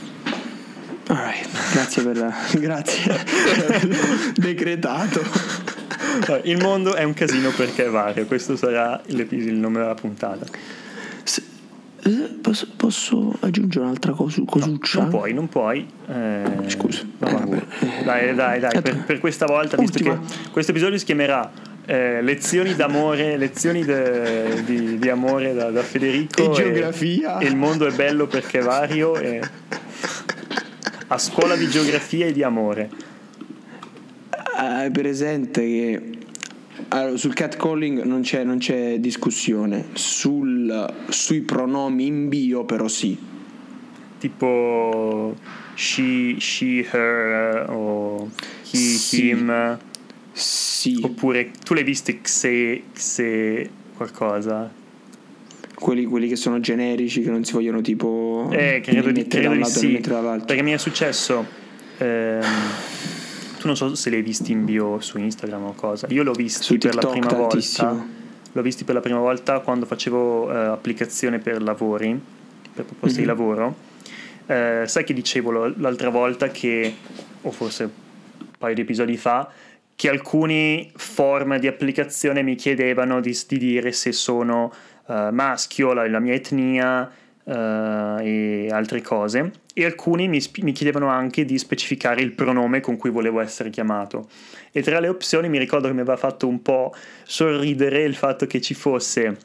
Alright, 1.10 1.48
grazie 1.72 2.02
per 2.02 2.16
la, 2.18 2.34
grazie 2.58 3.24
decretato. 4.34 5.22
Il 6.42 6.58
mondo 6.58 6.94
è 6.94 7.02
un 7.04 7.14
casino 7.14 7.50
perché 7.50 7.86
è 7.86 7.88
vario, 7.88 8.26
questo 8.26 8.56
sarà 8.56 9.00
il 9.06 9.54
nome 9.54 9.78
della 9.80 9.94
puntata. 9.94 10.44
Se- 11.22 11.42
eh, 12.04 12.36
Posso, 12.42 12.66
posso 12.76 13.34
aggiungere 13.40 13.84
un'altra 13.86 14.12
cosa, 14.12 14.42
cosuccia? 14.46 15.00
Non 15.00 15.08
puoi, 15.10 15.32
non 15.32 15.48
puoi. 15.48 15.86
eh, 16.08 16.42
Scusa. 16.66 17.02
no, 17.18 17.28
Eh, 17.28 17.32
vabbè. 17.32 17.62
Dai, 18.04 18.34
dai, 18.34 18.60
dai, 18.60 18.80
per, 18.82 18.96
per 19.04 19.18
questa 19.18 19.46
volta, 19.46 19.76
visto 19.78 19.98
Ultima. 19.98 20.18
che 20.20 20.50
questo 20.50 20.72
episodio 20.72 20.98
si 20.98 21.04
chiamerà 21.06 21.50
eh, 21.86 22.20
Lezioni 22.22 22.74
d'amore, 22.74 23.36
lezioni 23.38 23.82
de- 23.84 24.62
di, 24.64 24.98
di 24.98 25.08
amore 25.08 25.54
da, 25.54 25.70
da 25.70 25.82
Federico. 25.82 26.50
E 26.50 26.54
geografia. 26.54 27.38
E 27.38 27.46
il 27.46 27.56
mondo 27.56 27.86
è 27.86 27.92
bello 27.92 28.26
perché 28.26 28.58
è 28.58 28.62
vario. 28.62 29.16
E 29.16 29.40
a 31.08 31.18
scuola 31.18 31.56
di 31.56 31.68
geografia 31.68 32.26
e 32.26 32.32
di 32.32 32.42
amore. 32.42 32.90
Hai 34.56 34.90
presente 34.90 35.60
che 35.60 36.10
allora, 36.88 37.16
sul 37.16 37.34
catcalling 37.34 38.02
non 38.02 38.22
c'è, 38.22 38.44
non 38.44 38.58
c'è 38.58 38.98
discussione, 38.98 39.86
Sul- 39.94 40.94
sui 41.08 41.40
pronomi 41.42 42.06
in 42.06 42.28
bio 42.28 42.64
però 42.64 42.88
sì. 42.88 43.16
Tipo 44.18 45.36
she, 45.74 46.36
she, 46.38 46.86
her 46.90 47.66
o 47.70 48.30
he, 48.70 48.76
Sì. 48.76 49.28
him. 49.28 49.78
Sì, 50.32 51.00
Oppure 51.02 51.50
tu 51.64 51.74
l'hai 51.74 51.82
visti 51.84 52.20
xe, 52.20 52.82
xe 52.94 53.68
qualcosa? 53.96 54.70
Quelli, 55.78 56.04
quelli 56.04 56.28
che 56.28 56.36
sono 56.36 56.60
generici, 56.60 57.22
che 57.22 57.30
non 57.30 57.44
si 57.44 57.52
vogliono 57.52 57.80
tipo 57.80 58.48
Eh, 58.52 58.80
credo 58.82 59.10
di, 59.10 59.26
credo 59.26 59.52
di 59.54 59.64
sì. 59.64 60.00
Perché 60.00 60.62
mi 60.62 60.72
è 60.72 60.76
successo. 60.78 61.44
ehm, 61.98 62.42
tu 63.58 63.66
non 63.66 63.76
so 63.76 63.94
se 63.96 64.08
li 64.10 64.16
hai 64.16 64.22
visti 64.22 64.52
in 64.52 64.64
bio 64.64 65.00
su 65.00 65.18
Instagram 65.18 65.64
o 65.64 65.72
cosa. 65.74 66.06
Io 66.10 66.22
l'ho 66.22 66.32
visti 66.32 66.62
Su 66.62 66.78
per 66.78 66.94
la 66.94 67.06
prima 67.06 67.26
tantissimo. 67.26 67.88
volta. 67.88 68.06
L'ho 68.52 68.62
visti 68.62 68.84
per 68.84 68.94
la 68.94 69.00
prima 69.00 69.18
volta 69.18 69.58
quando 69.60 69.84
facevo 69.84 70.52
eh, 70.52 70.56
applicazione 70.66 71.38
per 71.38 71.60
lavori, 71.62 72.18
per 72.72 72.84
proposte 72.84 73.18
Mhm. 73.20 73.24
di 73.24 73.28
lavoro. 73.32 73.76
Eh, 74.46 74.84
sai 74.86 75.04
che 75.04 75.12
dicevo 75.12 75.72
l'altra 75.76 76.08
volta 76.10 76.48
che, 76.48 76.94
o 77.42 77.50
forse 77.50 77.82
un 77.82 78.46
paio 78.58 78.74
di 78.74 78.80
episodi 78.80 79.16
fa, 79.16 79.50
che 79.94 80.08
alcuni 80.08 80.90
form 80.94 81.58
di 81.58 81.66
applicazione 81.66 82.42
mi 82.42 82.54
chiedevano 82.54 83.20
di, 83.20 83.36
di 83.48 83.58
dire 83.58 83.90
se 83.92 84.12
sono 84.12 84.72
eh, 85.08 85.30
maschio, 85.32 85.92
la, 85.92 86.06
la 86.08 86.18
mia 86.18 86.34
etnia 86.34 87.10
eh, 87.44 88.16
e 88.20 88.68
altre 88.70 89.00
cose. 89.00 89.52
E 89.72 89.84
alcuni 89.84 90.28
mi, 90.28 90.40
mi 90.62 90.72
chiedevano 90.72 91.08
anche 91.08 91.44
di 91.44 91.56
specificare 91.58 92.20
il 92.20 92.32
pronome 92.32 92.80
con 92.80 92.96
cui 92.96 93.10
volevo 93.10 93.40
essere 93.40 93.70
chiamato. 93.70 94.28
E 94.70 94.82
tra 94.82 95.00
le 95.00 95.08
opzioni 95.08 95.48
mi 95.48 95.58
ricordo 95.58 95.86
che 95.88 95.94
mi 95.94 96.00
aveva 96.00 96.16
fatto 96.16 96.46
un 96.46 96.60
po' 96.62 96.94
sorridere 97.24 98.02
il 98.02 98.14
fatto 98.14 98.46
che 98.46 98.60
ci 98.60 98.74
fosse 98.74 99.36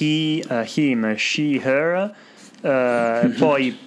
he, 0.00 0.42
eh, 0.48 0.70
him, 0.74 1.14
she, 1.16 1.60
her, 1.62 2.12
poi 3.38 3.78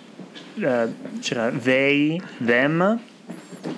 c'era 1.20 1.52
they, 1.52 2.22
them, 2.44 3.00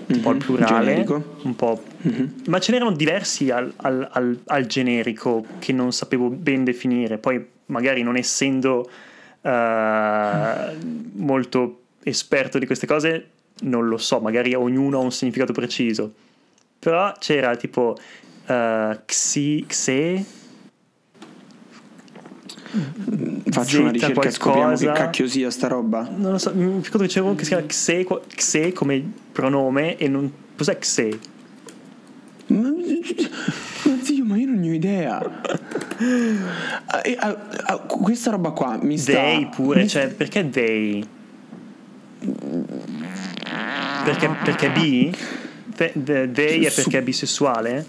un 0.07 0.19
po' 0.21 0.29
il 0.31 0.35
Mhm, 0.37 0.41
plurale, 0.43 0.85
generico. 0.85 1.37
un 1.43 1.55
po'... 1.55 1.83
Mhm. 2.01 2.33
Ma 2.47 2.59
ce 2.59 2.71
n'erano 2.71 2.91
diversi 2.91 3.49
al, 3.49 3.71
al- 3.77 4.07
al- 4.11 4.39
al 4.47 4.65
generico 4.65 5.45
che 5.59 5.71
non 5.73 5.91
sapevo 5.93 6.29
ben 6.29 6.63
definire, 6.63 7.17
poi 7.17 7.43
magari 7.67 8.01
non 8.03 8.17
essendo 8.17 8.89
eh, 9.41 10.77
molto 11.13 11.81
esperto 12.03 12.57
di 12.59 12.65
queste 12.65 12.87
cose 12.87 13.27
non 13.61 13.87
lo 13.87 13.97
so, 13.97 14.19
magari 14.19 14.53
ognuno 14.55 14.99
ha 14.99 15.03
un 15.03 15.11
significato 15.11 15.53
preciso. 15.53 16.11
Però 16.79 17.13
c'era 17.19 17.55
tipo 17.55 17.95
eh, 18.47 18.99
xi, 19.05 19.63
xe, 19.67 20.25
Faccio 23.49 23.81
una 23.81 23.91
Zeta 23.91 24.07
ricerca 24.07 24.27
e 24.27 24.31
scopriamo 24.31 24.75
che 24.75 24.85
cacchio 24.91 25.27
sia 25.27 25.49
sta 25.51 25.67
roba. 25.67 26.07
non 26.15 26.31
lo 26.31 26.37
so, 26.37 26.53
mi 26.55 26.63
ricordo 26.81 26.99
che 26.99 27.07
c'era 27.07 27.25
uno 27.25 27.35
che 27.35 27.43
si 27.43 27.49
chiama 27.49 27.65
xe, 27.65 28.05
xe 28.35 28.71
come 28.71 29.03
pronome 29.31 29.97
e 29.97 30.07
non... 30.07 30.31
Cos'è 30.55 30.77
xe? 30.77 31.19
Ma, 32.47 32.69
ma 32.69 33.97
zio, 34.01 34.23
ma 34.25 34.37
io 34.37 34.45
non 34.47 34.59
ne 34.59 34.69
ho 34.69 34.73
idea. 34.73 35.41
E, 37.03 37.15
ah, 37.19 37.37
ah, 37.65 37.77
questa 37.77 38.31
roba 38.31 38.51
qua 38.51 38.77
mi 38.81 38.97
sta. 38.97 39.11
They 39.13 39.49
pure, 39.49 39.81
mi- 39.81 39.87
cioè 39.89 40.07
perché 40.09 40.49
they? 40.49 41.05
Perché, 44.05 44.29
perché 44.43 44.69
bi? 44.71 45.13
De- 45.75 46.29
They 46.31 46.63
è 46.65 46.71
perché 46.71 46.99
è 46.99 47.01
bisessuale? 47.01 47.85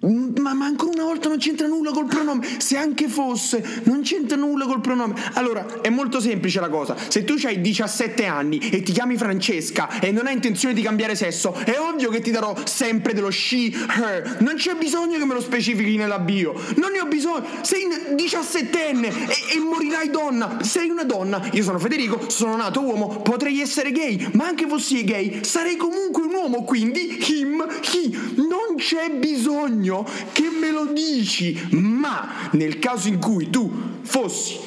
Ma, 0.00 0.54
ma, 0.54 0.64
ancora 0.64 0.92
una 0.92 1.04
volta 1.04 1.28
non 1.28 1.36
c'entra 1.36 1.66
nulla 1.66 1.90
col 1.90 2.06
pronome. 2.06 2.46
Se 2.58 2.76
anche 2.76 3.06
fosse, 3.06 3.82
non 3.84 4.00
c'entra 4.00 4.36
nulla 4.36 4.64
col 4.64 4.80
pronome. 4.80 5.14
Allora, 5.34 5.82
è 5.82 5.90
molto 5.90 6.20
semplice 6.20 6.58
la 6.60 6.70
cosa. 6.70 6.96
Se 7.08 7.24
tu 7.24 7.34
hai 7.44 7.60
17 7.60 8.24
anni 8.24 8.58
e 8.58 8.82
ti 8.82 8.92
chiami 8.92 9.18
Francesca 9.18 10.00
e 10.00 10.10
non 10.10 10.26
hai 10.26 10.32
intenzione 10.34 10.72
di 10.72 10.80
cambiare 10.80 11.14
sesso, 11.14 11.52
è 11.52 11.78
ovvio 11.78 12.08
che 12.08 12.20
ti 12.20 12.30
darò 12.30 12.54
sempre 12.64 13.12
dello 13.12 13.30
she, 13.30 13.70
her. 13.70 14.38
Non 14.40 14.54
c'è 14.54 14.74
bisogno 14.74 15.18
che 15.18 15.24
me 15.26 15.34
lo 15.34 15.40
specifichi 15.42 15.96
nella 15.96 16.18
bio. 16.18 16.54
Non 16.76 16.92
ne 16.92 17.00
ho 17.00 17.06
bisogno. 17.06 17.44
Sei 17.60 17.86
17enne 17.86 19.04
e, 19.04 19.56
e 19.56 19.58
morirai 19.58 20.08
donna. 20.08 20.62
Sei 20.62 20.88
una 20.88 21.04
donna. 21.04 21.46
Io 21.52 21.62
sono 21.62 21.78
Federico, 21.78 22.30
sono 22.30 22.56
nato 22.56 22.80
uomo, 22.80 23.20
potrei 23.20 23.60
essere 23.60 23.92
gay, 23.92 24.30
ma 24.32 24.46
anche 24.46 24.66
fossi 24.66 25.04
gay, 25.04 25.44
sarei 25.44 25.76
comunque 25.76 26.22
un 26.22 26.32
uomo, 26.32 26.64
quindi 26.64 27.22
him, 27.28 27.66
he. 27.82 28.10
Non 28.36 28.76
c'è 28.76 29.10
bisogno 29.10 29.89
bisogno 29.90 30.06
che 30.32 30.48
me 30.48 30.70
lo 30.70 30.86
dici, 30.86 31.68
ma 31.70 32.48
nel 32.52 32.78
caso 32.78 33.08
in 33.08 33.18
cui 33.18 33.50
tu 33.50 33.98
fossi 34.02 34.58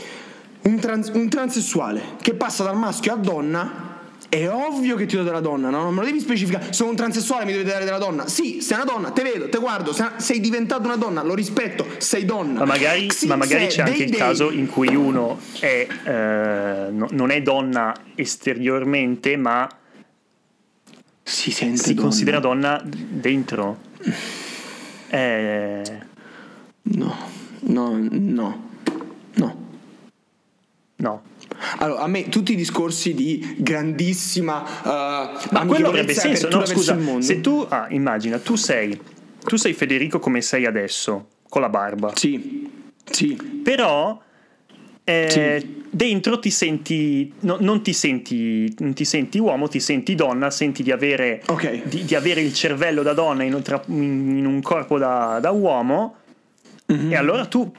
un, 0.63 0.79
trans- 0.79 1.11
un 1.13 1.29
transessuale 1.29 2.01
che 2.21 2.33
passa 2.33 2.63
dal 2.63 2.77
maschio 2.77 3.13
a 3.13 3.15
donna, 3.15 3.91
è 4.29 4.49
ovvio 4.49 4.95
che 4.95 5.05
ti 5.05 5.15
do 5.15 5.23
della 5.23 5.41
donna, 5.41 5.69
no? 5.69 5.83
Non 5.83 5.93
me 5.93 5.99
lo 5.99 6.05
devi 6.07 6.19
specificare. 6.19 6.73
Sono 6.73 6.89
un 6.89 6.95
transessuale, 6.95 7.45
mi 7.45 7.51
devi 7.51 7.63
dare 7.63 7.85
della 7.85 7.99
donna. 7.99 8.27
Sì, 8.27 8.61
sei 8.61 8.77
una 8.77 8.85
donna, 8.85 9.11
te 9.11 9.21
vedo, 9.21 9.47
te 9.47 9.59
guardo, 9.59 9.95
sei 10.17 10.39
diventato 10.39 10.85
una 10.85 10.95
donna, 10.95 11.21
lo 11.21 11.35
rispetto, 11.35 11.85
sei 11.97 12.25
donna. 12.25 12.59
Ma 12.59 12.65
magari, 12.65 13.11
sì, 13.11 13.27
ma 13.27 13.35
magari 13.35 13.67
c'è 13.67 13.83
anche 13.83 14.03
il 14.03 14.09
dei... 14.09 14.19
caso 14.19 14.49
in 14.49 14.67
cui 14.67 14.95
uno 14.95 15.39
è, 15.59 15.87
eh, 16.03 16.91
no, 16.91 17.07
non 17.11 17.29
è 17.29 17.41
donna 17.43 17.93
esteriormente, 18.15 19.37
ma 19.37 19.69
si, 21.21 21.51
sente 21.51 21.77
si 21.77 21.93
donna. 21.93 22.07
considera 22.07 22.39
donna 22.39 22.81
dentro. 22.83 23.91
Eh... 25.17 25.83
No, 26.83 27.15
no, 27.59 27.97
no, 27.97 28.69
no. 29.35 29.55
No. 30.95 31.21
Allora, 31.77 32.01
a 32.01 32.07
me 32.07 32.29
tutti 32.29 32.53
i 32.53 32.55
discorsi 32.55 33.13
di 33.13 33.55
grandissima 33.59 34.61
uh, 34.61 35.47
Ma 35.51 35.65
quello 35.65 35.89
avrebbe 35.89 36.13
senso, 36.13 36.49
no, 36.49 36.65
scusa, 36.65 36.97
se 37.19 37.41
tu 37.41 37.65
ah, 37.69 37.87
immagina, 37.89 38.39
tu 38.39 38.55
sei 38.55 38.99
tu 39.43 39.57
sei 39.57 39.73
Federico 39.73 40.19
come 40.19 40.41
sei 40.41 40.65
adesso, 40.65 41.27
con 41.49 41.61
la 41.61 41.69
barba. 41.69 42.13
Sì. 42.15 42.69
Sì. 43.03 43.35
Però 43.35 44.21
eh, 45.05 45.59
sì. 45.59 45.83
dentro 45.89 46.39
ti 46.39 46.49
senti, 46.49 47.33
no, 47.41 47.57
non, 47.59 47.83
ti 47.83 47.91
senti, 47.91 48.73
non 48.79 48.93
ti 48.93 49.03
senti 49.03 49.37
uomo, 49.37 49.67
ti 49.67 49.79
senti 49.79 50.15
donna, 50.15 50.49
senti 50.49 50.81
di 50.81 50.91
avere, 50.91 51.41
okay. 51.47 51.83
di, 51.85 52.05
di 52.05 52.15
avere 52.15 52.41
il 52.41 52.53
cervello 52.53 53.03
da 53.03 53.13
donna 53.13 53.43
in, 53.43 53.61
in 53.87 54.45
un 54.45 54.61
corpo 54.61 54.97
da, 54.97 55.39
da 55.41 55.51
uomo. 55.51 56.15
Mm-hmm. 56.91 57.11
E 57.11 57.15
allora 57.15 57.45
tu 57.45 57.71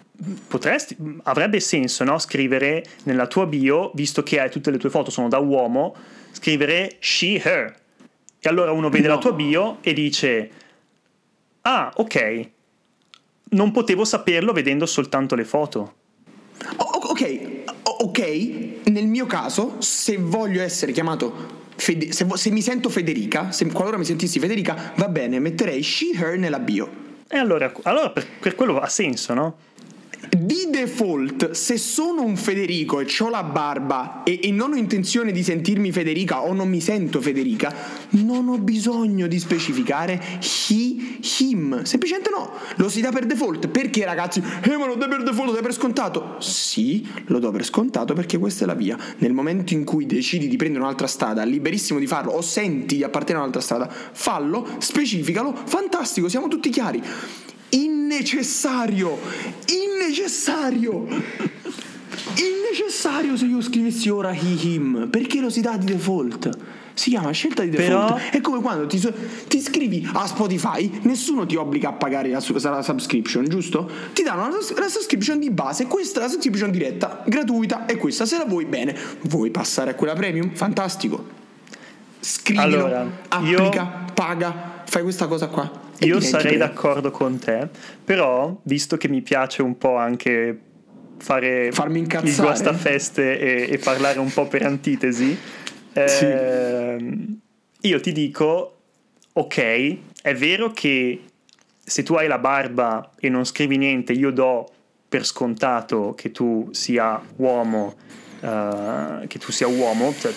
potresti, 0.46 0.96
avrebbe 1.24 1.60
senso 1.60 2.04
no? 2.04 2.18
scrivere 2.18 2.84
nella 3.04 3.26
tua 3.26 3.46
bio, 3.46 3.90
visto 3.94 4.22
che 4.22 4.40
hai 4.40 4.50
tutte 4.50 4.70
le 4.70 4.78
tue 4.78 4.90
foto 4.90 5.10
sono 5.10 5.28
da 5.28 5.38
uomo, 5.38 5.96
scrivere 6.32 6.96
she, 6.98 7.40
her. 7.42 7.74
E 8.38 8.48
allora 8.50 8.72
uno 8.72 8.90
vede 8.90 9.08
no. 9.08 9.14
la 9.14 9.20
tua 9.20 9.32
bio 9.32 9.78
e 9.80 9.94
dice, 9.94 10.50
ah 11.62 11.90
ok, 11.94 12.48
non 13.50 13.70
potevo 13.70 14.04
saperlo 14.04 14.52
vedendo 14.52 14.84
soltanto 14.84 15.34
le 15.34 15.44
foto 15.46 15.94
ok, 16.76 16.93
ok, 18.00 18.90
nel 18.90 19.06
mio 19.06 19.26
caso, 19.26 19.76
se 19.78 20.16
voglio 20.16 20.62
essere 20.62 20.92
chiamato 20.92 21.62
Fede- 21.76 22.12
se, 22.12 22.26
se, 22.34 22.50
mi 22.50 22.62
sento 22.62 22.88
Federica, 22.88 23.50
se, 23.50 23.66
qualora 23.66 23.98
mi 23.98 24.04
sentissi 24.04 24.38
Federica, 24.38 24.92
va 24.96 25.08
bene, 25.08 25.40
metterei 25.40 25.82
she, 25.82 26.12
her 26.14 26.38
nella 26.38 26.60
bio. 26.60 27.02
E 27.28 27.36
allora, 27.36 27.72
allora 27.82 28.10
per, 28.10 28.26
per 28.38 28.54
quello 28.54 28.78
ha 28.78 28.88
senso, 28.88 29.34
no? 29.34 29.56
Di 30.34 30.66
default, 30.68 31.52
se 31.52 31.78
sono 31.78 32.24
un 32.24 32.36
Federico 32.36 32.98
e 32.98 33.06
ho 33.20 33.28
la 33.28 33.44
barba 33.44 34.24
e, 34.24 34.40
e, 34.42 34.50
non 34.50 34.72
ho 34.72 34.74
intenzione 34.74 35.30
di 35.30 35.44
sentirmi 35.44 35.92
Federica 35.92 36.42
o 36.42 36.52
non 36.52 36.68
mi 36.68 36.80
sento 36.80 37.20
Federica, 37.20 37.72
non 38.10 38.48
ho 38.48 38.58
bisogno 38.58 39.28
di 39.28 39.38
specificare 39.38 40.20
he, 40.40 41.18
him. 41.38 41.84
Semplicemente 41.84 42.30
no, 42.30 42.50
lo 42.76 42.88
si 42.88 43.00
dà 43.00 43.10
per 43.10 43.26
default. 43.26 43.68
Perché 43.68 44.04
ragazzi? 44.04 44.42
Eh, 44.62 44.76
ma 44.76 44.86
lo 44.86 44.96
dai 44.96 45.08
per 45.08 45.22
default, 45.22 45.46
lo 45.46 45.52
dai 45.52 45.62
per 45.62 45.72
scontato? 45.72 46.34
Sì, 46.40 47.06
lo 47.26 47.38
do 47.38 47.52
per 47.52 47.64
scontato 47.64 48.12
perché 48.14 48.36
questa 48.36 48.64
è 48.64 48.66
la 48.66 48.74
via. 48.74 48.98
Nel 49.18 49.32
momento 49.32 49.72
in 49.72 49.84
cui 49.84 50.04
decidi 50.04 50.48
di 50.48 50.56
prendere 50.56 50.82
un'altra 50.82 51.06
strada, 51.06 51.44
liberissimo 51.44 52.00
di 52.00 52.08
farlo, 52.08 52.32
o 52.32 52.40
senti 52.40 52.96
di 52.96 53.04
appartenere 53.04 53.44
a 53.44 53.46
un'altra 53.46 53.62
strada, 53.62 53.88
fallo, 53.88 54.66
specificalo, 54.78 55.54
fantastico, 55.64 56.28
siamo 56.28 56.48
tutti 56.48 56.70
chiari 56.70 57.02
innecessario, 57.74 59.18
innecessario, 59.66 61.06
innecessario 62.36 63.36
se 63.36 63.44
io 63.46 63.60
scrivessi 63.60 64.08
ora 64.08 64.32
he, 64.32 64.56
him, 64.60 65.08
perché 65.10 65.40
lo 65.40 65.50
si 65.50 65.60
dà 65.60 65.76
di 65.76 65.86
default. 65.86 66.58
Si 66.94 67.10
chiama 67.10 67.32
scelta 67.32 67.64
di 67.64 67.70
default. 67.70 68.14
Però... 68.14 68.30
È 68.30 68.40
come 68.40 68.60
quando 68.60 68.86
ti, 68.86 69.00
ti, 69.48 69.56
iscrivi 69.56 70.08
a 70.12 70.26
Spotify, 70.26 71.00
nessuno 71.02 71.44
ti 71.44 71.56
obbliga 71.56 71.88
a 71.88 71.92
pagare 71.92 72.28
la, 72.28 72.40
la 72.70 72.82
subscription, 72.82 73.48
giusto? 73.48 73.90
Ti 74.12 74.22
danno 74.22 74.42
la, 74.42 74.56
la, 74.76 74.88
subscription 74.88 75.40
di 75.40 75.50
base, 75.50 75.86
questa 75.86 76.20
è 76.20 76.22
la 76.22 76.28
subscription 76.28 76.70
diretta, 76.70 77.24
gratuita, 77.26 77.86
e 77.86 77.96
questa 77.96 78.26
se 78.26 78.38
la 78.38 78.44
vuoi 78.44 78.66
bene. 78.66 78.96
Vuoi 79.22 79.50
passare 79.50 79.90
a 79.90 79.94
quella 79.94 80.14
premium? 80.14 80.54
Fantastico. 80.54 81.42
Scrivilo, 82.20 82.62
allora, 82.62 83.06
applica, 83.28 84.04
io... 84.06 84.12
paga, 84.14 84.73
fai 84.94 85.02
questa 85.02 85.26
cosa 85.26 85.48
qua. 85.48 85.68
Io 86.00 86.20
sarei 86.20 86.56
d'accordo 86.56 87.10
con 87.10 87.36
te, 87.40 87.68
però 88.04 88.60
visto 88.62 88.96
che 88.96 89.08
mi 89.08 89.22
piace 89.22 89.60
un 89.60 89.76
po' 89.76 89.96
anche 89.96 90.56
fare 91.18 91.72
Farmi 91.72 91.98
incazzare. 91.98 92.30
il 92.30 92.36
guastafeste 92.36 93.40
e, 93.40 93.72
e 93.72 93.78
parlare 93.78 94.20
un 94.20 94.32
po' 94.32 94.46
per 94.46 94.62
antitesi, 94.64 95.36
eh, 95.92 96.06
sì. 96.08 97.88
io 97.88 98.00
ti 98.00 98.12
dico, 98.12 98.76
ok, 99.32 99.96
è 100.22 100.34
vero 100.36 100.70
che 100.70 101.24
se 101.84 102.04
tu 102.04 102.14
hai 102.14 102.28
la 102.28 102.38
barba 102.38 103.10
e 103.18 103.28
non 103.28 103.44
scrivi 103.44 103.76
niente, 103.76 104.12
io 104.12 104.30
do 104.30 104.70
per 105.08 105.26
scontato 105.26 106.14
che 106.16 106.30
tu 106.30 106.68
sia 106.70 107.20
uomo, 107.36 107.96
uh, 108.42 109.26
che 109.26 109.38
tu 109.40 109.50
sia 109.50 109.66
uomo, 109.66 110.14
cioè, 110.16 110.32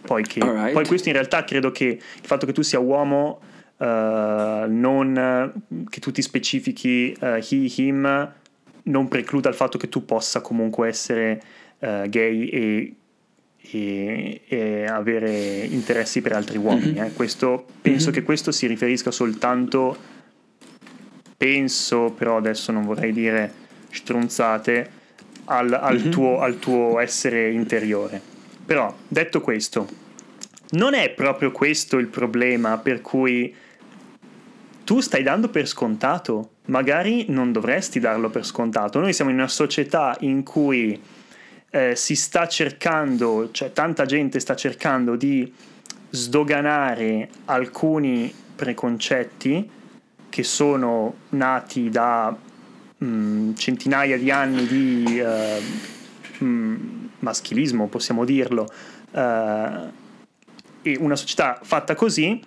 poi, 0.00 0.22
che, 0.22 0.40
right. 0.40 0.72
poi 0.72 0.86
questo 0.86 1.08
in 1.08 1.14
realtà 1.14 1.44
credo 1.44 1.70
che 1.70 1.84
il 1.84 2.26
fatto 2.26 2.46
che 2.46 2.52
tu 2.52 2.62
sia 2.62 2.78
uomo 2.78 3.50
uh, 3.82 4.66
non, 4.68 5.52
che 5.88 6.00
tu 6.00 6.12
ti 6.12 6.22
specifichi 6.22 7.16
uh, 7.20 7.40
he, 7.48 7.72
him, 7.76 8.32
non 8.84 9.08
precluda 9.08 9.48
il 9.48 9.54
fatto 9.54 9.78
che 9.78 9.88
tu 9.88 10.04
possa 10.04 10.40
comunque 10.40 10.88
essere 10.88 11.42
uh, 11.80 12.08
gay 12.08 12.48
e, 12.48 12.94
e, 13.58 14.40
e, 14.46 14.84
avere 14.86 15.64
interessi 15.64 16.20
per 16.20 16.32
altri 16.32 16.58
uomini. 16.58 16.92
Mm-hmm. 16.92 17.04
Eh. 17.04 17.12
Questo, 17.12 17.66
penso 17.80 18.06
mm-hmm. 18.06 18.14
che 18.14 18.22
questo 18.22 18.52
si 18.52 18.66
riferisca 18.66 19.10
soltanto, 19.10 19.96
penso, 21.36 22.12
però 22.16 22.36
adesso 22.36 22.70
non 22.70 22.84
vorrei 22.84 23.12
dire 23.12 23.52
stronzate, 23.90 25.00
al, 25.46 25.72
al, 25.72 25.98
mm-hmm. 25.98 26.10
tuo, 26.10 26.40
al 26.40 26.58
tuo 26.58 27.00
essere 27.00 27.50
interiore. 27.50 28.20
Però, 28.64 28.94
detto 29.08 29.40
questo, 29.40 29.88
non 30.70 30.94
è 30.94 31.10
proprio 31.10 31.50
questo 31.50 31.98
il 31.98 32.06
problema 32.06 32.78
per 32.78 33.00
cui 33.00 33.54
tu 34.84 35.00
stai 35.00 35.22
dando 35.22 35.48
per 35.48 35.66
scontato, 35.66 36.50
magari 36.66 37.26
non 37.28 37.52
dovresti 37.52 38.00
darlo 38.00 38.30
per 38.30 38.44
scontato. 38.44 38.98
Noi 39.00 39.12
siamo 39.12 39.30
in 39.30 39.38
una 39.38 39.48
società 39.48 40.16
in 40.20 40.42
cui 40.42 41.00
eh, 41.70 41.96
si 41.96 42.14
sta 42.14 42.46
cercando, 42.46 43.50
cioè 43.50 43.72
tanta 43.72 44.04
gente 44.04 44.40
sta 44.40 44.54
cercando 44.54 45.16
di 45.16 45.52
sdoganare 46.10 47.28
alcuni 47.46 48.32
preconcetti 48.54 49.70
che 50.28 50.42
sono 50.42 51.14
nati 51.30 51.88
da 51.88 52.34
mh, 52.98 53.04
mm, 53.04 53.54
centinaia 53.54 54.18
di 54.18 54.30
anni 54.30 54.66
di 54.66 55.20
uh, 55.20 56.44
mh, 56.44 57.10
maschilismo, 57.18 57.88
possiamo 57.88 58.24
dirlo, 58.24 58.66
uh, 59.10 59.90
e 60.82 60.96
una 60.98 61.16
società 61.16 61.58
fatta 61.62 61.94
così 61.94 62.40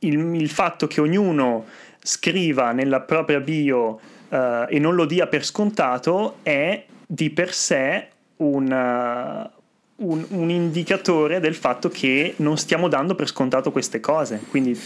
il, 0.00 0.34
il 0.34 0.48
fatto 0.48 0.86
che 0.86 1.00
ognuno 1.00 1.64
scriva 2.02 2.72
nella 2.72 3.00
propria 3.00 3.40
bio 3.40 4.00
uh, 4.28 4.36
e 4.68 4.78
non 4.78 4.94
lo 4.94 5.04
dia 5.04 5.26
per 5.26 5.44
scontato 5.44 6.36
è 6.42 6.84
di 7.06 7.30
per 7.30 7.52
sé 7.52 8.08
un, 8.36 8.70
uh, 8.70 10.04
un, 10.08 10.24
un, 10.28 10.50
indicatore 10.50 11.40
del 11.40 11.54
fatto 11.54 11.88
che 11.88 12.34
non 12.36 12.56
stiamo 12.58 12.88
dando 12.88 13.14
per 13.14 13.28
scontato 13.28 13.72
queste 13.72 14.00
cose. 14.00 14.40
Quindi 14.48 14.78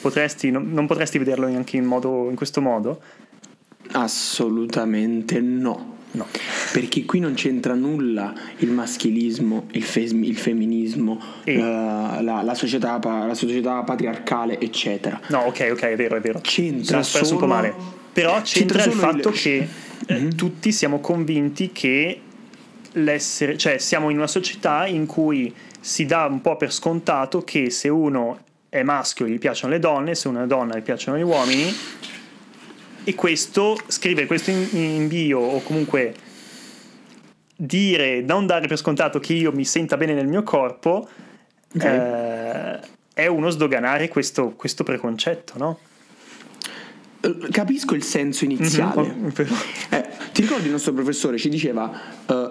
potresti, 0.00 0.50
non, 0.50 0.72
non 0.72 0.86
potresti 0.86 1.18
vederlo 1.18 1.46
anche 1.46 1.76
in, 1.76 1.84
in 1.84 2.34
questo 2.34 2.60
modo? 2.60 3.00
Assolutamente 3.92 5.40
no. 5.40 5.98
No. 6.12 6.26
Perché 6.72 7.04
qui 7.04 7.20
non 7.20 7.34
c'entra 7.34 7.74
nulla 7.74 8.34
il 8.58 8.70
maschilismo, 8.70 9.66
il, 9.72 9.82
fesmi- 9.84 10.28
il 10.28 10.36
femminismo, 10.36 11.20
E- 11.44 11.56
la, 11.56 12.18
la- 12.20 12.42
la 12.42 12.54
società, 12.54 12.98
la 13.02 13.34
società 13.34 13.82
patriarcale, 13.82 14.58
eccetera. 14.60 15.20
No, 15.28 15.40
ok, 15.46 15.68
ok, 15.72 15.80
è 15.82 15.96
vero, 15.96 16.16
è 16.16 16.20
vero. 16.20 16.40
C'entra 16.42 16.84
Sono 16.84 17.00
espresso 17.00 17.32
un 17.34 17.38
po' 17.40 17.46
solo- 17.46 17.54
male. 17.54 17.74
Però 18.12 18.40
c'entra, 18.42 18.78
c'entra 18.78 18.84
il 18.84 18.90
solo 18.90 19.00
fatto 19.12 19.28
il- 19.28 19.34
che 19.40 19.68
eh, 20.06 20.28
tutti 20.34 20.72
siamo 20.72 20.98
convinti 20.98 21.70
che 21.72 22.20
l'essere, 22.94 23.56
cioè 23.56 23.78
siamo 23.78 24.10
in 24.10 24.16
una 24.16 24.26
società 24.26 24.86
in 24.86 25.06
cui 25.06 25.54
si 25.78 26.06
dà 26.06 26.26
un 26.26 26.40
po' 26.40 26.56
per 26.56 26.72
scontato 26.72 27.42
che 27.42 27.70
se 27.70 27.88
uno 27.88 28.38
è 28.68 28.82
maschio 28.82 29.26
gli 29.28 29.38
piacciono 29.38 29.72
le 29.72 29.78
donne, 29.78 30.14
se 30.16 30.26
una 30.28 30.46
donna 30.46 30.76
gli 30.76 30.82
piacciono 30.82 31.16
gli 31.16 31.22
uomini 31.22 31.72
e 33.04 33.14
questo, 33.14 33.78
scrivere 33.86 34.26
questo 34.26 34.50
in, 34.50 34.66
in 34.72 35.08
bio 35.08 35.38
o 35.38 35.62
comunque 35.62 36.14
dire, 37.56 38.20
non 38.22 38.46
dare 38.46 38.66
per 38.66 38.78
scontato 38.78 39.18
che 39.18 39.32
io 39.34 39.52
mi 39.52 39.64
senta 39.64 39.96
bene 39.96 40.14
nel 40.14 40.26
mio 40.26 40.42
corpo 40.42 41.08
Ok. 41.74 41.84
eh, 41.84 42.80
è 43.14 43.26
uno 43.26 43.50
sdoganare 43.50 44.08
questo, 44.08 44.50
questo 44.56 44.82
preconcetto, 44.82 45.54
no? 45.58 45.78
Eh, 47.20 47.36
Capisco 47.50 47.94
il 47.94 48.02
senso 48.02 48.44
iniziale. 48.44 49.08
Mhm, 49.08 49.30
però- 49.32 49.54
Eh, 49.90 50.04
ti 50.32 50.42
ricordi 50.42 50.66
il 50.66 50.70
nostro 50.72 50.92
professore 50.94 51.36
ci 51.38 51.48
diceva 51.50 51.92
eh, 52.26 52.50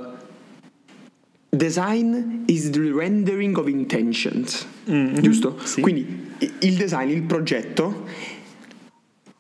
design 1.50 2.44
is 2.46 2.70
the 2.70 2.92
rendering 2.94 3.58
of 3.58 3.68
intentions 3.68 4.66
Mhm, 4.86 5.20
giusto? 5.22 5.58
sì. 5.64 5.82
quindi 5.82 6.28
il 6.60 6.76
design, 6.76 7.10
il 7.10 7.24
progetto 7.24 8.06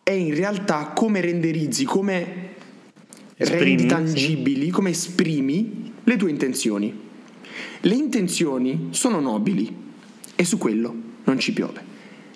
è 0.10 0.14
in 0.14 0.36
realtà 0.36 0.88
come 0.88 1.22
renderizzi 1.22 1.86
come 1.86 2.48
Esprimi, 3.36 3.64
rendi 3.64 3.82
sì. 3.84 3.88
tangibili 3.88 4.70
come 4.70 4.90
esprimi 4.90 5.94
le 6.04 6.18
tue 6.18 6.30
intenzioni 6.30 7.08
le 7.82 7.94
intenzioni 7.94 8.90
sono 8.92 9.20
nobili 9.20 9.74
e 10.36 10.44
su 10.44 10.58
quello 10.58 10.94
non 11.24 11.40
ci 11.40 11.54
piove 11.54 11.90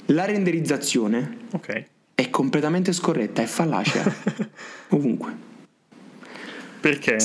la 0.07 0.25
renderizzazione 0.25 1.37
Ok. 1.51 1.85
è 2.15 2.29
completamente 2.29 2.91
scorretta, 2.91 3.41
è 3.41 3.45
fallacea. 3.45 4.13
Ovunque. 4.89 5.35
Perché? 6.81 7.17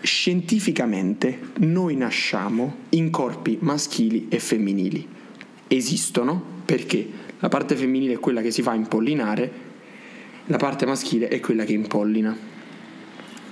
Scientificamente 0.00 1.50
noi 1.58 1.94
nasciamo 1.96 2.78
in 2.90 3.10
corpi 3.10 3.58
maschili 3.60 4.26
e 4.28 4.40
femminili. 4.40 5.06
Esistono 5.68 6.42
perché 6.64 7.08
la 7.38 7.48
parte 7.48 7.76
femminile 7.76 8.14
è 8.14 8.18
quella 8.18 8.40
che 8.40 8.50
si 8.50 8.62
fa 8.62 8.74
impollinare, 8.74 9.66
la 10.46 10.56
parte 10.56 10.86
maschile 10.86 11.28
è 11.28 11.40
quella 11.40 11.64
che 11.64 11.72
impollina. 11.72 12.36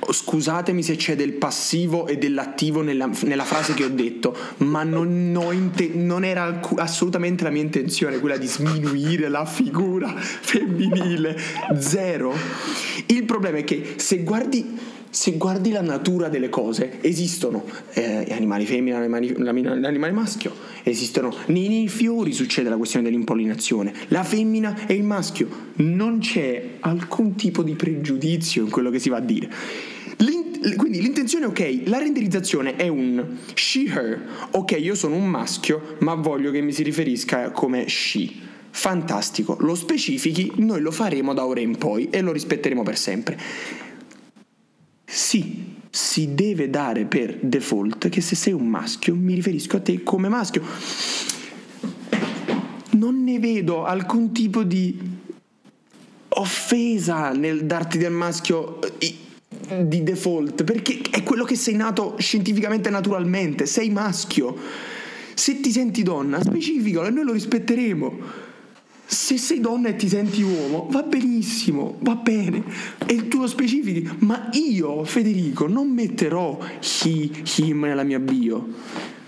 Scusatemi 0.08 0.82
se 0.82 0.96
c'è 0.96 1.16
del 1.16 1.32
passivo 1.32 2.06
e 2.06 2.16
dell'attivo 2.16 2.82
nella, 2.82 3.10
nella 3.24 3.44
frase 3.44 3.74
che 3.74 3.84
ho 3.84 3.88
detto, 3.88 4.36
ma 4.58 4.84
non, 4.84 5.34
ho 5.36 5.52
inte- 5.52 5.90
non 5.92 6.24
era 6.24 6.42
alcu- 6.42 6.78
assolutamente 6.78 7.42
la 7.42 7.50
mia 7.50 7.62
intenzione 7.62 8.20
quella 8.20 8.36
di 8.36 8.46
sminuire 8.46 9.28
la 9.28 9.44
figura 9.44 10.14
femminile. 10.16 11.36
Zero. 11.78 12.34
Il 13.06 13.24
problema 13.24 13.58
è 13.58 13.64
che 13.64 13.94
se 13.96 14.18
guardi, 14.22 14.78
se 15.10 15.32
guardi 15.32 15.70
la 15.70 15.80
natura 15.80 16.28
delle 16.28 16.48
cose, 16.48 16.98
esistono 17.00 17.64
eh, 17.94 18.26
animali 18.30 18.66
femmina, 18.66 18.98
animali, 18.98 19.34
l'animale 19.36 20.12
maschio, 20.12 20.52
esistono 20.82 21.34
nei, 21.46 21.68
nei 21.68 21.88
fiori 21.88 22.32
succede 22.32 22.68
la 22.68 22.76
questione 22.76 23.08
dell'impollinazione, 23.08 23.92
la 24.08 24.22
femmina 24.22 24.86
e 24.86 24.94
il 24.94 25.04
maschio, 25.04 25.48
non 25.76 26.18
c'è 26.18 26.76
alcun 26.80 27.34
tipo 27.34 27.62
di 27.62 27.74
pregiudizio 27.74 28.64
in 28.64 28.70
quello 28.70 28.90
che 28.90 28.98
si 28.98 29.08
va 29.08 29.16
a 29.16 29.20
dire. 29.20 29.50
L'in- 30.18 30.76
quindi 30.76 31.00
l'intenzione 31.00 31.44
è 31.44 31.48
ok, 31.48 31.80
la 31.84 31.98
renderizzazione 31.98 32.76
è 32.76 32.88
un 32.88 33.36
she 33.54 33.84
her, 33.84 34.48
ok 34.52 34.76
io 34.78 34.94
sono 34.94 35.14
un 35.14 35.26
maschio 35.26 35.96
ma 36.00 36.14
voglio 36.14 36.50
che 36.50 36.60
mi 36.60 36.72
si 36.72 36.82
riferisca 36.82 37.50
come 37.50 37.88
she. 37.88 38.44
Fantastico, 38.70 39.56
lo 39.60 39.74
specifichi, 39.74 40.52
noi 40.56 40.82
lo 40.82 40.90
faremo 40.90 41.32
da 41.32 41.46
ora 41.46 41.60
in 41.60 41.78
poi 41.78 42.08
e 42.10 42.20
lo 42.20 42.30
rispetteremo 42.30 42.82
per 42.82 42.98
sempre. 42.98 43.38
Sì, 45.08 45.74
si 45.88 46.34
deve 46.34 46.68
dare 46.68 47.04
per 47.04 47.38
default 47.40 48.08
che 48.08 48.20
se 48.20 48.34
sei 48.34 48.52
un 48.52 48.66
maschio 48.66 49.14
mi 49.14 49.34
riferisco 49.34 49.76
a 49.76 49.80
te 49.80 50.02
come 50.02 50.28
maschio. 50.28 50.62
Non 52.90 53.22
ne 53.22 53.38
vedo 53.38 53.84
alcun 53.84 54.32
tipo 54.32 54.64
di 54.64 54.98
offesa 56.28 57.30
nel 57.30 57.64
darti 57.64 57.98
del 57.98 58.10
maschio 58.12 58.80
eh, 58.98 59.16
di 59.86 60.02
default, 60.02 60.64
perché 60.64 61.00
è 61.10 61.22
quello 61.22 61.44
che 61.44 61.54
sei 61.54 61.74
nato 61.76 62.16
scientificamente 62.18 62.90
naturalmente, 62.90 63.64
sei 63.66 63.90
maschio. 63.90 64.56
Se 65.34 65.60
ti 65.60 65.70
senti 65.70 66.02
donna, 66.02 66.42
specificalo 66.42 67.06
e 67.06 67.10
noi 67.10 67.24
lo 67.24 67.32
rispetteremo. 67.32 68.44
Se 69.08 69.38
sei 69.38 69.60
donna 69.60 69.88
e 69.88 69.96
ti 69.96 70.08
senti 70.08 70.42
uomo, 70.42 70.88
va 70.90 71.02
benissimo, 71.02 71.96
va 72.00 72.16
bene, 72.16 72.64
e 73.06 73.28
tu 73.28 73.38
lo 73.38 73.46
specifichi, 73.46 74.08
ma 74.18 74.48
io, 74.52 75.04
Federico, 75.04 75.68
non 75.68 75.88
metterò 75.90 76.58
he, 77.04 77.30
him 77.58 77.82
nella 77.82 78.02
mia 78.02 78.18
bio. 78.18 78.66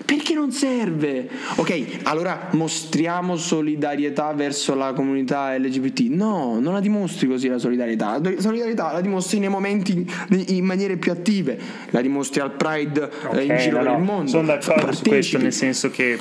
Perché 0.04 0.32
non 0.32 0.50
serve? 0.52 1.28
Ok, 1.56 1.98
allora 2.04 2.48
mostriamo 2.52 3.36
solidarietà 3.36 4.32
verso 4.32 4.74
la 4.74 4.94
comunità 4.94 5.54
LGBT. 5.56 6.00
No, 6.08 6.58
non 6.58 6.72
la 6.72 6.80
dimostri 6.80 7.28
così 7.28 7.46
la 7.46 7.58
solidarietà. 7.58 8.18
La 8.18 8.40
solidarietà 8.40 8.90
la 8.90 9.02
dimostri 9.02 9.38
nei 9.38 9.50
momenti 9.50 10.10
in 10.30 10.64
maniere 10.64 10.96
più 10.96 11.12
attive. 11.12 11.60
La 11.90 12.00
dimostri 12.00 12.40
al 12.40 12.52
Pride 12.52 13.10
eh, 13.34 13.44
in 13.44 13.50
Ok, 13.50 13.56
giro 13.58 13.76
no, 13.76 13.82
per 13.82 13.92
no, 13.92 13.98
il 13.98 14.04
mondo. 14.04 14.30
Sono 14.30 14.46
d'accordo 14.46 14.72
su 14.72 14.82
Partecipi. 14.86 15.08
questo, 15.10 15.38
nel 15.38 15.52
senso 15.52 15.90
che, 15.90 16.18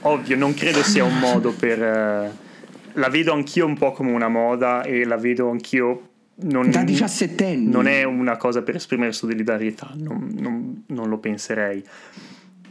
ovvio, 0.00 0.36
non 0.36 0.54
credo 0.54 0.82
sia 0.82 1.04
un 1.04 1.18
modo 1.18 1.52
per... 1.52 2.46
la 2.94 3.08
vedo 3.08 3.32
anch'io 3.32 3.66
un 3.66 3.76
po' 3.76 3.92
come 3.92 4.12
una 4.12 4.28
moda 4.28 4.82
e 4.82 5.04
la 5.04 5.16
vedo 5.16 5.50
anch'io... 5.50 6.02
Non, 6.40 6.70
Da 6.70 6.84
17 6.84 7.44
anni. 7.44 7.66
non 7.68 7.88
è 7.88 8.04
una 8.04 8.36
cosa 8.36 8.62
per 8.62 8.76
esprimere 8.76 9.10
solidarietà, 9.12 9.90
non, 9.96 10.30
non- 10.38 10.84
non 10.86 11.08
lo 11.08 11.18
penserei. 11.18 11.82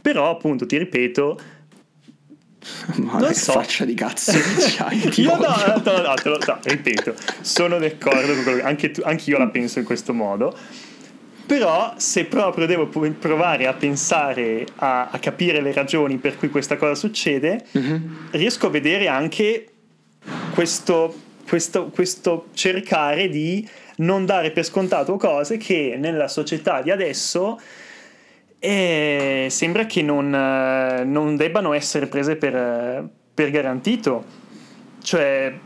Però, 0.00 0.30
appunto, 0.30 0.64
ti 0.64 0.78
ripeto, 0.78 1.38
Ma 2.96 3.18
non 3.18 3.28
che 3.28 3.34
so. 3.34 3.52
faccia 3.52 3.84
di 3.84 3.92
cazzo 3.94 4.32
che 5.00 5.08
ti 5.10 5.20
io 5.20 5.36
no, 5.36 5.46
no, 5.48 5.82
no, 5.84 6.14
no, 6.24 6.36
no, 6.46 6.58
ripeto, 6.62 7.14
sono 7.42 7.78
d'accordo 7.78 8.32
con 8.34 8.42
quello 8.42 8.56
che 8.58 8.62
anche, 8.64 8.90
tu- 8.90 9.02
io 9.26 9.36
la 9.38 9.48
penso 9.48 9.78
in 9.78 9.84
questo 9.84 10.14
modo. 10.14 10.56
Però 11.46 11.94
se 11.96 12.24
proprio 12.24 12.66
devo 12.66 12.86
provare 12.88 13.66
a 13.66 13.72
pensare, 13.72 14.66
a, 14.76 15.08
a 15.10 15.18
capire 15.18 15.60
le 15.62 15.72
ragioni 15.72 16.18
per 16.18 16.36
cui 16.36 16.48
questa 16.50 16.76
cosa 16.76 16.94
succede, 16.94 17.64
Mhm. 17.72 18.28
riesco 18.32 18.66
a 18.66 18.70
vedere 18.70 19.08
anche 19.08 19.66
questo, 20.58 21.14
questo, 21.46 21.86
questo 21.86 22.46
cercare 22.52 23.28
di 23.28 23.64
non 23.98 24.26
dare 24.26 24.50
per 24.50 24.64
scontato 24.64 25.14
cose 25.14 25.56
che 25.56 25.94
nella 25.96 26.26
società 26.26 26.82
di 26.82 26.90
adesso 26.90 27.60
eh, 28.58 29.46
sembra 29.50 29.86
che 29.86 30.02
non, 30.02 30.34
eh, 30.34 31.04
non 31.04 31.36
debbano 31.36 31.74
essere 31.74 32.08
prese 32.08 32.34
per, 32.34 32.56
eh, 32.56 33.08
per 33.32 33.50
garantito. 33.52 34.24
Cioè, 35.00 35.56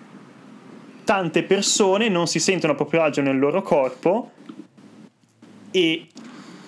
tante 1.05 1.43
persone 1.45 2.11
non 2.11 2.27
si 2.27 2.39
sentono 2.39 2.75
a 2.75 2.77
proprio 2.77 3.01
agio 3.01 3.23
nel 3.23 3.39
loro 3.39 3.63
corpo 3.63 4.33
e 5.71 6.07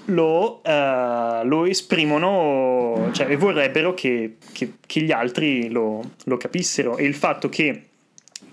lo, 0.07 0.63
eh, 0.65 1.41
lo 1.45 1.67
esprimono, 1.67 3.11
cioè 3.13 3.29
e 3.29 3.37
vorrebbero 3.37 3.93
che, 3.93 4.37
che- 4.51 4.77
che 4.87 5.01
gli 5.03 5.13
altri 5.13 5.69
lo, 5.69 6.03
lo 6.25 6.39
capissero. 6.39 6.97
E 6.97 7.05
il 7.05 7.15
fatto 7.15 7.51
che 7.51 7.89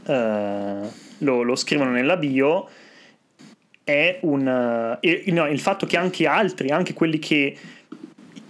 eh, 0.06 0.90
lo, 1.20 1.42
lo 1.42 1.56
scrivono 1.56 1.92
nella 1.92 2.18
bio 2.18 2.68
è 3.84 4.20
un... 4.22 4.98
eh, 5.00 5.24
no, 5.28 5.48
il 5.48 5.60
fatto 5.60 5.86
che 5.86 5.98
anche 5.98 6.28
altri, 6.28 6.70
anche 6.70 6.94
quelli 6.94 7.20
che 7.20 7.58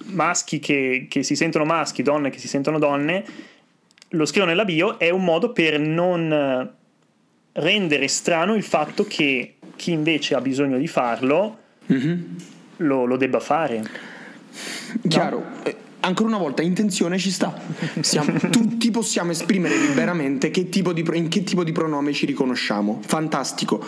maschi 0.05 0.59
che, 0.59 1.07
che 1.09 1.23
si 1.23 1.35
sentono 1.35 1.65
maschi, 1.65 2.03
donne 2.03 2.29
che 2.29 2.37
si 2.39 2.47
sentono 2.47 2.79
donne, 2.79 3.23
lo 4.09 4.25
scrivono 4.25 4.51
nella 4.51 4.65
bio 4.65 4.99
è 4.99 5.09
un 5.09 5.23
modo 5.23 5.51
per 5.51 5.79
non 5.79 6.31
eh, 6.31 6.69
rendere 7.53 8.07
strano 8.07 8.55
il 8.55 8.63
fatto 8.63 9.05
che 9.05 9.55
chi 9.75 9.91
invece 9.91 10.35
ha 10.35 10.41
bisogno 10.41 10.77
di 10.77 10.87
farlo 10.87 11.57
Mhm. 11.87 12.35
lo, 12.77 13.05
lo 13.05 13.17
debba 13.17 13.39
fare. 13.39 13.83
Chiaro. 15.07 15.43
Eh, 15.63 15.75
Ancora 16.03 16.29
una 16.29 16.37
volta, 16.39 16.61
intenzione 16.63 17.17
ci 17.19 17.29
sta. 17.31 17.59
Siamo- 17.99 18.33
tutti 18.49 18.89
possiamo 18.91 19.31
esprimere 19.31 19.77
liberamente 19.77 20.49
che 20.49 20.67
tipo 20.69 20.93
di 20.93 21.03
in 21.13 21.27
che 21.27 21.43
tipo 21.43 21.63
di 21.63 21.71
pronome 21.71 22.11
ci 22.13 22.25
riconosciamo. 22.25 23.01
Fantastico. 23.05 23.83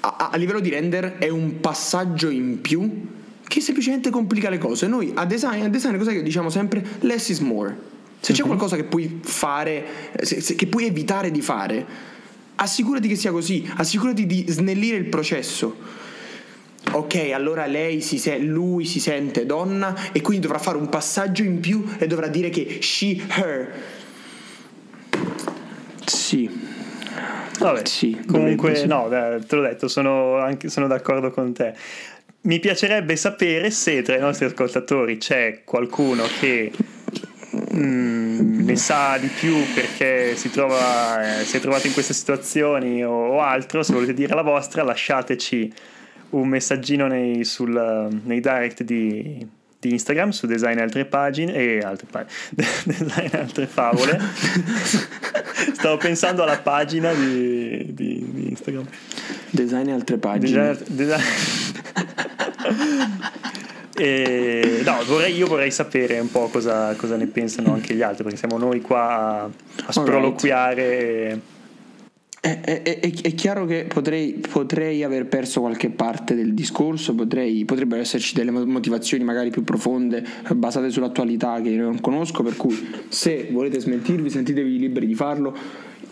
A, 0.00 0.16
a- 0.32 0.36
livello 0.36 0.60
di 0.60 0.68
render 0.68 1.18
è 1.18 1.28
un 1.28 1.60
passaggio 1.60 2.28
in 2.28 2.60
più 2.60 3.06
che 3.46 3.60
semplicemente 3.60 4.10
complica 4.10 4.50
le 4.50 4.58
cose. 4.58 4.86
Noi 4.88 5.12
a 5.14 5.24
design, 5.24 5.62
a 5.62 5.68
design 5.68 5.96
cos'è 5.96 6.12
che 6.12 6.22
diciamo 6.22 6.50
sempre? 6.50 6.84
Less 7.00 7.28
is 7.28 7.38
more. 7.38 7.94
Se 8.18 8.32
c'è 8.32 8.42
qualcosa 8.42 8.74
che 8.74 8.84
puoi 8.84 9.20
fare, 9.22 9.84
se- 10.22 10.40
se- 10.40 10.56
che 10.56 10.66
puoi 10.66 10.86
evitare 10.86 11.30
di 11.30 11.40
fare, 11.40 11.86
assicurati 12.56 13.06
che 13.06 13.14
sia 13.14 13.30
così, 13.30 13.68
assicurati 13.76 14.26
di 14.26 14.44
snellire 14.48 14.96
il 14.96 15.06
processo. 15.06 16.04
Ok, 16.92 17.30
allora 17.32 17.66
lei 17.66 18.00
si 18.00 18.18
se- 18.18 18.38
lui 18.38 18.84
si 18.84 19.00
sente 19.00 19.44
donna 19.46 19.94
e 20.12 20.20
quindi 20.20 20.46
dovrà 20.46 20.58
fare 20.62 20.76
un 20.78 20.88
passaggio 20.88 21.42
in 21.42 21.60
più 21.60 21.84
e 21.98 22.06
dovrà 22.06 22.28
dire 22.28 22.48
che 22.50 22.78
she, 22.80 23.20
her. 23.28 23.72
Sì. 26.04 26.64
Vabbè, 27.58 27.86
Sì, 27.86 28.20
comunque, 28.26 28.74
sì. 28.76 28.86
no, 28.86 29.08
te 29.08 29.56
l'ho 29.56 29.62
detto, 29.62 29.88
sono, 29.88 30.36
anche, 30.36 30.68
sono 30.68 30.86
d'accordo 30.86 31.30
con 31.30 31.52
te. 31.52 31.72
Mi 32.42 32.60
piacerebbe 32.60 33.16
sapere 33.16 33.70
se 33.70 34.02
tra 34.02 34.14
i 34.16 34.20
nostri 34.20 34.44
ascoltatori 34.44 35.16
c'è 35.16 35.62
qualcuno 35.64 36.24
che 36.38 36.70
mm, 37.74 38.60
ne 38.64 38.76
sa 38.76 39.16
di 39.18 39.26
più 39.28 39.56
perché 39.74 40.36
si, 40.36 40.50
trova, 40.50 41.40
eh, 41.40 41.44
si 41.44 41.56
è 41.56 41.60
trovato 41.60 41.86
in 41.86 41.92
queste 41.92 42.12
situazioni 42.14 43.02
o, 43.04 43.10
o 43.10 43.40
altro. 43.40 43.82
Se 43.82 43.92
volete 43.94 44.14
dire 44.14 44.34
la 44.34 44.42
vostra, 44.42 44.82
lasciateci 44.84 45.72
un 46.30 46.48
messaggino 46.48 47.06
nei, 47.06 47.44
sul, 47.44 48.18
nei 48.24 48.40
direct 48.40 48.82
di, 48.82 49.46
di 49.78 49.92
Instagram 49.92 50.30
su 50.30 50.46
Design 50.46 50.78
altre 50.78 51.04
pagine 51.04 51.54
e 51.54 51.78
altre 51.80 52.06
pagine, 52.10 52.32
Design 52.84 53.36
altre 53.36 53.66
favole. 53.66 54.18
Stavo 55.74 55.96
pensando 55.96 56.42
alla 56.42 56.58
pagina 56.58 57.12
di, 57.12 57.92
di- 57.94 58.26
di 58.32 58.48
Instagram. 58.50 58.86
Design 59.50 59.90
altre 59.90 60.18
pagine. 60.18 60.76
Design- 60.76 60.94
design- 60.94 61.22
E, 63.98 64.82
no, 64.84 65.02
vorrei- 65.06 65.34
io 65.34 65.46
vorrei 65.46 65.70
sapere 65.70 66.18
un 66.18 66.30
po' 66.30 66.48
cosa, 66.48 66.94
cosa 66.96 67.16
ne 67.16 67.26
pensano 67.28 67.72
anche 67.72 67.94
gli 67.94 68.02
altri, 68.02 68.24
perché 68.24 68.38
siamo 68.38 68.58
noi 68.58 68.82
qua 68.82 69.44
a, 69.44 69.48
a 69.86 69.92
sproloquiare. 69.92 70.82
e- 71.30 71.40
È, 72.46 72.60
è- 72.60 72.82
è- 73.00 73.12
è 73.22 73.34
chiaro 73.34 73.64
che 73.66 73.86
potrei, 73.88 74.40
potrei 74.52 75.02
aver 75.02 75.26
perso 75.26 75.60
qualche 75.60 75.90
parte 75.90 76.36
del 76.36 76.54
discorso, 76.54 77.12
potrei- 77.14 77.64
potrebbero 77.64 78.00
esserci 78.00 78.34
delle 78.36 78.52
mo- 78.52 78.64
motivazioni 78.64 79.24
magari 79.24 79.50
più 79.50 79.64
profonde 79.64 80.24
eh, 80.48 80.54
basate 80.54 80.90
sull'attualità 80.90 81.60
che 81.60 81.70
io 81.70 81.82
non 81.82 82.00
conosco, 82.00 82.44
per 82.44 82.56
cui 82.56 82.88
se 83.08 83.48
volete 83.50 83.80
smentirvi 83.80 84.30
sentitevi 84.30 84.78
liberi 84.78 85.06
di 85.06 85.14
farlo. 85.16 85.56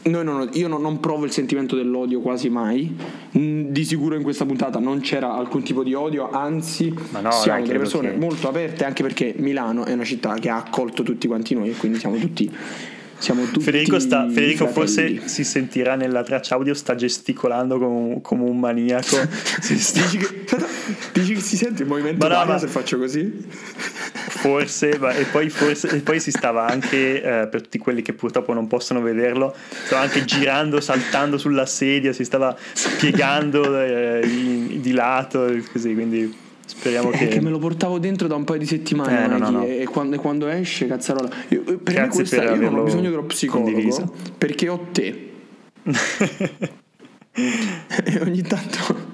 Noi 0.07 0.25
non- 0.25 0.51
io 0.55 0.67
non, 0.69 0.83
non 0.83 0.99
provo 1.01 1.25
il 1.25 1.31
sentimento 1.31 1.77
dell'odio 1.77 2.21
quasi 2.21 2.49
mai, 2.51 2.93
Mm, 3.39 3.69
di 3.71 3.85
sicuro 3.85 4.15
in 4.17 4.23
questa 4.23 4.45
puntata 4.47 4.79
non 4.79 5.01
c'era 5.01 5.35
alcun 5.35 5.63
tipo 5.65 5.83
di 5.83 5.93
odio, 5.95 6.31
anzi 6.31 6.89
no, 7.21 7.31
siamo 7.33 7.59
dai, 7.59 7.67
delle 7.67 7.79
persone 7.79 8.11
che- 8.13 8.17
molto 8.19 8.49
aperte 8.49 8.85
anche 8.85 9.03
perché 9.03 9.35
Milano 9.39 9.85
è 9.85 9.93
una 9.93 10.05
città 10.05 10.35
che 10.35 10.49
ha 10.51 10.57
accolto 10.57 11.03
tutti 11.03 11.27
quanti 11.27 11.55
noi 11.55 11.71
e 11.71 11.75
quindi 11.75 11.99
siamo 11.99 12.17
tutti... 12.17 12.49
Siamo 13.25 13.45
tutti 13.45 13.61
Federico, 13.65 13.99
sta, 13.99 14.29
Federico 14.29 14.67
forse 14.67 15.27
si 15.29 15.45
sentirà 15.45 15.95
nella 15.95 16.23
traccia 16.23 16.57
audio, 16.57 16.75
sta 16.75 16.95
gesticolando 16.95 17.79
come 17.79 17.95
un, 17.97 18.21
come 18.21 18.43
un 18.43 18.59
maniaco. 18.59 19.17
Si 19.65 19.79
sta- 19.79 20.03
Dici 20.03 20.19
che, 20.19 20.45
dici 21.15 21.33
che 21.33 21.41
si 21.41 21.57
sente 21.57 21.85
il 21.85 21.89
movimento 21.89 22.29
Ma 22.29 22.39
no, 22.41 22.45
ma- 22.45 22.59
se 22.59 22.67
faccio 22.67 22.99
così? 22.99 23.47
Forse, 24.29 24.99
ma- 24.99 25.15
e, 25.15 25.25
poi 25.25 25.49
forse, 25.49 25.89
e 25.89 26.01
poi 26.01 26.21
si 26.21 26.31
stava 26.31 26.67
anche, 26.67 27.23
eh, 27.23 27.47
per 27.49 27.63
tutti 27.63 27.79
quelli 27.79 28.03
che 28.03 28.13
purtroppo 28.13 28.53
non 28.53 28.67
possono 28.67 29.01
vederlo, 29.01 29.55
stava 29.87 30.03
anche 30.03 30.27
girando, 30.27 30.83
saltando 30.83 31.39
sulla 31.39 31.65
sedia, 31.65 32.13
si 32.13 32.25
stava 32.25 32.55
piegando 32.99 33.81
eh, 33.81 34.21
di, 34.23 34.81
di 34.83 34.93
lato, 34.93 35.51
così, 35.73 35.95
quindi 35.95 36.43
speriamo 36.67 37.11
È 37.11 37.17
che... 37.19 37.29
che 37.29 37.41
me 37.41 37.51
lo 37.51 37.59
portavo 37.59 37.99
dentro 37.99 38.27
da 38.29 38.35
un 38.35 38.45
paio 38.45 38.59
di 38.59 38.67
settimane 38.67 39.25
Eh, 39.25 39.27
no, 39.27 39.39
no, 39.39 39.51
no. 39.51 39.65
E, 39.65 39.85
quando, 39.91 40.17
e 40.17 40.19
quando 40.19 40.49
esce 40.49 40.87
cazzarola 40.87 41.29
io- 41.49 41.63
per 41.63 41.75
me 41.75 41.93
Grazie 41.93 42.09
questa 42.11 42.39
per 42.41 42.57
io 42.57 42.71
non 42.71 42.79
ho 42.81 42.83
bisogno 42.85 43.11
dello 43.11 43.25
psicologo 43.25 43.71
condiviso. 43.71 44.13
perché 44.39 44.69
ho 44.69 44.87
te 44.93 45.31
e 47.35 48.21
ogni 48.21 48.43
tanto 48.43 49.13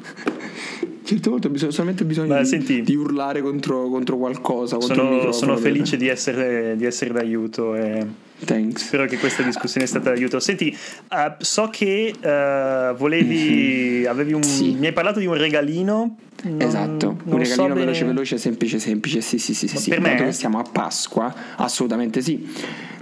certe 1.15 1.31
volte 1.31 1.47
ho 1.49 1.51
bisogno- 1.51 1.73
solamente 1.73 2.05
bisogno 2.05 2.29
Ma 2.35 2.41
di, 2.41 2.47
senti- 2.47 2.83
di 2.83 2.95
urlare 2.95 3.43
contro, 3.43 3.89
contro 3.89 4.17
qualcosa 4.17 4.77
contro 4.77 4.95
sono, 4.95 5.33
sono 5.33 5.53
per- 5.55 5.63
felice 5.63 5.97
di 5.97 6.09
essere, 6.09 6.75
di 6.77 6.85
essere 6.85 7.13
d'aiuto 7.13 7.75
e 7.75 8.07
thanks 8.45 8.87
spero 8.87 9.05
che 9.07 9.19
questa 9.19 9.43
discussione 9.43 9.87
sia 9.87 9.99
stata 9.99 10.15
d'aiuto. 10.15 10.39
Senti, 10.41 10.69
eh, 10.71 11.35
so 11.39 11.69
che 11.71 12.15
eh, 12.21 12.95
volevi, 12.97 14.07
avevi 14.07 14.33
un, 14.33 14.43
Sì. 14.43 14.75
mi 14.75 14.87
hai 14.87 14.93
parlato 14.93 15.19
di 15.19 15.27
un 15.27 15.35
regalino. 15.35 16.17
non- 16.43 16.61
Esatto, 16.63 17.09
un 17.25 17.31
so 17.33 17.37
regalino 17.37 17.67
bene- 17.75 17.81
veloce 17.81 18.05
veloce, 18.07 18.39
semplice 18.39 18.79
semplice, 18.79 19.21
sì 19.21 19.39
sì 19.39 19.53
sì, 19.53 19.69
sì, 19.69 19.77
sì. 19.77 19.91
per 19.91 20.01
me? 20.01 20.11
Dato 20.13 20.25
che 20.25 20.33
siamo 20.33 20.59
a 20.59 20.63
Pasqua, 20.63 21.35
assolutamente 21.57 22.23
sì. 22.23 22.49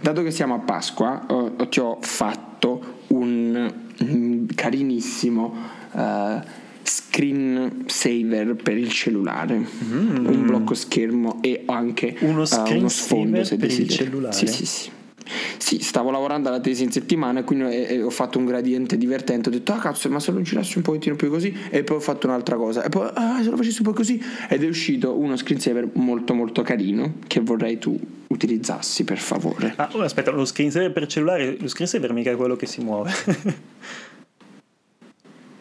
Dato 0.01 0.23
che 0.23 0.31
siamo 0.33 0.55
a 0.55 0.59
Pasqua, 0.59 1.25
eh, 1.59 1.69
ti 1.69 1.79
ho 1.79 1.99
fatto 2.01 2.97
un 3.09 3.73
mm, 4.03 4.47
carinissimo 4.57 5.55
eh, 5.95 6.67
screen 6.89 7.85
saver 7.87 8.55
per 8.55 8.77
il 8.77 8.91
cellulare, 8.91 9.55
un 9.91 10.45
blocco 10.47 10.75
schermo 10.75 11.39
e 11.43 11.63
anche 11.67 12.17
Mm. 12.23 12.29
Uno 12.29 12.45
screen 12.45 12.79
uno 12.79 12.89
sfondo 12.89 13.45
se 13.45 13.57
per 13.57 13.71
il 13.71 13.89
cellulare? 13.89 14.35
Sì, 14.35 14.47
sì, 14.47 14.67
sì. 14.67 14.91
Sì, 15.59 15.81
stavo 15.81 16.11
lavorando 16.11 16.49
alla 16.49 16.61
tesi 16.61 16.85
in 16.85 16.91
settimana 16.91 17.41
e 17.41 17.45
quindi 17.45 17.65
eh, 17.67 17.97
eh, 17.97 18.03
ho 18.03 18.09
fatto 18.09 18.39
un 18.39 18.47
gradiente 18.47 18.97
divertente. 18.97 19.51
Ho 19.51 19.53
detto, 19.53 19.73
ah 19.73 19.79
cazzo, 19.79 20.09
ma 20.09 20.21
se 20.21 20.31
lo 20.33 20.41
girassi 20.41 20.79
un 20.79 20.83
pochettino 20.85 21.17
più 21.17 21.29
così, 21.29 21.55
e 21.69 21.85
poi 21.85 21.97
ho 21.99 22.01
fatto 22.01 22.27
un'altra 22.27 22.57
cosa. 22.57 22.83
E 22.83 22.89
poi, 22.89 23.11
ah, 23.13 23.43
se 23.43 23.51
lo 23.51 23.57
facessi 23.57 23.83
un 23.83 23.89
po' 23.89 23.93
così, 23.93 24.23
ed 24.49 24.65
è 24.65 24.67
uscito 24.67 25.19
uno 25.19 25.37
screensaver 25.37 25.91
molto 25.95 26.33
molto 26.33 26.63
carino 26.63 27.17
che 27.27 27.41
vorrei 27.41 27.77
tu 27.77 27.99
utilizzassi 28.29 29.05
per 29.05 29.19
favore. 29.19 29.75
Ah, 29.77 29.91
aspetta, 29.99 30.31
lo 30.31 30.47
screensaver 30.47 30.93
per 30.93 31.07
cellulare, 31.07 31.57
lo 31.59 31.69
screensaver 31.69 32.13
mica 32.15 32.31
è 32.31 32.37
quello 32.37 32.57
che 32.57 32.65
si 32.67 32.81
muove. 32.81 33.13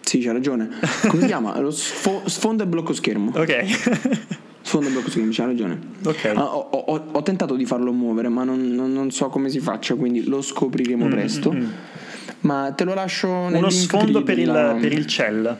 Sì, 0.07 0.19
c'ha 0.19 0.31
ragione. 0.31 0.69
Come 1.09 1.21
si 1.21 1.27
chiama? 1.27 1.59
Lo 1.59 1.69
sfo- 1.69 2.21
sfondo 2.27 2.63
e 2.63 2.65
blocco 2.67 2.93
schermo. 2.93 3.31
ok. 3.35 4.35
Sfondo 4.61 4.87
e 4.87 4.91
blocco 4.91 5.09
schermo, 5.09 5.29
c'ha 5.33 5.45
ragione. 5.45 5.77
Ok. 6.05 6.31
Ah, 6.33 6.45
ho, 6.55 6.69
ho- 6.69 7.03
ho 7.11 7.23
tentato 7.23 7.55
di 7.55 7.65
farlo 7.65 7.91
muovere, 7.91 8.29
ma 8.29 8.45
non, 8.45 8.69
non- 8.73 8.93
non 8.93 9.11
so 9.11 9.27
come 9.27 9.49
si 9.49 9.59
faccia, 9.59 9.95
quindi 9.95 10.23
lo 10.25 10.41
scopriremo 10.41 11.07
presto. 11.09 11.53
Ma 12.41 12.71
te 12.73 12.83
lo 12.85 12.93
lascio 12.93 13.27
nel 13.49 13.55
Uno 13.57 13.69
sfondo 13.69 14.23
per 14.23 14.39
il, 14.39 14.77
per 14.79 14.93
il 14.93 15.05
cell. 15.07 15.57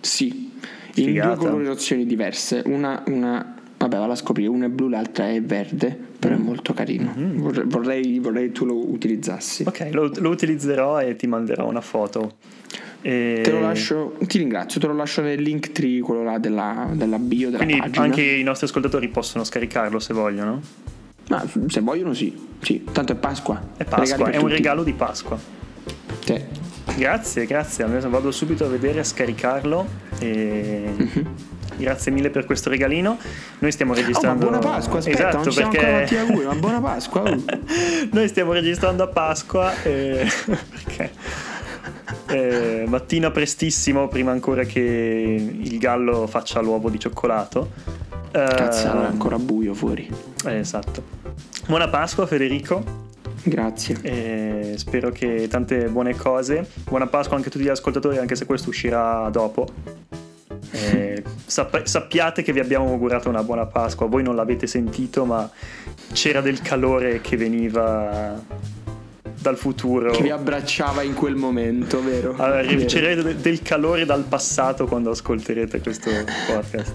Sì, 0.00 0.50
in 0.94 1.04
Figata. 1.04 1.34
due 1.36 1.48
colorazioni 1.50 2.04
diverse. 2.04 2.62
Una, 2.66 3.02
una 3.06 3.54
vabbè, 3.78 3.96
vado 3.96 4.12
a 4.12 4.16
scoprire, 4.16 4.48
una 4.50 4.66
è 4.66 4.68
blu, 4.68 4.88
l'altra 4.88 5.28
è 5.30 5.40
verde, 5.40 5.96
però 6.18 6.34
Mm. 6.34 6.38
è 6.38 6.42
molto 6.42 6.72
carino. 6.74 7.12
Vorrei, 7.16 7.64
vorrei, 7.66 8.18
vorrei 8.18 8.52
tu 8.52 8.64
lo 8.66 8.76
utilizzassi. 8.90 9.64
Ok, 9.66 9.88
lo, 9.92 10.10
lo 10.18 10.28
utilizzerò 10.30 11.00
e 11.00 11.16
ti 11.16 11.26
manderò 11.26 11.66
una 11.66 11.80
foto. 11.80 12.34
E- 13.00 13.40
Te 13.44 13.50
lo 13.50 13.60
lascio, 13.60 14.16
ti 14.26 14.38
ringrazio, 14.38 14.80
te 14.80 14.86
lo 14.86 14.94
lascio 14.94 15.22
nel 15.22 15.40
link 15.40 15.72
tree, 15.72 16.00
quello 16.00 16.24
là 16.24 16.38
della, 16.38 16.88
della 16.92 17.18
bio 17.18 17.50
della 17.50 17.62
Quindi 17.64 17.80
pagina. 17.80 18.04
anche 18.04 18.22
i 18.22 18.42
nostri 18.42 18.66
ascoltatori 18.66 19.08
possono 19.08 19.44
scaricarlo 19.44 19.98
se 19.98 20.12
vogliono. 20.14 20.60
Ma 21.28 21.44
se 21.68 21.80
vogliono 21.80 22.14
sì, 22.14 22.34
sì, 22.60 22.84
tanto 22.90 23.12
è 23.12 23.14
Pasqua. 23.14 23.60
È 23.76 23.84
Pasqua, 23.84 24.30
è 24.30 24.36
un 24.36 24.42
tutti. 24.42 24.54
regalo 24.54 24.82
di 24.82 24.92
Pasqua. 24.94 25.38
Sì. 26.24 26.42
Grazie, 26.96 27.44
grazie. 27.46 27.84
Adesso 27.84 28.08
vado 28.08 28.30
subito 28.30 28.64
a 28.64 28.68
vedere, 28.68 29.00
a 29.00 29.04
scaricarlo. 29.04 29.86
E... 30.18 30.84
Mhm. 30.96 31.26
Grazie 31.76 32.10
mille 32.10 32.30
per 32.30 32.44
questo 32.44 32.70
regalino. 32.70 33.18
Noi 33.60 33.70
stiamo 33.70 33.92
Oh, 33.92 33.94
registrando. 33.94 34.46
buona 34.46 34.58
Pasqua, 34.58 34.98
aspetta, 34.98 35.28
esatto, 35.28 35.44
non 35.44 35.52
siamo 35.52 35.70
perché... 35.70 35.86
ancora 35.86 36.06
fatti 36.06 36.14
gli 36.14 36.18
auguri, 36.18 36.46
ma 36.46 36.54
buona 36.56 36.80
Pasqua. 36.80 37.22
oh. 37.22 37.42
Noi 38.10 38.26
stiamo 38.28 38.52
registrando 38.52 39.02
a 39.04 39.06
Pasqua 39.06 39.80
e... 39.82 40.26
perché 40.46 41.10
eh, 42.28 42.84
mattina 42.86 43.30
prestissimo, 43.30 44.08
prima 44.08 44.30
ancora 44.30 44.64
che 44.64 44.80
il 44.80 45.78
gallo 45.78 46.26
faccia 46.26 46.60
l'uovo 46.60 46.90
di 46.90 46.98
cioccolato. 46.98 47.70
Eh, 48.30 48.44
Cazzo, 48.44 48.90
allora 48.90 49.06
è 49.06 49.10
ancora 49.10 49.38
buio 49.38 49.74
fuori. 49.74 50.08
eh, 50.46 50.56
esatto. 50.58 51.02
Buona 51.66 51.88
Pasqua 51.88 52.26
Federico. 52.26 53.06
Grazie. 53.42 53.98
E 54.02 54.72
spero 54.76 55.10
che 55.10 55.48
tante 55.48 55.88
buone 55.88 56.14
cose. 56.14 56.68
Buona 56.84 57.06
Pasqua 57.06 57.36
anche 57.36 57.48
a 57.48 57.50
tutti 57.50 57.64
gli 57.64 57.68
ascoltatori, 57.68 58.18
anche 58.18 58.34
se 58.36 58.44
questo 58.44 58.68
uscirà 58.70 59.28
dopo. 59.30 59.66
E 60.70 61.22
sapp- 61.46 61.84
sappiate 61.84 62.42
che 62.42 62.52
vi 62.52 62.60
abbiamo 62.60 62.88
augurato 62.88 63.30
una 63.30 63.42
buona 63.42 63.64
Pasqua. 63.64 64.06
Voi 64.06 64.22
non 64.22 64.34
l'avete 64.36 64.66
sentito, 64.66 65.24
ma 65.24 65.48
c'era 66.12 66.42
del 66.42 66.60
calore 66.60 67.22
che 67.22 67.38
veniva 67.38 68.38
dal 69.40 69.56
futuro. 69.56 70.10
Che 70.10 70.22
vi 70.22 70.30
abbracciava 70.30 71.02
in 71.02 71.14
quel 71.14 71.34
momento, 71.36 72.02
vero? 72.02 72.34
Allora, 72.36 72.60
riceverete 72.60 73.22
de- 73.22 73.36
del 73.36 73.62
calore 73.62 74.04
dal 74.04 74.24
passato 74.24 74.86
quando 74.86 75.10
ascolterete 75.10 75.80
questo 75.80 76.10
podcast. 76.46 76.94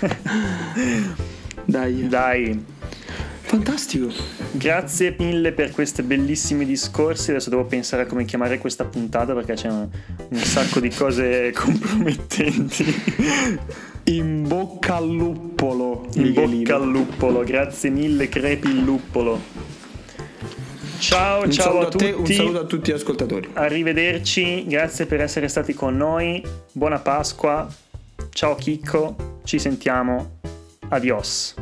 Dai. 1.64 2.08
Dai, 2.08 2.64
Fantastico. 3.42 4.08
grazie 4.52 5.14
mille 5.18 5.52
per 5.52 5.70
questi 5.70 6.02
bellissimi 6.02 6.64
discorsi. 6.64 7.30
Adesso 7.30 7.50
devo 7.50 7.64
pensare 7.64 8.02
a 8.02 8.06
come 8.06 8.24
chiamare 8.24 8.58
questa 8.58 8.84
puntata 8.84 9.34
perché 9.34 9.54
c'è 9.54 9.68
un, 9.68 9.88
un 10.28 10.38
sacco 10.38 10.80
di 10.80 10.90
cose 10.90 11.52
compromettenti. 11.54 13.02
In 14.04 14.46
bocca 14.48 14.96
al 14.96 15.08
luppolo. 15.08 16.08
In 16.14 16.22
Michelino. 16.28 16.56
bocca 16.62 16.74
al 16.76 16.88
luppolo, 16.88 17.42
grazie 17.44 17.90
mille, 17.90 18.28
crepi 18.28 18.68
il 18.68 18.82
luppolo. 18.82 19.40
Ciao, 21.00 21.44
Un 21.44 21.50
ciao 21.50 21.80
a 21.80 21.86
a 21.86 21.88
te, 21.88 22.10
un 22.10 22.16
tutti. 22.18 22.34
saluto 22.34 22.60
a 22.60 22.64
tutti 22.64 22.90
gli 22.90 22.94
ascoltatori. 22.94 23.48
Arrivederci, 23.54 24.66
grazie 24.66 25.06
per 25.06 25.20
essere 25.20 25.48
stati 25.48 25.72
con 25.72 25.96
noi. 25.96 26.44
Buona 26.72 26.98
Pasqua 26.98 27.66
Ciao 28.30 28.54
Chicco, 28.54 29.40
ci 29.44 29.58
sentiamo. 29.58 30.38
Adios. 30.88 31.54